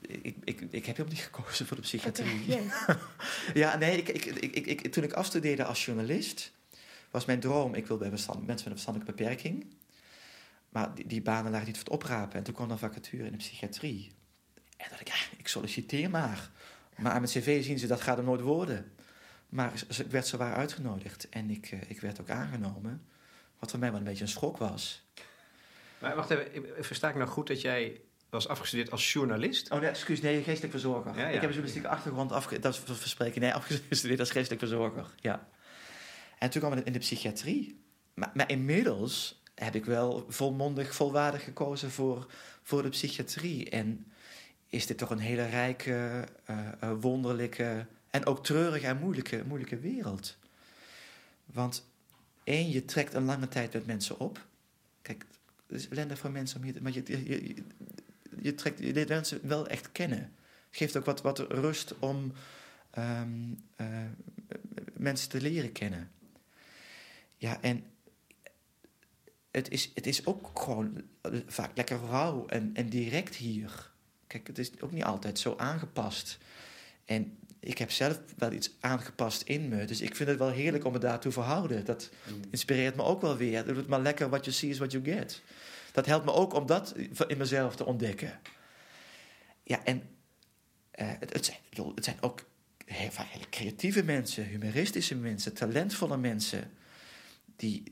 ik, 0.00 0.36
ik, 0.44 0.60
ik 0.60 0.86
heb 0.86 0.96
helemaal 0.96 1.16
niet 1.16 1.24
gekozen 1.24 1.66
voor 1.66 1.76
de 1.76 1.82
psychiatrie. 1.82 2.42
Okay, 2.42 2.62
yes. 2.62 2.96
ja, 3.62 3.76
nee, 3.76 3.96
ik, 3.96 4.08
ik, 4.08 4.24
ik, 4.24 4.66
ik, 4.66 4.92
toen 4.92 5.04
ik 5.04 5.12
afstudeerde 5.12 5.64
als 5.64 5.84
journalist, 5.84 6.52
was 7.10 7.24
mijn 7.24 7.40
droom, 7.40 7.74
ik 7.74 7.86
wil 7.86 7.96
bij 7.96 8.10
bestand, 8.10 8.46
mensen 8.46 8.54
met 8.54 8.64
een 8.64 8.72
verstandelijke 8.72 9.12
beperking. 9.12 9.66
Maar 10.74 10.94
die, 10.94 11.06
die 11.06 11.22
banen 11.22 11.50
lagen 11.50 11.66
niet 11.66 11.76
voor 11.76 11.84
het 11.84 11.94
oprapen. 11.94 12.38
En 12.38 12.42
toen 12.42 12.54
kwam 12.54 12.70
er 12.70 12.78
vacature 12.78 13.24
in 13.24 13.32
de 13.32 13.38
psychiatrie. 13.38 14.12
En 14.76 14.86
dacht 14.88 15.00
ik, 15.00 15.08
ja, 15.08 15.14
ik 15.36 15.48
solliciteer 15.48 16.10
maar. 16.10 16.50
Maar 16.96 17.12
aan 17.12 17.20
mijn 17.20 17.32
cv 17.32 17.64
zien 17.64 17.78
ze, 17.78 17.86
dat 17.86 18.00
gaat 18.00 18.18
er 18.18 18.24
nooit 18.24 18.40
worden. 18.40 18.92
Maar 19.48 19.72
ik 19.74 20.10
werd 20.10 20.26
zowaar 20.26 20.54
uitgenodigd. 20.54 21.28
En 21.28 21.50
ik, 21.50 21.70
ik 21.70 22.00
werd 22.00 22.20
ook 22.20 22.30
aangenomen. 22.30 23.06
Wat 23.58 23.70
voor 23.70 23.78
mij 23.78 23.90
wel 23.90 23.98
een 23.98 24.04
beetje 24.04 24.22
een 24.22 24.30
schok 24.30 24.56
was. 24.56 25.02
Maar 25.98 26.16
wacht 26.16 26.30
even, 26.30 26.84
versta 26.84 27.08
ik 27.08 27.14
nou 27.14 27.28
goed 27.28 27.46
dat 27.46 27.60
jij 27.60 28.00
was 28.30 28.48
afgestudeerd 28.48 28.90
als 28.90 29.12
journalist? 29.12 29.70
Oh 29.70 29.80
nee, 29.80 29.88
excuus, 29.88 30.20
nee, 30.20 30.42
geestelijk 30.42 30.72
verzorger. 30.72 31.14
Ja, 31.14 31.20
ja. 31.20 31.26
Ik 31.26 31.32
heb 31.32 31.42
een 31.42 31.48
journalistieke 31.48 31.88
achtergrond, 31.88 32.32
afge 32.32 32.58
dat 32.58 32.74
is 32.74 32.80
verspreken. 32.98 33.40
Nee, 33.40 33.54
afgestudeerd 33.60 34.20
als 34.20 34.30
geestelijk 34.30 34.60
verzorger, 34.60 35.14
ja. 35.16 35.48
En 36.38 36.50
toen 36.50 36.60
kwam 36.60 36.72
ik 36.72 36.86
in 36.86 36.92
de 36.92 36.98
psychiatrie. 36.98 37.82
Maar, 38.14 38.30
maar 38.34 38.50
inmiddels 38.50 39.42
heb 39.54 39.74
ik 39.74 39.84
wel 39.84 40.26
volmondig, 40.28 40.94
volwaardig 40.94 41.44
gekozen 41.44 41.90
voor, 41.90 42.26
voor 42.62 42.82
de 42.82 42.88
psychiatrie. 42.88 43.70
En 43.70 44.06
is 44.68 44.86
dit 44.86 44.98
toch 44.98 45.10
een 45.10 45.18
hele 45.18 45.46
rijke, 45.46 46.24
uh, 46.50 46.92
wonderlijke 47.00 47.86
en 48.10 48.26
ook 48.26 48.44
treurige 48.44 48.86
en 48.86 48.98
moeilijke, 48.98 49.42
moeilijke 49.46 49.78
wereld. 49.78 50.36
Want 51.44 51.86
één, 52.44 52.70
je 52.70 52.84
trekt 52.84 53.14
een 53.14 53.24
lange 53.24 53.48
tijd 53.48 53.72
met 53.72 53.86
mensen 53.86 54.18
op. 54.18 54.46
Kijk, 55.02 55.24
het 55.66 55.76
is 55.76 55.88
ellendig 55.88 56.18
voor 56.18 56.30
mensen 56.30 56.56
om 56.58 56.64
hier... 56.64 56.82
Maar 56.82 56.92
je, 56.92 57.02
je, 57.06 57.24
je, 57.24 57.54
je, 58.40 58.54
trekt, 58.54 58.78
je 58.78 59.04
mensen 59.08 59.40
wel 59.42 59.66
echt 59.66 59.92
kennen. 59.92 60.18
Het 60.68 60.76
geeft 60.76 60.96
ook 60.96 61.04
wat, 61.04 61.22
wat 61.22 61.38
rust 61.38 61.98
om 61.98 62.32
ehm, 62.90 63.28
eh, 63.76 63.86
mensen 64.92 65.28
te 65.28 65.40
leren 65.40 65.72
kennen. 65.72 66.10
Ja, 67.36 67.60
en 67.60 67.84
het 69.54 69.70
is, 69.70 69.90
het 69.94 70.06
is 70.06 70.26
ook 70.26 70.50
gewoon 70.54 71.02
vaak 71.46 71.70
lekker 71.74 71.98
rauw 71.98 72.46
en, 72.46 72.70
en 72.74 72.88
direct 72.88 73.34
hier. 73.34 73.90
Kijk, 74.26 74.46
het 74.46 74.58
is 74.58 74.80
ook 74.80 74.92
niet 74.92 75.04
altijd 75.04 75.38
zo 75.38 75.54
aangepast. 75.56 76.38
En 77.04 77.38
ik 77.60 77.78
heb 77.78 77.90
zelf 77.90 78.20
wel 78.36 78.52
iets 78.52 78.70
aangepast 78.80 79.42
in 79.42 79.68
me. 79.68 79.84
Dus 79.84 80.00
ik 80.00 80.16
vind 80.16 80.28
het 80.28 80.38
wel 80.38 80.50
heerlijk 80.50 80.84
om 80.84 80.92
me 80.92 80.98
daartoe 80.98 81.32
te 81.32 81.40
verhouden. 81.40 81.84
Dat 81.84 82.10
inspireert 82.50 82.96
me 82.96 83.02
ook 83.02 83.20
wel 83.20 83.36
weer. 83.36 83.56
Het 83.56 83.66
doet 83.66 83.86
maar 83.86 84.00
lekker 84.00 84.28
what 84.28 84.44
you 84.44 84.56
see 84.56 84.70
is 84.70 84.78
what 84.78 84.92
you 84.92 85.04
get. 85.04 85.42
Dat 85.92 86.06
helpt 86.06 86.24
me 86.24 86.32
ook 86.32 86.54
om 86.54 86.66
dat 86.66 86.94
in 87.26 87.38
mezelf 87.38 87.76
te 87.76 87.84
ontdekken. 87.84 88.40
Ja, 89.62 89.84
en 89.84 90.02
eh, 90.90 91.08
het, 91.18 91.32
het, 91.32 91.44
zijn, 91.44 91.58
het 91.94 92.16
ook 92.20 92.44
heel 92.84 93.10
vaak 93.10 93.26
hele 93.26 93.48
creatieve 93.50 94.02
mensen, 94.02 94.44
humoristische 94.44 95.16
mensen, 95.16 95.54
talentvolle 95.54 96.16
mensen. 96.16 96.70
Die, 97.56 97.82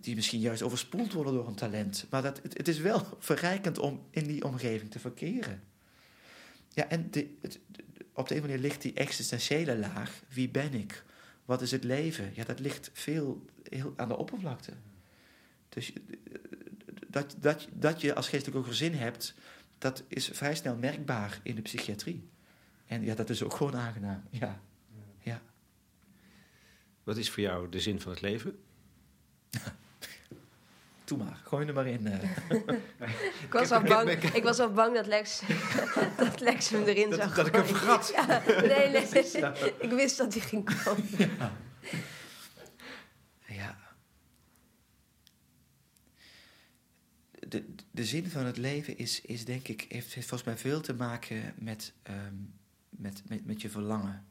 die 0.00 0.14
misschien 0.14 0.40
juist 0.40 0.62
overspoeld 0.62 1.12
worden 1.12 1.32
door 1.32 1.46
een 1.46 1.54
talent. 1.54 2.06
Maar 2.10 2.22
dat, 2.22 2.40
het, 2.42 2.68
is 2.68 2.78
wel 2.78 3.06
verrijkend 3.18 3.78
om 3.78 4.06
in 4.10 4.26
die 4.26 4.44
omgeving 4.44 4.90
te 4.90 4.98
verkeren. 4.98 5.62
Ja, 6.68 6.88
en 6.88 7.10
de, 7.10 7.28
op 8.12 8.28
de 8.28 8.34
een 8.34 8.40
manier 8.40 8.58
ligt 8.58 8.82
die 8.82 8.92
existentiële 8.92 9.78
laag. 9.78 10.22
Wie 10.28 10.48
ben 10.48 10.74
ik? 10.74 11.04
Wat 11.44 11.62
is 11.62 11.70
het 11.70 11.84
leven? 11.84 12.30
Ja, 12.34 12.44
dat 12.44 12.60
ligt 12.60 12.90
veel 12.92 13.44
heel 13.68 13.92
aan 13.96 14.08
de 14.08 14.16
oppervlakte. 14.16 14.72
Dus 15.68 15.92
eh, 15.92 16.02
dat, 17.08 17.36
dat, 17.40 17.68
dat 17.72 18.00
je 18.00 18.14
als 18.14 18.28
geestelijk 18.28 18.66
gezin 18.66 18.94
hebt, 18.94 19.34
dat 19.78 20.02
is 20.08 20.28
vrij 20.32 20.54
snel 20.54 20.76
merkbaar 20.76 21.40
in 21.42 21.54
de 21.54 21.62
psychiatrie. 21.62 22.28
En 22.86 23.02
ja, 23.04 23.14
dat 23.14 23.30
is 23.30 23.42
ook 23.42 23.54
gewoon 23.54 23.76
aangenaam. 23.76 24.22
Ja. 24.30 24.62
ja. 25.20 25.42
Wat 27.02 27.16
is 27.16 27.30
voor 27.30 27.42
jou 27.42 27.68
de 27.68 27.80
zin 27.80 28.00
van 28.00 28.12
het 28.12 28.20
leven? 28.20 28.58
Doe 31.04 31.18
maar, 31.18 31.40
gooi 31.44 31.66
er 31.66 31.74
maar 31.74 31.86
in. 31.86 32.06
eh. 32.06 32.22
Ik 33.42 33.52
was, 33.52 33.70
al 33.70 33.82
bang, 33.82 34.10
ik 34.10 34.42
was 34.42 34.58
al 34.58 34.72
bang 34.72 34.94
dat 34.94 35.06
Lex, 35.06 35.42
dat 36.16 36.40
Lex 36.40 36.68
hem 36.70 36.82
erin 36.82 37.10
Dat- 37.10 37.18
zou 37.18 37.34
dat 37.34 37.46
ik 37.46 37.54
hem 37.54 37.64
vergat. 37.66 38.12
Ja, 38.14 38.42
nee, 38.46 38.88
nee. 38.88 39.02
Ik 39.78 39.90
wist 39.90 40.16
dat 40.18 40.34
hij 40.34 40.42
ging 40.42 40.82
komen. 40.84 41.06
Ja. 43.46 43.78
De, 47.48 47.64
de 47.90 48.04
zin 48.04 48.30
van 48.30 48.44
het 48.46 48.56
leven 48.56 48.98
is, 48.98 49.20
is 49.20 49.44
denk 49.44 49.68
ik, 49.68 49.80
heeft, 49.88 50.14
heeft 50.14 50.28
volgens 50.28 50.48
mij 50.48 50.58
veel 50.58 50.80
te 50.80 50.94
maken 50.94 51.54
met, 51.58 51.92
ehm, 52.02 52.34
met, 52.88 53.22
met, 53.28 53.46
met 53.46 53.62
je 53.62 53.70
verlangen. 53.70 54.26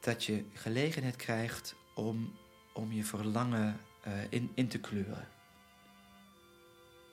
Dat 0.00 0.24
je 0.24 0.44
gelegenheid 0.52 1.16
krijgt 1.16 1.74
om, 1.94 2.38
om 2.78 2.92
je 2.92 3.04
verlangen 3.04 3.80
eh, 4.02 4.12
in, 4.28 4.50
in 4.54 4.68
te 4.68 4.78
kleuren. 4.78 5.28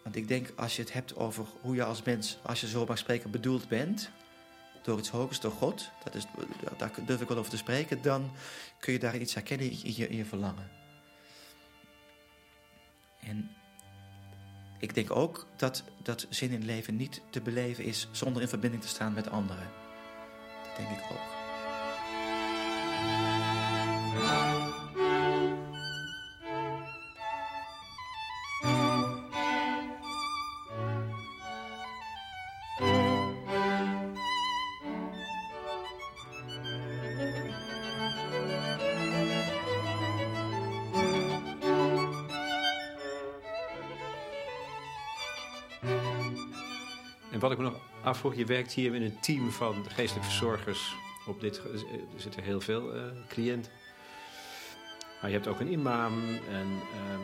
Want 0.03 0.16
ik 0.16 0.28
denk, 0.28 0.53
als 0.55 0.76
je 0.76 0.82
het 0.82 0.93
hebt 0.93 1.16
over 1.16 1.45
hoe 1.61 1.76
je 1.76 1.84
als 1.84 2.03
mens, 2.03 2.38
als 2.43 2.61
je 2.61 2.68
zo 2.68 2.86
mag 2.86 2.97
spreken, 2.97 3.32
bedoeld 3.32 3.68
bent, 3.68 4.09
door 4.84 4.99
iets 4.99 5.09
hogers, 5.09 5.39
door 5.39 5.51
God, 5.51 5.89
dat 6.03 6.16
is, 6.16 6.26
daar 6.78 6.91
durf 7.05 7.22
ik 7.22 7.28
wel 7.28 7.38
over 7.38 7.51
te 7.51 7.57
spreken, 7.57 8.01
dan 8.01 8.32
kun 8.80 8.93
je 8.93 8.99
daar 8.99 9.18
iets 9.18 9.34
herkennen 9.34 9.72
in 9.72 9.95
je, 9.95 10.07
in 10.07 10.18
je 10.18 10.26
verlangen. 10.26 10.70
En 13.20 13.51
ik 14.80 14.93
denk 14.93 15.11
ook 15.11 15.47
dat, 15.55 15.84
dat 16.03 16.28
zin 16.30 16.51
in 16.51 16.66
leven 16.66 16.95
niet 16.95 17.22
te 17.30 17.41
beleven 17.41 17.84
is 17.84 18.07
zonder 18.11 18.41
in 18.41 18.47
verbinding 18.47 18.82
te 18.82 18.88
staan 18.88 19.13
met 19.13 19.30
anderen. 19.30 19.72
Dat 20.63 20.76
denk 20.78 20.89
ik 20.89 21.03
ook. 21.11 21.43
En 47.36 47.41
wat 47.41 47.51
ik 47.51 47.57
me 47.57 47.63
nog 47.63 47.79
afvroeg, 48.03 48.36
je 48.36 48.45
werkt 48.45 48.73
hier 48.73 48.95
in 48.95 49.01
een 49.01 49.19
team 49.19 49.51
van 49.51 49.86
geestelijke 49.89 50.29
verzorgers. 50.29 50.95
Op 51.27 51.41
dit, 51.41 51.57
er 51.57 51.86
zitten 52.15 52.43
heel 52.43 52.61
veel 52.61 52.93
eh, 52.93 53.01
cliënten. 53.27 53.71
Maar 55.21 55.29
je 55.29 55.36
hebt 55.36 55.47
ook 55.47 55.59
een 55.59 55.71
imam 55.71 56.13
en 56.49 56.67
ehm 56.93 57.19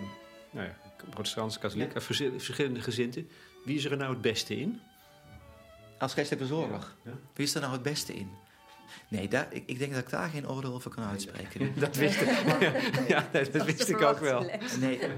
nou 0.49 0.67
ja, 0.67 0.75
protestants, 1.09 1.59
katholiek, 1.59 1.93
eh, 1.93 2.01
verschillende 2.37 2.81
gezinten. 2.81 3.29
Wie 3.65 3.77
is 3.77 3.85
er 3.85 3.97
nou 3.97 4.11
het 4.11 4.21
beste 4.21 4.59
in? 4.59 4.81
Als 5.99 6.13
geestelijke 6.13 6.47
verzorger, 6.47 6.87
Ja. 7.03 7.11
wie 7.33 7.45
is 7.45 7.55
er 7.55 7.61
nou 7.61 7.73
het 7.73 7.83
beste 7.83 8.13
in? 8.13 8.29
Nee, 9.07 9.27
daar, 9.27 9.47
ik, 9.49 9.63
ik 9.65 9.79
denk 9.79 9.93
dat 9.93 10.03
ik 10.03 10.09
daar 10.09 10.29
geen 10.29 10.49
oordeel 10.49 10.73
over 10.73 10.91
kan 10.91 11.03
uitspreken. 11.03 11.73
Dat 11.79 11.95
wist 11.95 12.21
ik. 12.21 12.29
ja, 13.13 13.29
dat 13.31 13.65
wist 13.65 13.89
ik 13.89 14.01
ook 14.01 14.19
wel. 14.19 14.49
Nee. 14.79 14.99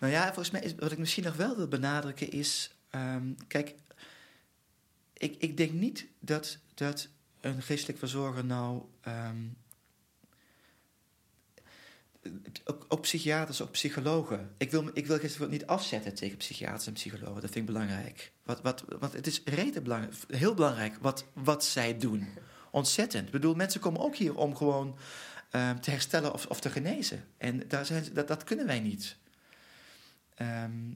Nou 0.00 0.12
ja, 0.12 0.24
volgens 0.24 0.50
mij 0.50 0.60
is 0.60 0.74
wat 0.74 0.92
ik 0.92 0.98
misschien 0.98 1.24
nog 1.24 1.36
wel 1.36 1.56
wil 1.56 1.68
benadrukken 1.68 2.30
is... 2.30 2.70
ehm, 2.90 3.32
kijk, 3.46 3.74
ik, 5.12 5.36
ik 5.38 5.56
denk 5.56 5.72
niet 5.72 6.06
dat, 6.20 6.58
dat 6.74 7.08
een 7.40 7.62
geestelijk 7.62 7.98
verzorger 7.98 8.44
nou... 8.44 8.82
ehm, 9.00 9.36
ook, 12.88 13.00
psychiaters, 13.00 13.62
ook 13.62 13.70
psychologen. 13.70 14.50
Ik 14.56 14.70
wil, 14.70 14.90
ik 14.92 15.06
wil 15.06 15.18
geestelijk 15.18 15.52
niet 15.52 15.66
afzetten 15.66 16.14
tegen 16.14 16.36
psychiaters 16.36 16.86
en 16.86 16.92
psychologen. 16.92 17.40
Dat 17.40 17.50
vind 17.50 17.68
ik 17.68 17.74
belangrijk. 17.74 18.32
Wat, 18.42 18.60
wat, 18.62 18.84
want 18.98 19.12
het 19.12 19.26
is 19.26 19.42
reden 19.44 19.82
belangrijk, 19.82 20.14
heel 20.28 20.54
belangrijk 20.54 20.96
wat, 21.00 21.24
wat 21.32 21.64
zij 21.64 21.98
doen. 21.98 22.28
Ontzettend. 22.70 23.26
Ik 23.26 23.32
bedoel, 23.32 23.54
mensen 23.54 23.80
komen 23.80 24.00
ook 24.00 24.16
hier 24.16 24.36
om 24.36 24.56
gewoon 24.56 24.96
ehm, 25.50 25.78
te 25.78 25.90
herstellen 25.90 26.32
of, 26.32 26.46
of 26.46 26.60
te 26.60 26.70
genezen. 26.70 27.24
En 27.36 27.68
daar 27.68 27.86
zijn, 27.86 28.04
dat, 28.12 28.28
dat 28.28 28.44
kunnen 28.44 28.66
wij 28.66 28.80
niet. 28.80 29.16
Ehm, 30.36 30.92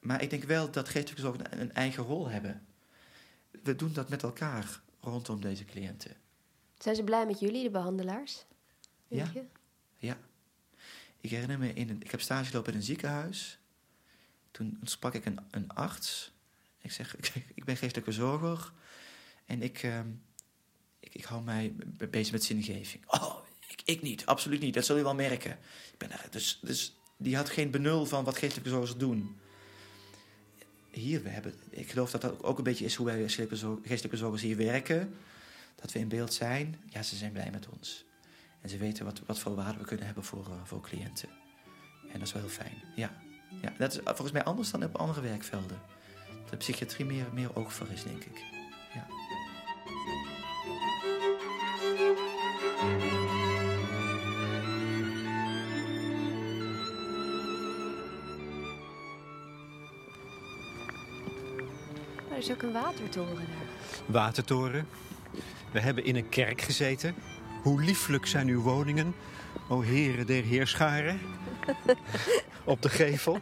maar 0.00 0.22
ik 0.22 0.30
denk 0.30 0.44
wel 0.44 0.70
dat 0.70 0.88
geestelijke 0.88 1.20
zorgen 1.20 1.52
een, 1.52 1.60
een 1.60 1.72
eigen 1.72 2.02
rol 2.02 2.28
hebben. 2.28 2.66
We 3.62 3.76
doen 3.76 3.92
dat 3.92 4.08
met 4.08 4.22
elkaar 4.22 4.80
rondom 5.00 5.40
deze 5.40 5.64
cliënten. 5.64 6.16
Zijn 6.78 6.94
ze 6.94 7.04
blij 7.04 7.26
met 7.26 7.40
jullie, 7.40 7.62
de 7.62 7.70
behandelaars? 7.70 8.44
Ja. 9.08 9.30
je? 9.34 9.44
Ja. 9.96 10.18
Ik 11.20 11.30
herinner 11.30 11.58
me, 11.58 11.72
in 11.72 11.88
een, 11.88 12.02
ik 12.02 12.10
heb 12.10 12.20
stage 12.20 12.44
gelopen 12.50 12.72
in 12.72 12.78
een 12.78 12.84
ziekenhuis. 12.84 13.58
Toen 14.50 14.78
sprak 14.82 15.14
ik 15.14 15.24
een, 15.24 15.38
een 15.50 15.68
arts. 15.70 16.32
Ik 16.80 16.92
zeg, 16.92 17.16
ik, 17.16 17.32
ik 17.54 17.64
ben 17.64 17.76
geestelijke 17.76 18.12
verzorger. 18.12 18.72
En 19.44 19.62
ik, 19.62 19.82
ehm, 19.82 20.08
ik, 21.00 21.14
ik 21.14 21.24
hou 21.24 21.42
mij 21.42 21.74
be- 21.76 22.08
bezig 22.08 22.32
met 22.32 22.44
zingeving. 22.44 23.02
Oh, 23.06 23.36
ik, 23.68 23.82
ik 23.84 24.02
niet, 24.02 24.26
absoluut 24.26 24.60
niet. 24.60 24.74
Dat 24.74 24.84
zul 24.84 24.96
je 24.96 25.02
wel 25.02 25.14
merken. 25.14 25.50
Ik 25.92 25.98
ben, 25.98 26.08
daar- 26.08 26.26
dus, 26.30 26.58
dus 26.62 26.96
die 27.22 27.36
had 27.36 27.50
geen 27.50 27.70
benul 27.70 28.06
van 28.06 28.24
wat 28.24 28.38
geestelijke 28.38 28.68
verzorgers 28.70 28.98
doen. 28.98 29.36
Hier, 30.90 31.22
we 31.22 31.28
hebben, 31.28 31.54
ik 31.70 31.90
geloof 31.90 32.10
dat 32.10 32.20
dat 32.20 32.42
ook- 32.42 32.58
een 32.58 32.64
beetje 32.64 32.84
is 32.84 32.94
hoe 32.94 33.06
wij 33.06 33.18
geestelijke 33.28 34.08
verzorgers 34.08 34.42
hier 34.42 34.56
werken. 34.56 35.14
Dat 35.74 35.92
we 35.92 35.98
in 35.98 36.08
beeld 36.08 36.32
zijn. 36.34 36.76
Ja, 36.88 37.02
ze 37.02 37.16
zijn 37.16 37.32
blij 37.32 37.50
met 37.50 37.68
ons. 37.68 38.04
En 38.60 38.68
ze 38.68 38.76
weten 38.76 39.04
wat, 39.04 39.20
wat 39.26 39.38
voor 39.38 39.54
waarde 39.54 39.78
we 39.78 39.84
kunnen 39.84 40.06
hebben 40.06 40.24
voor, 40.24 40.46
eh, 40.46 40.64
voor 40.64 40.80
cliënten. 40.80 41.28
En 42.12 42.18
dat 42.18 42.26
is 42.26 42.32
wel 42.32 42.42
heel 42.42 42.50
fijn. 42.50 42.82
Ja. 42.96 43.22
ja, 43.62 43.72
dat 43.78 43.92
is 43.92 43.98
eh, 43.98 44.04
volgens 44.04 44.32
mij 44.32 44.44
anders 44.44 44.70
dan 44.70 44.84
op 44.84 44.96
andere 44.96 45.20
werkvelden. 45.20 45.80
Dat 46.40 46.50
de 46.50 46.56
psychiatrie 46.56 47.06
meer, 47.06 47.26
meer 47.32 47.56
oog 47.56 47.72
voor 47.72 47.88
is, 47.90 48.02
denk 48.02 48.24
ik. 48.24 48.42
Is 62.42 62.50
ook 62.50 62.62
een 62.62 62.72
watertoren 62.72 63.36
daar. 63.36 63.66
Watertoren. 64.06 64.88
We 65.70 65.80
hebben 65.80 66.04
in 66.04 66.16
een 66.16 66.28
kerk 66.28 66.60
gezeten. 66.60 67.14
Hoe 67.62 67.82
lieflijk 67.82 68.26
zijn 68.26 68.48
uw 68.48 68.60
woningen, 68.60 69.14
o 69.68 69.80
heren 69.80 70.26
der 70.26 70.42
heerscharen. 70.42 71.20
Op 72.64 72.82
de 72.82 72.88
gevel. 72.88 73.38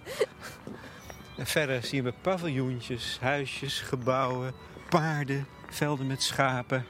En 1.37 1.47
verder 1.47 1.83
zien 1.83 2.05
we 2.05 2.13
paviljoentjes, 2.21 3.19
huisjes, 3.21 3.81
gebouwen, 3.81 4.53
paarden, 4.89 5.47
velden 5.69 6.07
met 6.07 6.23
schapen. 6.23 6.87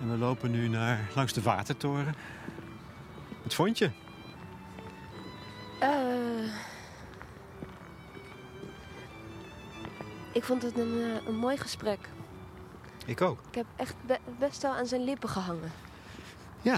En 0.00 0.10
we 0.10 0.16
lopen 0.16 0.50
nu 0.50 0.68
naar, 0.68 1.08
langs 1.14 1.32
de 1.32 1.42
watertoren. 1.42 2.14
Wat 3.42 3.54
vond 3.54 3.78
je? 3.78 3.90
Ik 10.40 10.46
vond 10.46 10.62
het 10.62 10.78
een, 10.78 11.00
eh, 11.00 11.26
een 11.26 11.36
mooi 11.36 11.56
gesprek. 11.56 11.98
Ik 13.06 13.20
ook. 13.20 13.38
Ik 13.48 13.54
heb 13.54 13.66
echt 13.76 13.94
be- 14.06 14.18
best 14.38 14.62
wel 14.62 14.72
aan 14.72 14.86
zijn 14.86 15.04
lippen 15.04 15.28
gehangen. 15.28 15.72
Ja. 16.62 16.76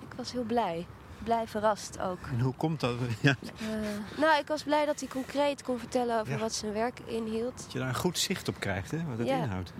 Ik 0.00 0.14
was 0.16 0.32
heel 0.32 0.42
blij. 0.44 0.86
Blij 1.22 1.46
verrast 1.46 2.00
ook. 2.00 2.18
En 2.32 2.40
hoe 2.40 2.54
komt 2.54 2.80
dat? 2.80 2.94
Ja, 3.20 3.34
Eh, 3.58 4.18
nou, 4.20 4.38
ik 4.38 4.46
was 4.46 4.62
blij 4.62 4.86
dat 4.86 5.00
hij 5.00 5.08
concreet 5.08 5.62
kon 5.62 5.78
vertellen 5.78 6.20
over 6.20 6.32
Ja. 6.32 6.38
wat 6.38 6.52
zijn 6.52 6.72
werk 6.72 7.00
inhield. 7.04 7.56
dat 7.62 7.72
je 7.72 7.78
daar 7.78 7.88
een 7.88 7.94
goed 7.94 8.18
zicht 8.18 8.48
op 8.48 8.60
krijgt, 8.60 8.90
hè? 8.90 9.04
Wat 9.04 9.18
het 9.18 9.26
Ja. 9.26 9.36
inhoudt. 9.42 9.72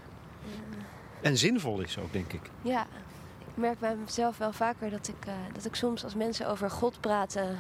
En 1.21 1.37
zinvol 1.39 1.81
is 1.81 1.99
ook, 1.99 2.13
denk 2.13 2.33
ik. 2.33 2.51
Ja, 2.63 2.87
ik 3.39 3.57
merk 3.57 3.79
bij 3.79 3.97
mezelf 3.97 4.39
wel 4.39 4.53
vaker 4.53 4.91
dat 4.91 5.09
ik, 5.09 5.27
eh, 5.27 5.35
dat 5.53 5.65
ik 5.65 5.75
soms 5.75 6.05
als 6.05 6.15
mensen 6.15 6.49
over 6.49 6.71
God 6.71 7.01
praten, 7.01 7.59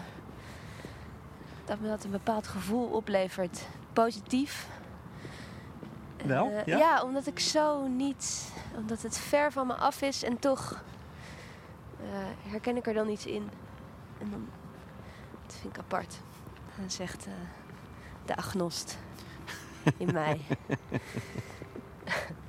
dat 1.65 1.81
me 1.81 1.89
dat 1.89 2.05
een 2.05 2.11
bepaald 2.11 2.47
gevoel 2.47 2.87
oplevert. 2.87 3.67
Positief. 3.95 4.67
Wel, 6.25 6.51
Eh, 6.51 6.65
ja? 6.67 6.77
ja, 6.79 7.03
omdat 7.03 7.27
ik 7.27 7.39
zo 7.39 7.87
niet, 7.87 8.53
omdat 8.77 9.03
het 9.03 9.19
ver 9.19 9.53
van 9.53 9.67
me 9.67 9.75
af 9.75 10.03
is 10.03 10.23
en 10.23 10.39
toch 10.39 10.83
eh, 12.01 12.07
herken 12.51 12.77
ik 12.77 12.87
er 12.87 12.95
dan 12.95 13.09
iets 13.09 13.27
in. 13.27 13.51
En 14.21 14.31
dan, 14.31 14.49
dat 15.47 15.55
vind 15.61 15.73
ik 15.77 15.79
apart. 15.81 16.17
Dan 16.77 16.91
zegt 16.91 17.27
eh, 17.27 17.33
de 18.25 18.37
agnost 18.37 18.99
in 19.97 20.13
mij. 20.23 20.41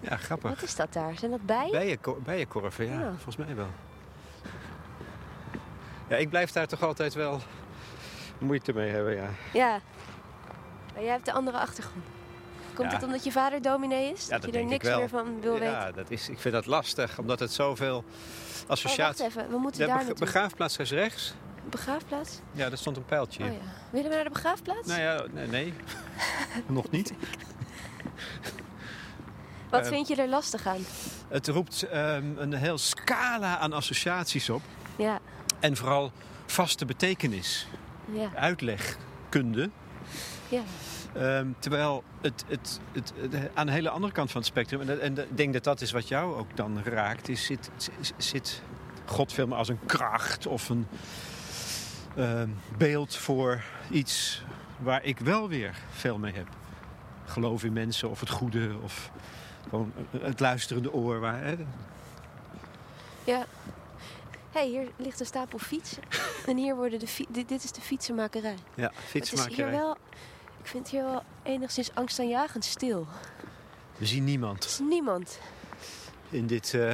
Ja, 0.02 0.16
grappig. 0.18 0.50
Wat 0.50 0.62
is 0.62 0.76
dat 0.76 0.94
daar? 0.94 1.18
Zijn 1.18 1.32
dat 1.32 1.46
bijen? 1.46 1.72
Bijenko- 1.72 2.20
Bijenkorven, 2.24 2.86
ja, 2.86 3.00
Ja. 3.00 3.10
volgens 3.10 3.36
mij 3.36 3.56
wel. 3.56 3.70
Ja, 6.08 6.16
ik 6.16 6.30
blijf 6.30 6.52
daar 6.52 6.68
toch 6.68 6.84
altijd 6.84 7.14
wel 7.14 7.40
moeite 8.38 8.74
mee 8.74 8.90
hebben, 8.92 9.16
ja. 9.16 9.30
Ja. 9.54 9.80
Maar 10.96 11.04
jij 11.04 11.14
hebt 11.14 11.26
de 11.26 11.32
andere 11.34 11.58
achtergrond. 11.58 12.06
Komt 12.74 12.90
Ja. 12.92 12.96
het 12.96 13.06
omdat 13.06 13.24
je 13.24 13.32
vader 13.32 13.62
dominee 13.62 14.12
is? 14.14 14.24
Ja, 14.26 14.30
dat, 14.30 14.42
dat 14.42 14.54
je 14.54 14.60
er 14.60 14.66
niks 14.66 14.88
wel. 14.88 15.00
meer 15.00 15.10
van 15.10 15.42
wil 15.42 15.54
weten? 15.54 15.68
Ja, 15.70 15.92
dat 15.92 16.12
is, 16.12 16.30
ik 16.30 16.40
vind 16.40 16.54
dat 16.54 16.66
lastig, 16.66 17.20
omdat 17.20 17.40
het 17.40 17.52
zoveel 17.54 18.04
Oh, 18.68 18.98
wacht 18.98 19.20
even. 19.20 19.50
We 19.50 19.58
moeten 19.58 19.82
de 19.82 19.88
daar 19.88 19.96
bega- 19.98 20.08
naartoe. 20.08 20.26
begraafplaats 20.26 20.78
is 20.78 20.92
rechts. 20.92 21.34
Begraafplaats? 21.70 22.40
Ja, 22.52 22.70
daar 22.70 22.78
stond 22.78 22.98
een 22.98 23.06
pijltje. 23.06 23.44
Oh 23.44 23.52
ja. 23.52 23.58
Willen 23.90 24.10
we 24.10 24.16
naar 24.16 24.24
de 24.24 24.30
begraafplaats? 24.30 24.88
Nou 24.88 25.02
ja, 25.02 25.24
nee, 25.34 25.48
nee. 25.48 25.74
nog 26.68 26.92
niet. 26.92 27.14
Wat 29.70 29.82
eh, 29.84 29.88
vind 29.92 30.08
je 30.08 30.16
er 30.16 30.28
lastig 30.30 30.68
aan? 30.68 30.86
Het 31.28 31.48
roept 31.48 31.84
ehm, 31.84 32.24
een 32.38 32.54
heel 32.54 32.78
scala 32.78 33.58
aan 33.58 33.74
associaties 33.74 34.50
op. 34.50 34.62
Ja, 34.96 35.20
En 35.60 35.76
vooral 35.78 36.12
vaste 36.46 36.86
betekenis, 36.86 37.68
ja, 38.12 38.30
uitlegkunde. 38.36 39.70
Ja. 40.50 40.62
Ehm, 41.14 41.48
terwijl 41.60 42.04
het, 42.22 42.44
het, 42.48 42.80
het, 42.92 43.14
het- 43.32 43.50
aan 43.54 43.66
de 43.66 43.72
hele 43.72 43.90
andere 43.90 44.14
kant 44.14 44.32
van 44.32 44.42
het 44.42 44.50
spectrum, 44.50 44.90
en, 44.90 45.18
ik 45.18 45.38
denk 45.38 45.54
dat 45.54 45.64
dat 45.64 45.82
is 45.82 45.92
wat 45.92 46.08
jou 46.08 46.36
ook 46.36 46.56
dan 46.58 46.84
raakt, 46.84 47.30
is 47.30 47.46
zit, 47.46 47.70
zit- 48.18 48.62
God 49.06 49.34
veel 49.34 49.48
meer 49.48 49.58
als 49.58 49.68
een 49.70 49.86
kracht 49.86 50.48
of 50.48 50.70
een 50.70 50.88
ehm, 52.16 52.50
beeld 52.78 53.16
voor 53.16 53.64
iets 53.90 54.44
waar 54.80 55.04
ik 55.04 55.20
wel 55.20 55.50
weer 55.50 55.76
veel 55.92 56.18
mee 56.18 56.34
heb. 56.34 56.48
Geloof 57.26 57.64
in 57.64 57.74
mensen 57.74 58.10
of 58.10 58.20
het 58.20 58.30
goede 58.30 58.76
of 58.84 59.12
gewoon 59.70 59.94
het 60.22 60.40
luisterende 60.40 60.94
oor. 60.94 61.20
Waar, 61.20 61.44
hè, 61.44 61.56
ja. 63.24 63.46
hey, 64.52 64.68
hier 64.68 64.88
ligt 64.98 65.20
een 65.20 65.26
stapel 65.26 65.60
fietsen. 65.60 66.04
en 66.48 66.58
hier 66.58 66.76
worden 66.76 67.00
de 67.00 67.08
fi- 67.08 67.26
dit, 67.30 67.50
dit 67.50 67.64
is 67.64 67.72
de 67.72 67.82
fietsenmakerij. 67.82 68.56
ja, 68.76 68.92
Het 69.12 69.32
is 69.34 69.46
hier 69.46 69.70
wel... 69.72 69.98
Ik 70.66 70.72
vind 70.72 70.84
het 70.84 70.92
hier 70.92 71.04
wel 71.04 71.24
enigszins 71.44 71.96
angstaanjagend 71.96 72.66
stil. 72.66 73.08
We 73.98 74.06
zien 74.06 74.24
niemand 74.24 74.64
Er 74.64 74.70
is 74.70 74.80
niemand. 74.80 75.40
in 76.30 76.48
dit 76.48 76.74
eh, 76.74 76.94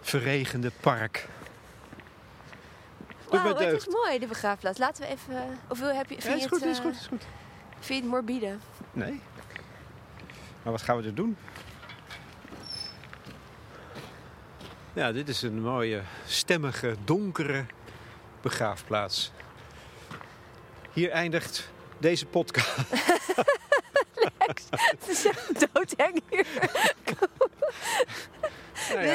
verregende 0.00 0.70
park. 0.80 1.28
Doe 3.30 3.42
Wauw, 3.42 3.56
het 3.56 3.86
is 3.86 3.86
mooi, 3.86 4.18
de 4.18 4.26
begraafplaats. 4.26 4.78
Laten 4.78 5.02
we 5.02 5.08
even... 5.08 5.58
Of 5.68 5.78
wil, 5.78 5.88
heb 5.88 6.08
je, 6.08 6.20
vind 6.20 6.24
Ja, 6.24 6.34
is 6.34 6.46
goed, 6.46 6.60
het, 6.60 6.70
is 6.70 6.78
eh, 6.78 6.84
goed, 6.84 6.94
is 6.94 7.06
goed. 7.06 7.22
Vind 7.70 7.86
je 7.86 7.94
het 7.94 8.04
morbide? 8.04 8.56
Nee. 8.92 9.20
Maar 10.62 10.72
wat 10.72 10.82
gaan 10.82 10.96
we 10.96 11.06
er 11.06 11.14
doen? 11.14 11.36
Ja, 14.92 15.12
dit 15.12 15.28
is 15.28 15.42
een 15.42 15.60
mooie, 15.60 16.02
stemmige, 16.26 16.96
donkere 17.04 17.66
begraafplaats. 18.40 19.32
Hier 20.92 21.10
eindigt 21.10 21.74
deze 21.98 22.26
podcast. 22.26 22.76
Het 24.76 25.08
is 25.08 25.24
echt 25.26 25.66
doodeng 25.72 26.22
hier. 26.30 26.46
Nou 28.94 29.06
ja, 29.06 29.12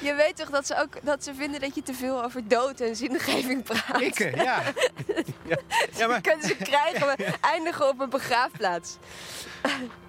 Je 0.00 0.14
weet 0.16 0.36
toch 0.36 0.50
dat 0.50 0.66
ze 0.66 0.76
ook 0.80 0.98
dat 1.02 1.24
ze 1.24 1.34
vinden 1.34 1.60
dat 1.60 1.74
je 1.74 1.82
te 1.82 1.94
veel 1.94 2.24
over 2.24 2.48
dood 2.48 2.80
en 2.80 2.96
zingeving 2.96 3.62
praat. 3.62 4.00
ik, 4.00 4.20
eh, 4.20 4.34
ja. 4.44 4.62
ja. 5.50 5.58
Ja, 5.96 6.06
maar 6.06 6.20
Kunnen 6.20 6.46
ze 6.46 6.56
krijgen, 6.56 7.06
we 7.06 7.24
eindigen 7.40 7.88
op 7.88 8.00
een 8.00 8.10
begraafplaats. 8.10 8.96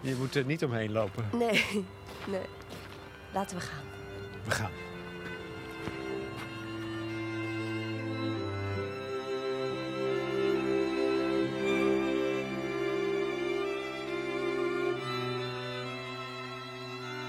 je 0.02 0.16
moet 0.16 0.36
er 0.36 0.46
niet 0.46 0.64
omheen 0.64 0.92
lopen. 0.92 1.30
Nee, 1.32 1.86
nee. 2.26 2.46
Laten 3.34 3.58
we 3.58 3.64
gaan. 3.64 3.84
We 4.46 4.52
gaan. 4.52 4.72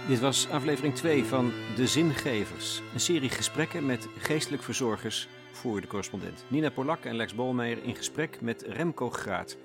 Dit 0.08 0.20
was 0.20 0.48
aflevering 0.48 0.94
2 0.94 1.24
van 1.24 1.52
De 1.76 1.86
Zingevers. 1.86 2.80
Een 2.92 3.00
serie 3.00 3.28
gesprekken 3.28 3.86
met 3.86 4.08
geestelijk 4.16 4.62
verzorgers 4.62 5.28
voor 5.52 5.80
de 5.80 5.86
correspondent. 5.86 6.44
Nina 6.48 6.70
Polak 6.70 7.04
en 7.04 7.16
Lex 7.16 7.34
Bolmeijer 7.34 7.82
in 7.82 7.96
gesprek 7.96 8.40
met 8.40 8.62
Remco 8.62 9.10
Graat. 9.10 9.56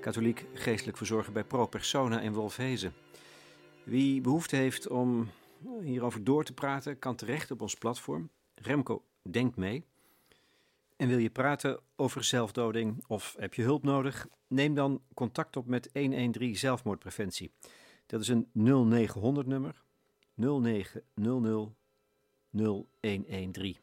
Katholiek 0.00 0.44
geestelijk 0.54 0.96
verzorger 0.96 1.32
bij 1.32 1.44
Pro 1.44 1.66
Persona 1.66 2.20
in 2.20 2.32
Wolfhezen. 2.32 2.92
Wie 3.84 4.20
behoefte 4.20 4.56
heeft 4.56 4.88
om 4.88 5.30
hierover 5.82 6.24
door 6.24 6.44
te 6.44 6.52
praten, 6.52 6.98
kan 6.98 7.16
terecht 7.16 7.50
op 7.50 7.60
ons 7.60 7.74
platform. 7.74 8.30
Remco 8.54 9.02
denkt 9.30 9.56
mee. 9.56 9.84
En 10.96 11.08
wil 11.08 11.18
je 11.18 11.30
praten 11.30 11.80
over 11.96 12.24
zelfdoding 12.24 13.04
of 13.06 13.34
heb 13.38 13.54
je 13.54 13.62
hulp 13.62 13.82
nodig? 13.82 14.26
Neem 14.48 14.74
dan 14.74 15.02
contact 15.14 15.56
op 15.56 15.66
met 15.66 15.90
113 15.92 16.56
zelfmoordpreventie. 16.56 17.50
Dat 18.06 18.20
is 18.20 18.28
een 18.28 18.48
0900 18.52 19.46
nummer 19.46 19.82
0900 20.34 21.74
0113. 22.50 23.76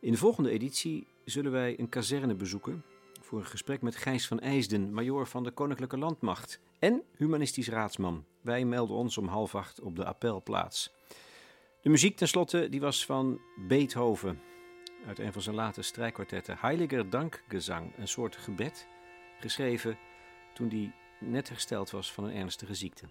In 0.00 0.12
de 0.12 0.18
volgende 0.18 0.50
editie 0.50 1.06
zullen 1.24 1.52
wij 1.52 1.78
een 1.78 1.88
kazerne 1.88 2.34
bezoeken 2.34 2.84
voor 3.20 3.38
een 3.38 3.46
gesprek 3.46 3.82
met 3.82 3.96
Gijs 3.96 4.26
van 4.26 4.40
IJsden, 4.40 4.92
majoor 4.92 5.26
van 5.26 5.44
de 5.44 5.50
Koninklijke 5.50 5.98
Landmacht 5.98 6.60
en 6.78 7.02
humanistisch 7.16 7.68
raadsman. 7.68 8.24
Wij 8.40 8.64
melden 8.64 8.96
ons 8.96 9.18
om 9.18 9.26
half 9.26 9.54
acht 9.54 9.80
op 9.80 9.96
de 9.96 10.04
appelplaats. 10.04 10.94
De 11.80 11.88
muziek 11.88 12.16
tenslotte 12.16 12.68
die 12.68 12.80
was 12.80 13.06
van 13.06 13.40
Beethoven 13.68 14.40
uit 15.06 15.18
een 15.18 15.32
van 15.32 15.42
zijn 15.42 15.54
late 15.54 15.82
strijkkwartetten. 15.82 16.56
Heiliger 16.58 17.10
Dankgezang, 17.10 17.96
een 17.96 18.08
soort 18.08 18.36
gebed, 18.36 18.86
geschreven 19.40 19.98
toen 20.54 20.68
hij 20.68 20.94
net 21.30 21.48
hersteld 21.48 21.90
was 21.90 22.12
van 22.12 22.24
een 22.24 22.34
ernstige 22.34 22.74
ziekte. 22.74 23.06